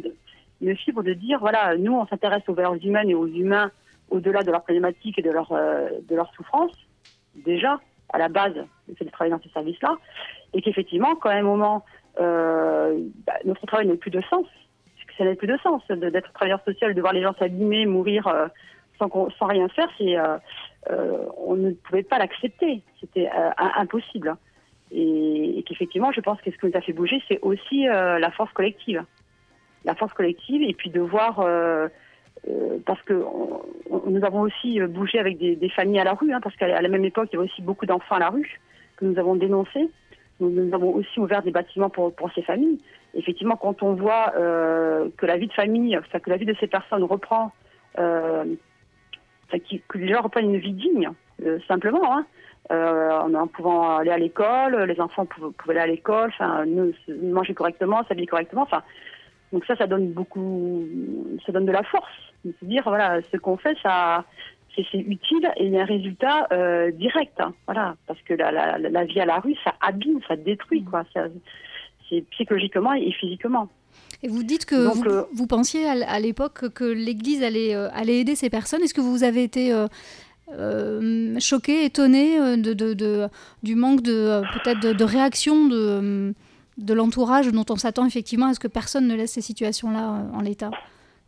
une 0.62 0.76
fibre 0.76 1.02
de 1.02 1.12
dire, 1.12 1.38
voilà, 1.38 1.76
nous, 1.76 1.92
on 1.92 2.06
s'intéresse 2.06 2.42
aux 2.48 2.54
valeurs 2.54 2.82
humaines 2.82 3.10
et 3.10 3.14
aux 3.14 3.26
humains 3.26 3.70
au-delà 4.08 4.42
de 4.42 4.50
leurs 4.50 4.62
problématiques 4.62 5.18
et 5.18 5.22
de 5.22 5.30
leur 5.30 5.52
euh, 5.52 5.90
leur 6.08 6.32
souffrance. 6.34 6.72
Déjà, 7.34 7.78
à 8.10 8.18
la 8.18 8.28
base, 8.28 8.54
le 8.88 8.94
fait 8.94 9.04
de 9.04 9.10
travailler 9.10 9.36
dans 9.36 9.42
ces 9.42 9.50
services-là, 9.50 9.96
et 10.54 10.62
qu'effectivement, 10.62 11.14
quand 11.16 11.28
à 11.28 11.34
un 11.34 11.42
moment, 11.42 11.84
euh, 12.18 12.98
bah, 13.26 13.34
notre 13.44 13.66
travail 13.66 13.86
n'a 13.86 13.96
plus 13.96 14.10
de 14.10 14.22
sens, 14.30 14.46
ça 15.18 15.24
n'avait 15.24 15.36
plus 15.36 15.48
de 15.48 15.58
sens 15.58 15.82
d'être 15.88 16.32
travailleur 16.32 16.62
social, 16.64 16.94
de 16.94 17.00
voir 17.02 17.12
les 17.12 17.22
gens 17.22 17.34
s'abîmer, 17.38 17.84
mourir 17.84 18.32
sans, 18.98 19.10
sans 19.38 19.46
rien 19.46 19.68
faire. 19.68 19.88
C'est, 19.98 20.14
on 20.88 21.56
ne 21.56 21.72
pouvait 21.72 22.02
pas 22.02 22.18
l'accepter. 22.18 22.82
C'était 23.00 23.28
euh, 23.28 23.50
impossible. 23.58 24.36
Et, 24.92 25.64
qu'effectivement, 25.66 26.12
je 26.12 26.20
pense 26.20 26.40
que 26.40 26.50
ce 26.50 26.56
qui 26.56 26.66
nous 26.66 26.76
a 26.76 26.80
fait 26.80 26.92
bouger, 26.92 27.22
c'est 27.28 27.40
aussi 27.42 27.88
euh, 27.88 28.18
la 28.18 28.30
force 28.30 28.52
collective. 28.52 29.04
La 29.84 29.94
force 29.94 30.12
collective, 30.12 30.62
et 30.62 30.74
puis 30.74 30.90
de 30.90 31.00
voir, 31.00 31.40
euh, 31.40 31.88
euh, 32.48 32.78
parce 32.84 33.00
que 33.02 33.24
nous 34.06 34.24
avons 34.24 34.42
aussi 34.42 34.80
euh, 34.80 34.86
bougé 34.86 35.18
avec 35.18 35.38
des, 35.38 35.68
familles 35.70 36.00
à 36.00 36.04
la 36.04 36.14
rue, 36.14 36.32
hein, 36.32 36.40
parce 36.42 36.56
qu'à 36.56 36.80
la- 36.80 36.88
même 36.88 37.04
époque, 37.04 37.28
il 37.32 37.36
y 37.36 37.38
avait 37.38 37.48
aussi 37.48 37.62
beaucoup 37.62 37.86
d'enfants 37.86 38.16
à 38.16 38.20
la 38.20 38.30
rue 38.30 38.60
que 38.96 39.04
nous 39.04 39.18
avons 39.18 39.36
dénoncés. 39.36 39.88
Nous, 40.38 40.74
avons 40.74 40.94
aussi 40.94 41.18
ouvert 41.18 41.42
des 41.42 41.50
bâtiments 41.50 41.88
pour, 41.88 42.12
ces 42.34 42.42
familles. 42.42 42.78
Effectivement, 43.14 43.56
quand 43.56 43.82
on 43.82 43.94
voit 43.94 44.34
euh, 44.36 45.08
que 45.16 45.24
la 45.24 45.38
vie 45.38 45.46
de 45.46 45.52
famille, 45.52 45.98
que 46.12 46.30
la 46.30 46.36
vie 46.36 46.44
de 46.44 46.54
ces 46.60 46.66
personnes 46.66 47.04
reprend, 47.04 47.52
euh, 47.98 48.44
que 49.88 49.98
les 49.98 50.08
gens 50.08 50.22
reprennent 50.22 50.54
une 50.54 50.60
vie 50.60 50.72
digne, 50.72 51.10
euh, 51.44 51.58
simplement, 51.68 52.16
hein, 52.16 52.26
euh, 52.72 53.10
en, 53.10 53.46
pouvant 53.46 53.96
aller 53.96 54.10
à 54.10 54.18
l'école, 54.18 54.82
les 54.84 55.00
enfants 55.00 55.26
pouvaient, 55.26 55.74
aller 55.74 55.80
à 55.80 55.86
l'école, 55.86 56.30
enfin, 56.38 56.64
manger 57.22 57.54
correctement, 57.54 58.02
s'habiller 58.04 58.26
correctement, 58.26 58.62
enfin, 58.62 58.82
donc 59.52 59.64
ça, 59.64 59.76
ça 59.76 59.86
donne 59.86 60.10
beaucoup, 60.12 60.84
ça 61.44 61.52
donne 61.52 61.66
de 61.66 61.72
la 61.72 61.84
force. 61.84 62.10
Se 62.44 62.64
dire, 62.64 62.82
voilà, 62.84 63.20
ce 63.32 63.36
qu'on 63.36 63.56
fait, 63.56 63.76
ça, 63.82 64.24
c'est 64.74 64.98
utile 64.98 65.50
et 65.56 65.66
il 65.66 65.72
y 65.72 65.78
a 65.78 65.82
un 65.82 65.86
résultat 65.86 66.46
euh, 66.52 66.90
direct. 66.90 67.40
hein. 67.40 67.54
voilà, 67.66 67.96
parce 68.06 68.20
que 68.22 68.34
la, 68.34 68.50
la, 68.52 68.78
la 68.78 69.04
vie 69.04 69.20
à 69.20 69.26
la 69.26 69.38
rue, 69.38 69.56
ça 69.64 69.74
abîme, 69.80 70.20
ça 70.28 70.36
détruit, 70.36 70.84
quoi. 70.84 71.04
C'est 72.08 72.20
psychologiquement 72.30 72.92
et 72.92 73.10
physiquement. 73.12 73.68
Et 74.22 74.28
vous 74.28 74.42
dites 74.42 74.64
que 74.64 74.84
Donc, 74.86 74.94
vous, 74.96 75.04
euh, 75.04 75.22
vous 75.32 75.46
pensiez 75.46 75.86
à, 75.86 76.18
l'époque 76.20 76.68
que 76.70 76.84
l'Église 76.84 77.42
allait, 77.42 77.74
euh, 77.74 77.88
allait 77.92 78.20
aider 78.20 78.34
ces 78.34 78.50
personnes. 78.50 78.82
Est-ce 78.82 78.94
que 78.94 79.00
vous 79.00 79.24
avez 79.24 79.42
été 79.42 79.72
euh, 79.72 79.86
euh, 80.52 81.38
choqué, 81.40 81.84
étonné 81.84 82.38
de, 82.56 82.72
de- 82.72 82.94
de- 82.94 83.28
du 83.62 83.74
manque 83.74 84.00
de 84.02 84.42
peut-être 84.54 84.80
de, 84.80 85.04
réaction 85.04 85.66
de, 85.66 86.34
de 86.78 86.94
l'entourage 86.94 87.48
dont 87.48 87.64
on 87.68 87.76
s'attend 87.76 88.06
effectivement 88.06 88.46
à 88.46 88.54
ce 88.54 88.60
que 88.60 88.68
personne 88.68 89.06
ne 89.06 89.14
laisse 89.14 89.32
ces 89.32 89.40
situations-là 89.42 90.24
en 90.32 90.40
l'état? 90.40 90.70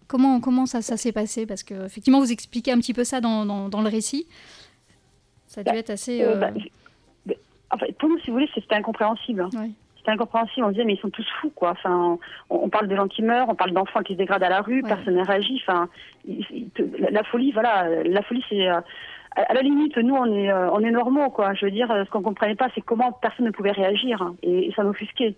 Comment, 0.07 0.41
comment 0.41 0.65
ça, 0.67 0.81
ça 0.81 0.97
s'est 0.97 1.13
passé? 1.13 1.45
Parce 1.45 1.63
que 1.63 1.85
effectivement, 1.85 2.21
vous 2.21 2.33
expliquez 2.33 2.73
un 2.73 2.79
petit 2.79 2.95
peu 2.95 3.05
ça 3.05 3.21
dans, 3.21 3.45
dans- 3.45 3.69
dans 3.69 3.83
le 3.83 3.89
récit. 3.91 4.27
Ça 5.47 5.61
a 5.61 5.65
dû 5.65 5.77
être 5.77 5.91
assez. 5.91 6.23
Euh, 6.23 6.35
euh, 6.37 6.41
bah, 6.41 6.51
mais, 7.27 7.39
enfin, 7.71 7.87
pour 7.99 8.09
nous, 8.09 8.19
si 8.21 8.29
vous 8.29 8.35
voulez, 8.35 8.49
c'était 8.55 8.75
incompréhensible. 8.75 9.43
hein. 9.43 9.69
C'était 10.09 10.23
incompréhensible. 10.23 10.65
On 10.67 10.71
disait, 10.71 10.85
mais 10.85 10.95
ils 10.95 11.01
sont 11.01 11.11
tous 11.11 11.27
fous, 11.41 11.51
quoi. 11.55 11.71
Enfin, 11.73 12.19
on, 12.51 12.57
on 12.65 12.69
parle 12.69 12.89
de 12.89 12.97
gens 12.97 13.09
qui 13.09 13.23
meurent, 13.23 13.49
on 13.49 13.55
parle 13.55 13.73
d'enfants 13.73 14.01
qui 14.03 14.15
se 14.15 14.19
dégradent 14.19 14.43
à 14.45 14.49
la 14.49 14.61
rue, 14.63 14.83
personne 14.83 15.15
ne 15.17 15.25
réagit. 15.25 15.63
Enfin, 15.67 15.89
il- 16.27 16.47
il- 16.51 16.71
la, 17.11 17.23
folie, 17.25 17.53
voilà, 17.53 17.87
la 18.05 18.23
folie, 18.23 18.45
c'est. 18.49 18.69
euh, 18.69 18.81
à 19.37 19.43
à 19.43 19.55
la 19.55 19.61
limite, 19.63 19.97
nous, 19.99 20.15
on 20.17 20.25
est, 20.35 20.51
euh, 20.51 20.71
on 20.73 20.81
est 20.81 20.91
normaux, 20.91 21.31
quoi. 21.31 21.55
Je 21.55 21.67
veux 21.67 21.71
dire, 21.71 21.89
euh, 21.91 22.05
ce 22.05 22.11
qu'on 22.11 22.23
comprenait 22.23 22.57
pas, 22.57 22.69
c'est 22.75 22.81
comment 22.81 23.13
personne 23.13 23.45
ne 23.47 23.51
pouvait 23.53 23.71
réagir, 23.71 24.21
hein, 24.23 24.35
et, 24.43 24.69
et 24.69 24.73
ça 24.73 24.83
m'offusquait. 24.83 25.35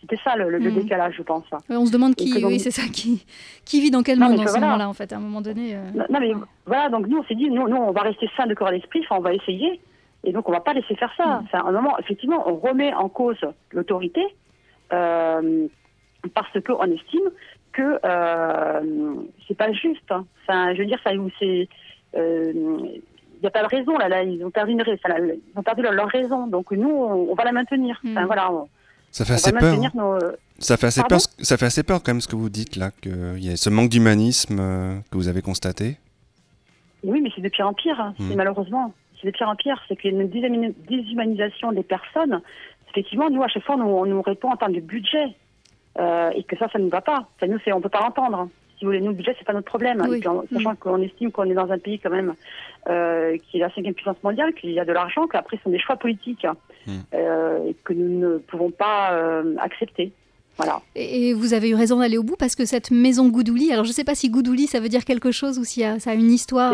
C'était 0.00 0.18
ça 0.22 0.36
le, 0.36 0.58
Mhm. 0.60 0.74
décalage, 0.74 1.14
je 1.16 1.22
pense. 1.22 1.44
ouais, 1.50 1.76
on 1.76 1.86
se 1.86 1.90
demande 1.92 2.14
qui, 2.14 2.30
donc- 2.40 2.50
oui, 2.50 2.60
c'est 2.60 2.70
ça, 2.70 2.82
qui, 2.92 3.24
qui 3.64 3.80
vit 3.80 3.90
dans 3.90 4.02
quel 4.02 4.18
Non, 4.18 4.28
monde 4.28 4.38
ce 4.40 4.50
voilà. 4.50 4.66
moment-là, 4.66 4.88
en 4.88 4.92
fait, 4.92 5.12
à 5.12 5.16
un 5.16 5.20
moment 5.20 5.40
donné. 5.40 5.74
euh. 5.74 5.78
Non, 5.94 6.04
non, 6.10 6.20
mais 6.20 6.32
voilà, 6.66 6.90
donc 6.90 7.06
nous, 7.08 7.16
on 7.18 7.24
s'est 7.24 7.34
dit, 7.34 7.48
nous, 7.50 7.66
nous, 7.68 7.76
on 7.76 7.90
va 7.92 8.02
rester 8.02 8.28
sain 8.36 8.46
de 8.46 8.54
corps 8.54 8.68
et 8.68 8.78
d'esprit, 8.78 9.00
enfin, 9.00 9.16
on 9.18 9.22
va 9.22 9.32
essayer. 9.32 9.80
Et 10.24 10.32
donc, 10.32 10.48
on 10.48 10.52
va 10.52 10.60
pas 10.60 10.72
laisser 10.72 10.94
faire 10.96 11.12
ça. 11.16 11.40
Enfin, 11.44 11.58
à 11.58 11.68
un 11.68 11.72
moment, 11.72 11.98
effectivement, 11.98 12.42
on 12.48 12.56
remet 12.56 12.92
en 12.94 13.08
cause 13.08 13.38
l'autorité 13.72 14.22
euh, 14.92 15.66
parce 16.34 16.48
qu'on 16.64 16.84
estime 16.90 17.30
que 17.72 17.98
euh, 18.04 19.14
c'est 19.46 19.56
pas 19.56 19.72
juste. 19.72 20.10
hein. 20.10 20.24
Enfin, 20.42 20.74
je 20.74 20.78
veux 20.80 20.86
dire, 20.86 20.98
ça, 21.04 21.12
où 21.14 21.28
c'est. 21.38 21.68
euh, 22.16 22.52
Il 22.54 23.40
n'y 23.40 23.46
a 23.46 23.50
pas 23.50 23.62
de 23.62 23.68
raison, 23.68 23.98
là, 23.98 24.08
là, 24.08 24.22
ils 24.22 24.42
ont 24.44 24.50
perdu, 24.50 24.72
une, 24.72 24.80
rais- 24.82 24.98
enfin, 25.04 25.14
là, 25.18 25.24
ils 25.26 25.58
ont 25.58 25.62
perdu 25.62 25.82
leur, 25.82 25.92
leur 25.92 26.08
raison. 26.08 26.46
Donc, 26.46 26.70
nous, 26.70 26.88
on, 26.88 27.30
on 27.30 27.34
va 27.34 27.44
la 27.44 27.52
maintenir. 27.52 28.00
Enfin, 28.06 28.24
voilà, 28.26 28.50
on, 28.52 28.68
Ça 29.10 29.24
fait 29.24 29.32
on 29.32 29.36
assez 29.36 29.52
peur. 29.52 29.76
nos. 29.94 30.18
Ça 30.60 30.76
fait 30.76 30.86
assez 30.86 31.00
Pardon 31.00 31.16
peur. 31.16 31.44
Ça 31.44 31.56
fait 31.58 31.66
assez 31.66 31.82
peur 31.82 32.00
quand 32.02 32.12
même 32.12 32.20
ce 32.20 32.28
que 32.28 32.36
vous 32.36 32.48
dites 32.48 32.76
là, 32.76 32.90
qu'il 33.02 33.44
y 33.44 33.50
a 33.50 33.56
ce 33.56 33.68
manque 33.70 33.90
d'humanisme 33.90 34.56
euh, 34.60 34.94
que 35.10 35.16
vous 35.16 35.28
avez 35.28 35.42
constaté. 35.42 35.98
Oui, 37.02 37.20
mais 37.20 37.28
c'est 37.34 37.42
de 37.42 37.48
pire 37.50 37.66
en 37.68 37.74
pire, 37.74 38.00
hein. 38.00 38.14
Mm. 38.18 38.34
malheureusement. 38.36 38.94
C'est 39.24 39.30
de 39.30 39.36
pire 39.36 39.48
en 39.48 39.56
pire, 39.56 39.80
c'est 39.88 39.96
qu'il 39.96 40.12
y 40.12 40.16
a 40.16 40.20
une 40.20 40.28
déshumani- 40.28 40.74
déshumanisation 40.86 41.72
des 41.72 41.82
personnes. 41.82 42.42
Effectivement, 42.90 43.30
nous, 43.30 43.42
à 43.42 43.48
chaque 43.48 43.64
fois, 43.64 43.76
on 43.76 43.78
nous, 43.78 43.86
on 43.86 44.06
nous 44.06 44.22
répond 44.22 44.50
en 44.50 44.56
termes 44.56 44.74
de 44.74 44.80
budget. 44.80 45.28
Euh, 45.98 46.30
et 46.34 46.42
que 46.42 46.56
ça, 46.58 46.68
ça 46.72 46.78
ne 46.78 46.88
va 46.90 47.00
pas. 47.00 47.28
Enfin, 47.36 47.46
nous, 47.46 47.58
on 47.72 47.76
ne 47.76 47.82
peut 47.82 47.88
pas 47.88 48.00
l'entendre. 48.00 48.36
hein. 48.36 48.48
Si 48.78 48.84
vous 48.84 48.90
voulez, 48.90 49.00
nous, 49.00 49.10
le 49.10 49.14
budget, 49.14 49.34
c'est 49.38 49.46
pas 49.46 49.52
notre 49.52 49.66
problème. 49.66 50.02
Oui. 50.08 50.16
Et 50.16 50.20
puis, 50.20 50.28
en- 50.28 50.42
sachant 50.52 50.74
qu'on 50.74 51.00
estime 51.00 51.30
qu'on 51.30 51.44
est 51.48 51.54
dans 51.54 51.70
un 51.70 51.78
pays 51.78 52.00
quand 52.00 52.10
même 52.10 52.34
euh, 52.90 53.36
qui 53.38 53.58
est 53.58 53.60
la 53.60 53.70
cinquième 53.72 53.94
puissance 53.94 54.16
mondiale, 54.24 54.52
qu'il 54.54 54.70
y 54.72 54.80
a 54.80 54.84
de 54.84 54.92
l'argent, 54.92 55.26
qu'après, 55.28 55.56
ce 55.56 55.62
sont 55.62 55.70
des 55.70 55.78
choix 55.78 55.96
politiques 55.96 56.46
euh, 57.14 57.68
et 57.68 57.74
que 57.84 57.92
nous 57.92 58.18
ne 58.18 58.38
pouvons 58.38 58.70
pas 58.70 59.12
euh, 59.12 59.54
accepter. 59.58 60.12
Voilà. 60.56 60.82
Et, 60.96 61.28
et 61.30 61.34
vous 61.34 61.54
avez 61.54 61.70
eu 61.70 61.74
raison 61.74 61.98
d'aller 62.00 62.18
au 62.18 62.22
bout 62.24 62.36
parce 62.36 62.54
que 62.56 62.64
cette 62.64 62.90
maison 62.90 63.28
Goudouli, 63.28 63.72
alors 63.72 63.84
je 63.84 63.90
ne 63.90 63.94
sais 63.94 64.04
pas 64.04 64.14
si 64.14 64.30
Goudouli 64.30 64.66
ça 64.66 64.78
veut 64.80 64.88
dire 64.88 65.04
quelque 65.04 65.32
chose 65.32 65.58
ou 65.58 65.64
si 65.64 65.80
y 65.80 65.84
a- 65.84 65.98
ça 65.98 66.10
a 66.10 66.14
une 66.14 66.30
histoire. 66.30 66.72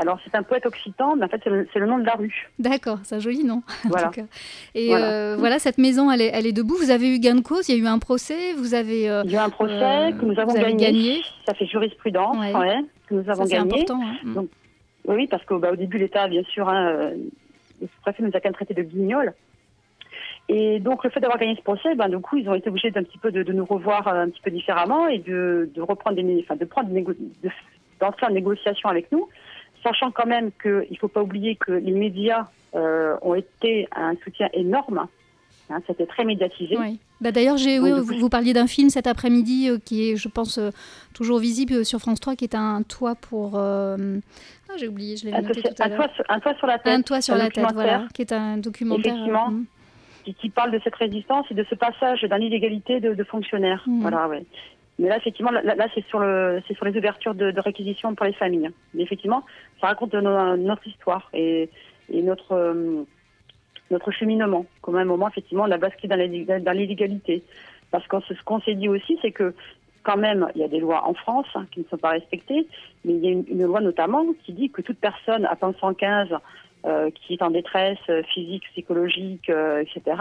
Alors, 0.00 0.18
c'est 0.24 0.34
un 0.36 0.44
poète 0.44 0.64
occitan, 0.64 1.16
mais 1.16 1.24
en 1.24 1.28
fait, 1.28 1.40
c'est 1.42 1.78
le, 1.80 1.86
nom 1.86 1.98
de 1.98 2.04
la 2.06 2.14
rue. 2.14 2.48
D'accord, 2.60 2.98
c'est 3.02 3.16
un 3.16 3.18
joli 3.18 3.42
nom. 3.42 3.62
en 3.84 3.88
Voilà. 3.88 4.06
tout 4.08 4.20
cas. 4.20 4.26
Et 4.76 4.88
Voilà. 4.88 5.10
euh, 5.10 5.36
voilà, 5.36 5.58
cette 5.58 5.76
maison, 5.78 6.08
elle 6.10 6.20
est, 6.22 6.30
elle 6.32 6.46
est 6.46 6.52
debout. 6.52 6.76
Vous 6.76 6.90
avez 6.90 7.12
eu 7.14 7.18
gain 7.18 7.34
de 7.34 7.40
cause, 7.40 7.68
il 7.68 7.76
y 7.76 7.80
a 7.80 7.82
eu 7.82 7.86
un 7.88 7.98
procès, 7.98 8.52
vous 8.54 8.74
avez. 8.74 9.10
euh, 9.10 9.22
Il 9.24 9.32
y 9.32 9.36
a 9.36 9.42
eu 9.42 9.44
un 9.44 9.50
procès 9.50 9.72
euh, 9.74 10.12
que 10.12 10.24
nous 10.24 10.38
avons 10.38 10.54
gagné. 10.54 10.76
gagné. 10.86 11.20
Ça 11.46 11.54
fait 11.54 11.66
jurisprudence, 11.66 12.36
Ouais. 12.38 12.54
ouais, 12.54 12.76
que 13.08 13.14
nous 13.14 13.28
avons 13.28 13.42
Ça, 13.42 13.48
c'est 13.48 13.56
gagné. 13.56 13.82
important, 13.82 14.00
hein. 14.04 14.16
Mm. 14.22 14.34
Donc, 14.34 14.48
oui, 15.08 15.26
parce 15.26 15.44
qu'au 15.44 15.58
bah, 15.58 15.74
début, 15.74 15.98
l'État, 15.98 16.28
bien 16.28 16.44
sûr, 16.44 16.68
hein, 16.68 17.10
le 17.80 17.86
sous-préfet 17.88 18.22
nous 18.22 18.28
a 18.28 18.40
quand 18.40 18.44
même 18.44 18.54
traité 18.54 18.74
de 18.74 18.82
guignol. 18.82 19.34
Et 20.48 20.78
donc, 20.80 21.04
le 21.04 21.10
fait 21.10 21.20
d'avoir 21.20 21.38
gagné 21.38 21.56
ce 21.56 21.62
procès, 21.62 21.94
ben, 21.94 22.08
du 22.08 22.18
coup, 22.20 22.36
ils 22.38 22.48
ont 22.48 22.54
été 22.54 22.68
obligés 22.70 22.90
d'un 22.90 23.02
petit 23.02 23.18
peu 23.18 23.30
de, 23.32 23.42
de 23.42 23.52
nous 23.52 23.64
revoir 23.66 24.08
un 24.08 24.28
petit 24.30 24.40
peu 24.40 24.50
différemment 24.50 25.06
et 25.08 25.18
de, 25.18 25.68
de 25.74 25.82
reprendre 25.82 26.16
des, 26.16 26.40
enfin, 26.44 26.56
de 26.56 26.64
prendre 26.64 26.88
des 26.88 27.04
d'entrer 28.00 28.26
en 28.26 28.30
négociation 28.30 28.88
avec 28.88 29.10
nous, 29.12 29.28
sachant 29.82 30.10
quand 30.10 30.26
même 30.26 30.50
qu'il 30.62 30.86
ne 30.90 30.96
faut 30.96 31.08
pas 31.08 31.22
oublier 31.22 31.56
que 31.56 31.72
les 31.72 31.92
médias 31.92 32.46
euh, 32.74 33.16
ont 33.22 33.34
été 33.34 33.88
un 33.94 34.14
soutien 34.24 34.48
énorme. 34.52 35.06
Hein, 35.70 35.80
C'était 35.86 36.06
très 36.06 36.24
médiatisé. 36.24 36.76
Oui. 36.78 36.98
Bah, 37.20 37.30
D'ailleurs, 37.32 37.56
j'ai, 37.58 37.78
oui, 37.78 37.90
vous, 37.92 38.28
parliez 38.30 38.52
d'un 38.54 38.66
film 38.66 38.88
cet 38.90 39.06
après-midi 39.06 39.68
euh, 39.68 39.78
qui 39.84 40.10
est, 40.10 40.16
je 40.16 40.28
pense, 40.28 40.56
euh, 40.58 40.70
toujours 41.14 41.38
visible 41.40 41.84
sur 41.84 41.98
France 41.98 42.20
3, 42.20 42.36
qui 42.36 42.44
est 42.44 42.54
un 42.54 42.82
toit 42.82 43.14
pour. 43.16 43.58
Ah, 43.58 43.96
j'ai 44.76 44.88
oublié, 44.88 45.16
je 45.16 45.26
l'ai 45.26 45.32
Un, 45.32 45.40
noté 45.42 45.62
tout 45.62 45.82
à 45.82 45.86
un 45.86 45.90
toit 45.90 46.08
sur- 46.14 46.24
un 46.28 46.40
toit 46.40 46.54
sur 46.54 46.66
la 46.66 46.78
tête. 46.78 46.92
Un 46.92 47.02
toit 47.02 47.20
sur 47.22 47.34
un 47.34 47.38
la 47.38 47.50
tête, 47.50 47.66
voilà, 47.72 48.06
qui 48.14 48.22
est 48.22 48.32
un 48.32 48.58
documentaire. 48.58 49.12
Effectivement. 49.14 49.48
euh, 49.50 49.62
qui, 50.24 50.34
qui 50.34 50.48
parle 50.50 50.70
de 50.72 50.80
cette 50.84 50.94
résistance 50.94 51.46
et 51.50 51.54
de 51.54 51.64
ce 51.70 51.74
passage 51.74 52.22
dans 52.22 52.36
l'illégalité 52.36 53.00
de, 53.00 53.14
de 53.14 53.24
fonctionnaires. 53.24 53.82
Mhm. 53.86 54.00
Voilà, 54.02 54.28
ouais. 54.28 54.44
Mais 54.98 55.08
là, 55.08 55.16
effectivement, 55.16 55.52
là, 55.52 55.86
c'est 55.94 56.04
sur 56.06 56.20
les 56.20 56.96
ouvertures 56.96 57.34
de, 57.34 57.60
réquisition 57.60 58.14
pour 58.14 58.26
les 58.26 58.32
familles. 58.32 58.70
Mais 58.94 59.02
effectivement, 59.04 59.44
ça 59.80 59.88
raconte 59.88 60.14
no- 60.14 60.56
notre 60.56 60.86
histoire 60.86 61.30
et, 61.32 61.70
euh, 62.12 63.04
notre 63.90 64.10
cheminement. 64.10 64.66
Comme 64.82 64.96
à 64.96 65.00
un 65.00 65.04
moment, 65.04 65.28
effectivement, 65.28 65.64
on 65.64 65.70
a 65.70 65.78
basculé 65.78 66.08
dans 66.08 66.64
la- 66.64 66.74
l'illégalité. 66.74 67.44
Parce 67.90 68.06
que 68.08 68.16
ce 68.20 68.42
qu'on 68.44 68.60
s'est 68.60 68.74
dit 68.74 68.88
aussi, 68.88 69.18
c'est 69.22 69.30
que 69.30 69.54
quand 70.02 70.16
même, 70.16 70.48
il 70.54 70.60
y 70.60 70.64
a 70.64 70.68
des 70.68 70.80
lois 70.80 71.06
en 71.06 71.14
France 71.14 71.46
hein, 71.54 71.66
qui 71.70 71.80
ne 71.80 71.84
sont 71.84 71.96
pas 71.96 72.10
respectées, 72.10 72.66
mais 73.04 73.14
il 73.14 73.24
y 73.24 73.28
a 73.28 73.30
une, 73.30 73.62
loi 73.62 73.80
notamment 73.80 74.24
qui 74.44 74.52
dit 74.52 74.70
que 74.70 74.82
toute 74.82 74.98
personne 74.98 75.44
atteint 75.46 75.74
115 75.80 76.28
euh, 76.86 77.10
qui 77.10 77.34
est 77.34 77.42
en 77.42 77.50
détresse 77.50 77.98
euh, 78.08 78.22
physique, 78.22 78.64
psychologique, 78.72 79.48
etc., 79.48 80.16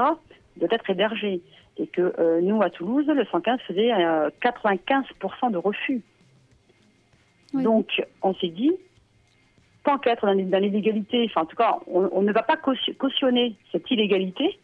doit 0.58 0.70
être 0.72 0.90
hébergée. 0.90 1.42
Et 1.78 1.88
que 1.88 2.14
euh, 2.20 2.42
nous, 2.42 2.62
à 2.62 2.70
Toulouse, 2.70 3.06
le 3.08 3.24
115 3.26 3.60
faisait 3.68 3.94
euh, 3.94 4.30
95% 4.42 5.52
de 5.52 5.58
refus. 5.58 6.02
Donc, 7.54 8.02
on 8.22 8.34
s'est 8.36 8.50
dit, 8.50 8.72
tant 9.84 9.98
qu'être 9.98 10.26
dans, 10.26 10.36
dans 10.36 10.60
l'illégalité, 10.60 11.26
enfin, 11.30 11.42
en 11.42 11.46
tout 11.46 11.56
cas, 11.56 11.78
on, 11.88 12.10
on 12.12 12.22
ne 12.22 12.32
va 12.34 12.44
pas 12.44 12.58
caution- 12.58 12.94
cautionner 12.98 13.56
cette 13.72 13.90
illégalité. 13.90 14.60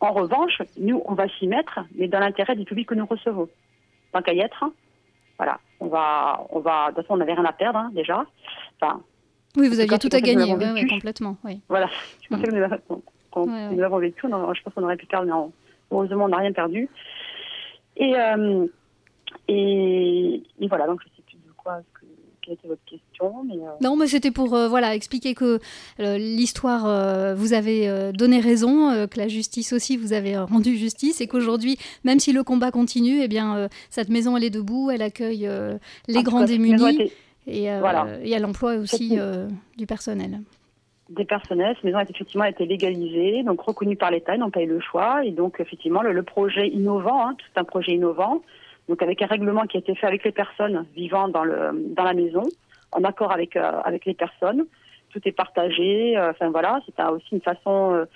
En 0.00 0.12
revanche, 0.12 0.62
nous, 0.78 1.02
on 1.04 1.14
va 1.14 1.28
s'y 1.38 1.46
mettre, 1.46 1.78
mais 1.94 2.08
dans 2.08 2.18
l'intérêt 2.20 2.56
du 2.56 2.64
public 2.64 2.88
que 2.88 2.94
nous 2.94 3.06
recevons. 3.06 3.48
Tant 4.12 4.22
qu'à 4.22 4.32
y 4.32 4.40
être, 4.40 4.64
hein, 4.64 4.72
voilà, 5.36 5.60
on 5.78 5.86
va, 5.88 6.46
on 6.50 6.60
va, 6.60 6.90
de 6.90 6.94
toute 6.96 7.02
façon, 7.04 7.14
on 7.14 7.18
n'avait 7.18 7.34
rien 7.34 7.44
à 7.44 7.52
perdre, 7.52 7.78
hein, 7.78 7.90
déjà. 7.94 8.24
Enfin, 8.80 9.02
Oui, 9.56 9.68
vous 9.68 9.78
aviez 9.78 9.98
tout 9.98 10.08
à 10.12 10.20
gagner, 10.20 10.54
ouais, 10.54 10.72
ouais, 10.72 10.86
complètement. 10.86 11.36
Oui. 11.44 11.60
Voilà, 11.68 11.88
je 12.22 12.28
pensais 12.28 12.46
que 12.48 12.54
nous 12.54 13.02
qu'on- 13.30 13.46
Ouais, 13.46 13.52
ouais. 13.68 13.70
nous 13.72 13.80
l'avons 13.80 13.98
vécu, 13.98 14.22
je 14.24 14.62
pense 14.62 14.74
qu'on 14.74 14.82
aurait 14.84 14.96
pu 14.96 15.06
perdre, 15.06 15.26
mais 15.26 15.52
heureusement, 15.90 16.24
on 16.24 16.28
n'a 16.28 16.38
rien 16.38 16.52
perdu. 16.52 16.88
Et, 17.96 18.14
euh, 18.16 18.66
et, 19.48 20.42
et 20.60 20.68
voilà, 20.68 20.86
donc 20.86 21.00
je 21.02 21.08
ne 21.08 21.14
sais 21.16 21.22
plus 21.26 21.36
de 21.36 21.52
quoi, 21.56 21.80
que- 21.94 22.06
quelle 22.42 22.54
était 22.54 22.68
votre 22.68 22.84
question. 22.84 23.44
Mais, 23.44 23.54
euh, 23.56 23.70
Non, 23.82 23.96
mais 23.96 24.06
c'était 24.06 24.30
pour 24.30 24.54
euh, 24.54 24.68
voilà 24.68 24.94
expliquer 24.94 25.34
que 25.34 25.58
l'histoire 25.98 27.34
vous 27.36 27.52
avez 27.52 28.10
donné 28.14 28.40
raison, 28.40 29.06
que 29.08 29.18
la 29.18 29.28
justice 29.28 29.72
aussi 29.72 29.96
vous 29.96 30.12
avez 30.12 30.36
rendu 30.38 30.76
justice 30.76 31.20
et 31.20 31.26
qu'aujourd'hui, 31.26 31.76
même 32.04 32.18
si 32.18 32.32
le 32.32 32.42
combat 32.42 32.70
continue, 32.70 33.20
eh 33.22 33.28
bien 33.28 33.68
cette 33.90 34.08
maison 34.08 34.36
elle 34.36 34.44
est 34.44 34.50
debout, 34.50 34.90
elle 34.90 35.02
accueille 35.02 35.48
les 36.08 36.16
En 36.18 36.22
grands 36.22 36.40
cas, 36.40 36.46
démunis 36.46 37.10
et, 37.46 37.68
Voilà. 37.78 38.06
et 38.22 38.30
elle 38.30 38.46
emploie 38.46 38.76
aussi 38.76 39.18
du 39.76 39.86
personnel. 39.86 40.40
Des 41.10 41.24
personnels. 41.24 41.74
Cette 41.76 41.84
maison 41.84 41.98
a 41.98 42.02
effectivement 42.02 42.44
été 42.44 42.64
légalisée, 42.64 43.42
donc 43.42 43.60
reconnue 43.60 43.96
par 43.96 44.10
l'État, 44.10 44.34
ils 44.34 44.38
n'ont 44.38 44.50
pas 44.50 44.62
eu 44.62 44.66
le 44.66 44.80
choix. 44.80 45.24
Et 45.24 45.32
donc, 45.32 45.60
effectivement, 45.60 46.02
le, 46.02 46.22
projet 46.22 46.68
innovant, 46.68 47.28
hein, 47.28 47.36
c'est 47.52 47.60
un 47.60 47.64
projet 47.64 47.92
innovant, 47.92 48.42
donc 48.88 49.02
avec 49.02 49.20
un 49.20 49.26
règlement 49.26 49.66
qui 49.66 49.76
a 49.76 49.80
été 49.80 49.94
fait 49.94 50.06
avec 50.06 50.24
les 50.24 50.32
personnes 50.32 50.86
vivant 50.94 51.28
dans, 51.28 51.44
le, 51.44 51.72
dans 51.94 52.04
la 52.04 52.14
maison, 52.14 52.52
en 52.92 53.04
accord 53.04 53.32
avec, 53.32 53.56
euh, 53.56 53.80
avec 53.84 54.04
les 54.06 54.14
personnes. 54.14 54.66
Tout 55.10 55.20
est 55.24 55.32
partagé. 55.32 56.16
euh, 56.16 56.30
Enfin, 56.30 56.50
voilà, 56.50 56.80
c'est 56.86 57.02
aussi 57.04 57.28
une 57.32 57.40
façon, 57.40 58.06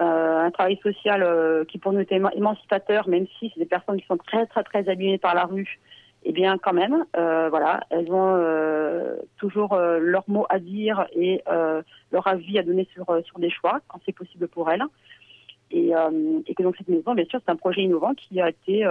euh, 0.00 0.46
un 0.46 0.50
travail 0.52 0.78
social 0.82 1.64
qui 1.66 1.78
pour 1.78 1.92
nous 1.92 2.00
était 2.00 2.18
éman- 2.18 2.36
émancipateur, 2.36 3.08
même 3.08 3.26
si 3.38 3.50
c'est 3.52 3.60
des 3.60 3.66
personnes 3.66 4.00
qui 4.00 4.06
sont 4.06 4.16
très, 4.16 4.46
très, 4.46 4.62
très 4.62 4.88
abîmées 4.88 5.18
par 5.18 5.34
la 5.34 5.44
rue. 5.44 5.78
Eh 6.26 6.32
bien, 6.32 6.56
quand 6.56 6.72
même, 6.72 7.04
euh, 7.16 7.50
voilà, 7.50 7.80
elles 7.90 8.10
ont 8.10 8.34
euh, 8.34 9.16
toujours 9.36 9.74
euh, 9.74 9.98
leur 9.98 10.24
mot 10.26 10.46
à 10.48 10.58
dire 10.58 11.06
et 11.12 11.42
leur 12.12 12.26
avis 12.26 12.58
à 12.58 12.62
donner 12.62 12.88
sur, 12.94 13.06
sur 13.24 13.38
des 13.38 13.50
choix, 13.50 13.80
quand 13.88 14.00
c'est 14.06 14.12
possible 14.12 14.48
pour 14.48 14.70
elles. 14.70 14.82
Et, 15.70 15.90
que 15.90 16.62
donc 16.62 16.76
cette 16.76 16.88
maison, 16.88 17.14
bien 17.14 17.24
sûr, 17.26 17.40
c'est 17.44 17.50
un 17.50 17.56
projet 17.56 17.82
innovant 17.82 18.14
qui 18.14 18.40
a 18.40 18.48
été 18.48 18.86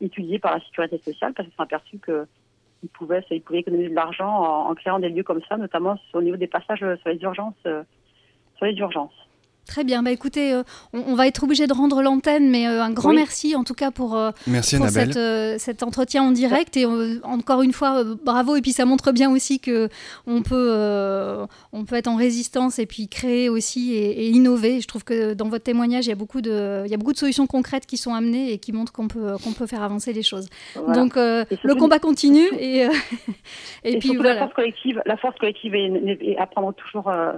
étudié 0.00 0.38
par 0.38 0.54
la 0.54 0.60
sécurité 0.60 0.98
sociale 0.98 1.34
parce 1.34 1.46
qu'ils 1.46 1.54
sont 1.54 1.62
aperçus 1.62 1.98
qu'ils 1.98 2.88
pouvaient, 2.88 3.22
ils 3.30 3.42
pouvaient 3.42 3.60
économiser 3.60 3.90
de 3.90 3.94
l'argent 3.94 4.28
en, 4.28 4.70
en 4.70 4.74
créant 4.74 4.98
des 4.98 5.10
lieux 5.10 5.22
comme 5.22 5.42
ça, 5.48 5.56
notamment 5.56 5.96
au 6.14 6.22
niveau 6.22 6.36
des 6.36 6.46
passages 6.46 6.78
sur 6.78 7.08
les 7.08 7.22
urgences. 7.22 7.54
sur 7.62 8.64
les 8.64 8.74
urgences. 8.74 9.28
Très 9.66 9.82
bien, 9.82 10.02
bah 10.02 10.10
écoutez, 10.10 10.52
euh, 10.52 10.62
on, 10.92 11.00
on 11.08 11.14
va 11.14 11.26
être 11.26 11.42
obligé 11.42 11.66
de 11.66 11.72
rendre 11.72 12.02
l'antenne, 12.02 12.50
mais 12.50 12.66
euh, 12.68 12.82
un 12.82 12.90
grand 12.90 13.10
Oui. 13.10 13.16
merci 13.16 13.56
en 13.56 13.64
tout 13.64 13.72
cas 13.74 13.90
pour, 13.90 14.14
euh, 14.14 14.30
Merci, 14.46 14.76
pour 14.76 14.84
Annabelle. 14.86 15.08
cette, 15.08 15.16
euh, 15.16 15.54
cet 15.58 15.82
entretien 15.82 16.22
en 16.22 16.32
direct. 16.32 16.76
Et 16.76 16.84
euh, 16.84 17.18
encore 17.22 17.62
une 17.62 17.72
fois, 17.72 18.00
euh, 18.04 18.14
bravo. 18.22 18.56
Et 18.56 18.60
puis 18.60 18.72
ça 18.72 18.84
montre 18.84 19.10
bien 19.12 19.30
aussi 19.30 19.60
que 19.60 19.88
on 20.26 20.42
peut, 20.42 20.68
euh, 20.70 21.46
on 21.72 21.84
peut 21.86 21.96
être 21.96 22.08
en 22.08 22.16
résistance 22.16 22.78
et 22.78 22.84
puis 22.84 23.08
créer 23.08 23.48
aussi 23.48 23.94
et, 23.94 24.26
et 24.26 24.28
innover. 24.28 24.82
Je 24.82 24.86
trouve 24.86 25.02
que 25.02 25.32
dans 25.32 25.48
votre 25.48 25.64
témoignage, 25.64 26.04
il 26.06 26.10
y 26.10 26.12
a 26.12 26.16
beaucoup 26.16 26.42
de, 26.42 26.82
il 26.84 26.90
y 26.90 26.94
a 26.94 26.98
beaucoup 26.98 27.14
de 27.14 27.18
solutions 27.18 27.46
concrètes 27.46 27.86
qui 27.86 27.96
sont 27.96 28.12
amenées 28.12 28.52
et 28.52 28.58
qui 28.58 28.72
montrent 28.72 28.92
qu'on 28.92 29.08
peut, 29.08 29.36
qu'on 29.42 29.52
peut 29.52 29.66
faire 29.66 29.82
avancer 29.82 30.12
les 30.12 30.22
choses. 30.22 30.48
Voilà. 30.74 30.92
Donc 30.92 31.16
euh, 31.16 31.44
le 31.62 31.74
combat 31.74 31.98
continue 31.98 32.46
et, 32.58 32.84
euh, 32.84 32.90
et, 33.84 33.94
Et, 33.94 33.98
puis 33.98 34.08
surtout, 34.10 34.22
la 34.24 34.36
force 34.38 34.52
collective, 34.54 35.00
la 35.06 35.16
force 35.16 35.38
collective 35.38 35.74
est, 35.74 35.86
est- 35.86 36.32
est 36.32 36.36
à 36.36 36.46
prendre 36.46 36.72
toujours 36.74 37.08
euh, 37.08 37.32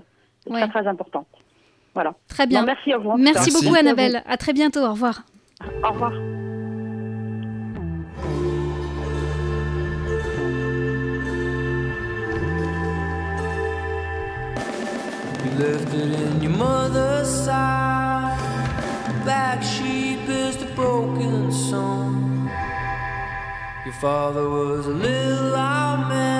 est 0.49 0.53
Ouais. 0.53 0.61
très 0.68 0.83
très 0.83 0.87
importante. 0.89 1.27
Voilà. 1.97 2.13
Très 2.29 2.47
bien. 2.47 2.61
Non, 2.61 2.67
merci 2.67 2.93
à 2.93 2.99
vous. 2.99 3.09
en 3.09 3.17
tout 3.17 3.23
Merci 3.23 3.51
cas. 3.51 3.59
beaucoup 3.59 3.75
à. 3.75 3.79
Annabelle. 3.79 4.23
À 4.27 4.37
très 4.37 4.53
bientôt. 4.53 4.81
Au 4.81 4.91
revoir. 4.91 5.23
Au 5.83 5.89
revoir. 5.93 6.13
You 15.43 15.51
left 15.59 15.95
it 15.95 16.21
in 16.21 16.43
your 16.43 16.53
mother's 16.53 17.29
side. 17.29 18.39
Black 19.25 19.63
sheep 19.63 20.29
is 20.29 20.59
the 20.59 20.67
broken 20.77 21.51
song. 21.51 22.51
Your 23.87 23.95
father 23.95 24.47
was 24.51 24.87
a 24.87 24.91
little 24.91 25.49
loud 25.53 26.11
man. 26.11 26.37